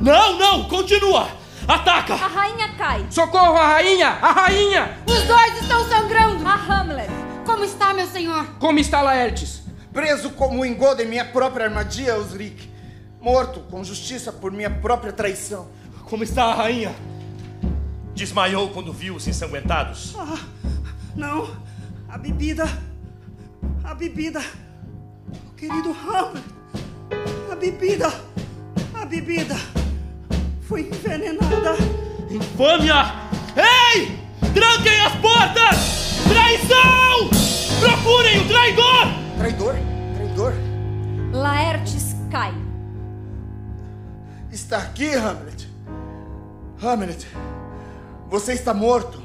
[0.00, 0.64] Não, não!
[0.64, 1.28] Continua!
[1.68, 2.14] Ataca!
[2.14, 3.06] A rainha cai.
[3.10, 4.18] Socorro, a rainha!
[4.20, 4.98] A rainha!
[5.06, 6.46] Os dois estão sangrando!
[6.46, 7.10] A Hamlet.
[7.44, 8.46] Como está, meu senhor?
[8.58, 9.62] Como está Laertes?
[9.92, 12.70] Preso como um engodo em minha própria armadilha, Osric.
[13.20, 15.68] Morto com justiça por minha própria traição.
[16.04, 16.94] Como está a rainha?
[18.14, 20.14] Desmaiou quando viu os ensanguentados.
[20.16, 20.38] Ah,
[21.14, 21.50] não.
[22.08, 22.64] A bebida.
[23.84, 24.40] A bebida.
[25.50, 26.44] O querido Hamlet.
[27.52, 28.08] A bebida.
[28.94, 29.56] A bebida.
[30.62, 31.76] Foi envenenada.
[32.30, 32.94] Infâmia!
[33.56, 34.18] Ei!
[34.54, 35.76] Tranquem as portas!
[36.28, 37.28] Traição!
[37.80, 39.06] Procurem o traidor!
[39.36, 39.74] Traidor?
[40.14, 40.52] Traidor?
[41.32, 42.59] Laertes cai.
[44.52, 45.68] Está aqui, Hamlet.
[46.82, 47.26] Hamlet,
[48.28, 49.22] você está morto.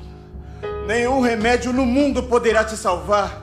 [0.86, 3.42] Nenhum remédio no mundo poderá te salvar.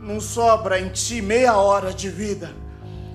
[0.00, 2.54] Não sobra em ti meia hora de vida.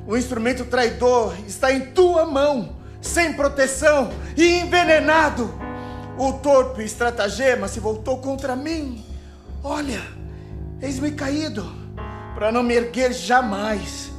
[0.06, 5.54] O instrumento traidor está em tua mão, sem proteção e envenenado.
[6.18, 9.06] O torpe estratagema se voltou contra mim.
[9.64, 10.02] Olha,
[10.82, 11.66] eis-me caído,
[12.36, 14.12] para não me erguer jamais.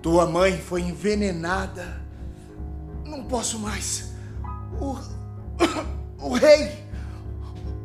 [0.00, 2.03] Tua mãe foi envenenada.
[3.14, 4.12] Não posso mais.
[4.80, 4.98] O.
[6.20, 6.72] O rei!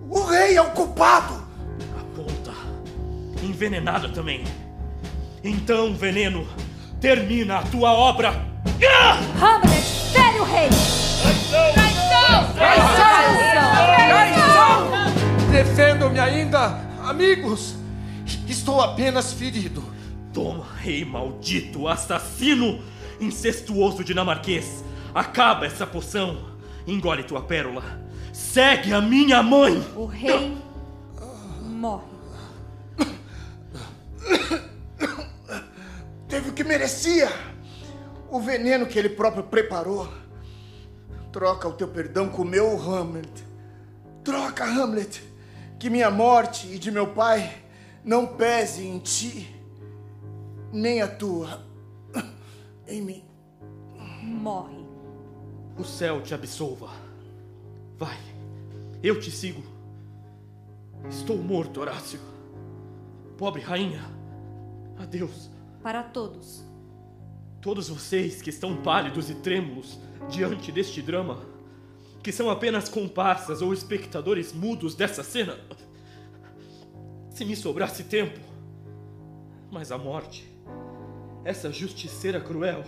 [0.09, 1.43] O rei é o culpado!
[1.99, 2.53] A ponta.
[3.43, 4.45] Envenenada também.
[5.43, 6.47] Então, veneno,
[7.01, 8.29] termina a tua obra.
[9.41, 9.83] Hamlet,
[10.13, 10.69] fere o rei!
[11.73, 12.53] Traição!
[12.53, 13.35] Traição!
[14.07, 15.51] Traição!
[15.51, 17.75] Defendam-me ainda, amigos!
[18.47, 19.83] Estou apenas ferido.
[20.33, 22.79] Toma, rei maldito, assassino,
[23.19, 24.83] incestuoso dinamarquês.
[25.13, 26.49] Acaba essa poção.
[26.87, 27.83] Engole tua pérola.
[28.33, 29.81] Segue a minha mãe.
[29.95, 30.57] O rei
[31.61, 32.05] morre.
[36.27, 37.29] Teve o que merecia.
[38.29, 40.07] O veneno que ele próprio preparou.
[41.31, 43.45] Troca o teu perdão com o meu, Hamlet.
[44.23, 45.23] Troca, Hamlet.
[45.79, 47.51] Que minha morte e de meu pai
[48.03, 49.55] não pese em ti,
[50.71, 51.63] nem a tua
[52.87, 53.23] em mim.
[54.23, 54.78] Morre.
[55.79, 56.89] O céu te absolva.
[57.97, 58.17] Vai,
[59.01, 59.63] eu te sigo.
[61.09, 62.19] Estou morto, Horácio.
[63.37, 64.03] Pobre rainha,
[64.97, 65.49] adeus.
[65.81, 66.61] Para todos.
[67.61, 69.97] Todos vocês que estão pálidos e trêmulos
[70.29, 71.39] diante deste drama,
[72.21, 75.57] que são apenas comparsas ou espectadores mudos dessa cena.
[77.29, 78.41] Se me sobrasse tempo,
[79.71, 80.45] mas a morte,
[81.45, 82.83] essa justiceira cruel,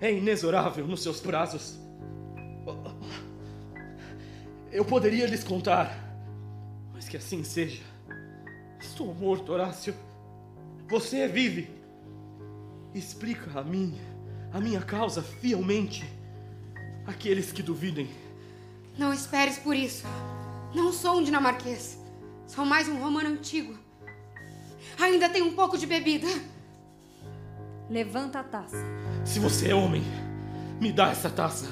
[0.00, 1.84] é inexorável nos seus prazos.
[4.76, 5.98] Eu poderia lhes contar,
[6.92, 7.82] mas que assim seja.
[8.78, 9.94] Estou morto, Horácio.
[10.86, 11.70] Você vive.
[12.94, 13.98] Explica a mim,
[14.52, 16.04] a minha causa fielmente.
[17.06, 18.10] Aqueles que duvidem.
[18.98, 20.04] Não esperes por isso.
[20.74, 21.98] Não sou um dinamarquês.
[22.46, 23.78] Sou mais um romano antigo.
[25.00, 26.28] Ainda tem um pouco de bebida.
[27.88, 28.76] Levanta a taça.
[29.24, 30.02] Se você é homem,
[30.78, 31.66] me dá essa taça.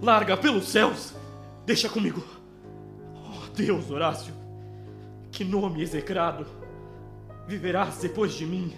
[0.00, 1.17] Larga pelos céus.
[1.68, 2.24] Deixa comigo.
[3.14, 4.32] Oh, Deus, Horácio.
[5.30, 6.46] Que nome execrado.
[7.46, 8.72] Viverás depois de mim.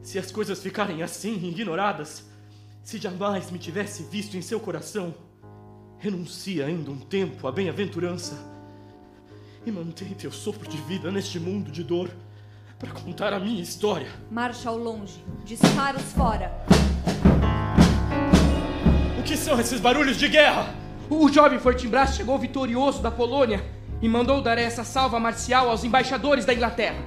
[0.00, 2.24] Se as coisas ficarem assim, ignoradas,
[2.84, 5.12] se jamais me tivesse visto em seu coração,
[5.98, 8.38] renuncia ainda um tempo à bem-aventurança
[9.66, 12.12] e mantém teu sopro de vida neste mundo de dor
[12.78, 14.12] para contar a minha história.
[14.30, 16.64] Marcha ao longe, disparos fora.
[19.18, 20.78] O que são esses barulhos de guerra?
[21.10, 23.64] O jovem Fortinbras chegou vitorioso da Polônia
[24.02, 27.02] e mandou dar essa salva marcial aos embaixadores da Inglaterra.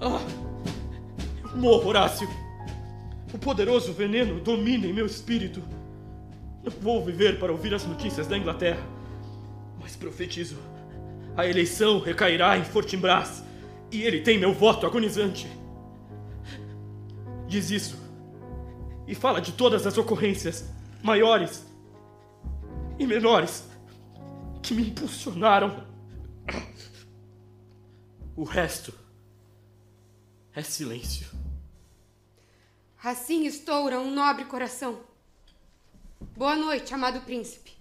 [0.00, 0.20] Ah,
[1.44, 2.26] eu morro, Horácio.
[3.32, 5.62] O poderoso veneno domina em meu espírito.
[6.64, 8.82] Não vou viver para ouvir as notícias da Inglaterra,
[9.78, 10.56] mas profetizo:
[11.36, 13.44] a eleição recairá em Fortinbras
[13.90, 15.46] e ele tem meu voto agonizante.
[17.46, 18.00] Diz isso
[19.06, 21.70] e fala de todas as ocorrências, maiores
[23.02, 23.64] e menores,
[24.62, 25.86] que me impulsionaram.
[28.36, 28.94] O resto
[30.54, 31.26] é silêncio.
[33.02, 35.00] Assim estoura um nobre coração.
[36.36, 37.72] Boa noite, amado príncipe.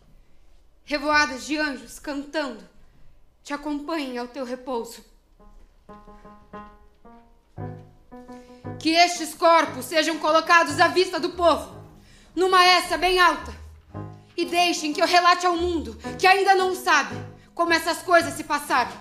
[0.84, 2.68] Revoadas de anjos cantando
[3.44, 5.06] te acompanhem ao teu repouso.
[8.80, 11.80] Que estes corpos sejam colocados à vista do povo,
[12.36, 13.61] numa essa bem alta,
[14.36, 17.16] e deixem que eu relate ao mundo que ainda não sabe
[17.54, 18.92] como essas coisas se passaram.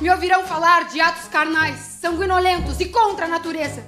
[0.00, 3.84] Me ouvirão falar de atos carnais, sanguinolentos e contra a natureza,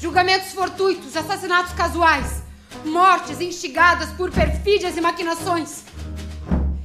[0.00, 2.42] julgamentos fortuitos, assassinatos casuais,
[2.84, 5.84] mortes instigadas por perfídias e maquinações.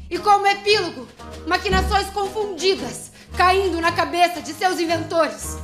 [0.10, 1.08] E como epílogo,
[1.48, 5.58] maquinações confundidas caindo na cabeça de seus inventores.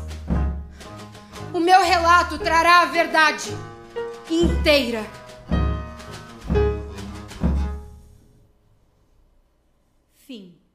[1.54, 3.50] O meu relato trará a verdade
[4.30, 5.06] inteira.
[10.28, 10.67] Fim.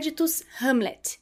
[0.00, 1.20] Créditos Hamlet.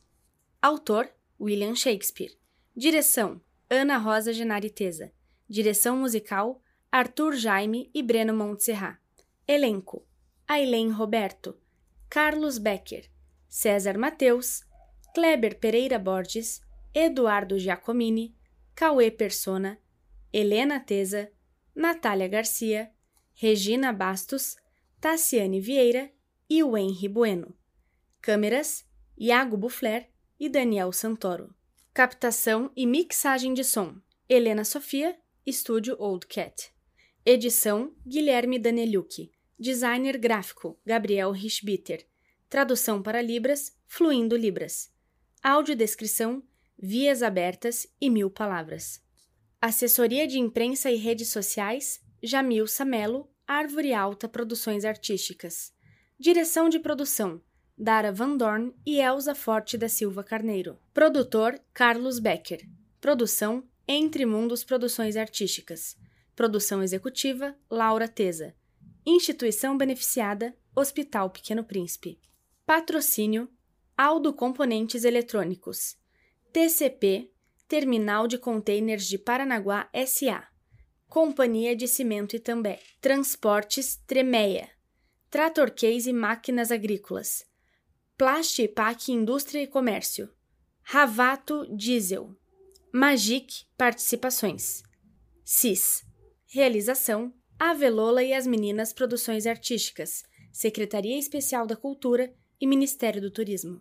[0.62, 2.30] Autor William Shakespeare.
[2.76, 5.10] Direção Ana Rosa Genariteza.
[5.48, 9.00] Direção musical Arthur Jaime e Breno Montserrat.
[9.48, 10.06] Elenco:
[10.46, 11.58] Aileen Roberto,
[12.08, 13.10] Carlos Becker,
[13.48, 14.64] César Mateus,
[15.12, 16.60] Kleber Pereira Borges,
[16.94, 18.36] Eduardo Giacomini,
[18.76, 19.76] Cauê Persona,
[20.32, 21.28] Helena Teza,
[21.74, 22.92] Natália Garcia,
[23.34, 24.54] Regina Bastos,
[25.00, 26.12] Tassiane Vieira
[26.48, 27.58] e o Henry Bueno.
[28.20, 28.84] Câmeras:
[29.16, 31.54] Iago Buffler e Daniel Santoro.
[31.94, 33.96] Captação e mixagem de som:
[34.28, 35.16] Helena Sofia,
[35.46, 36.72] Estúdio Old Cat.
[37.24, 39.30] Edição: Guilherme Daneliuk.
[39.58, 42.06] Designer gráfico: Gabriel Richbitter.
[42.48, 44.92] Tradução para Libras: Fluindo Libras.
[45.42, 46.42] Audiodescrição:
[46.76, 49.00] Vias abertas e mil palavras.
[49.60, 55.72] Assessoria de imprensa e redes sociais: Jamil Samelo, Árvore Alta Produções Artísticas.
[56.18, 57.40] Direção de produção:
[57.80, 60.80] Dara Van Dorn e Elza Forte da Silva Carneiro.
[60.92, 62.68] Produtor: Carlos Becker.
[63.00, 65.96] Produção: Entre Mundos Produções Artísticas.
[66.34, 68.52] Produção executiva: Laura Teza.
[69.06, 72.18] Instituição beneficiada: Hospital Pequeno Príncipe.
[72.66, 73.48] Patrocínio:
[73.96, 75.96] Aldo Componentes Eletrônicos.
[76.52, 77.30] TCP
[77.68, 80.48] Terminal de Containers de Paranaguá SA.
[81.06, 82.80] Companhia de Cimento Itambé.
[83.00, 84.68] Transportes Tremeia.
[85.30, 87.46] Trator Case Máquinas Agrícolas.
[88.18, 90.28] Plastipac Indústria e Comércio.
[90.82, 92.36] Ravato Diesel.
[92.92, 94.82] Magic Participações.
[95.44, 96.04] CIS.
[96.44, 103.80] Realização: Avelola e as Meninas Produções Artísticas, Secretaria Especial da Cultura e Ministério do Turismo.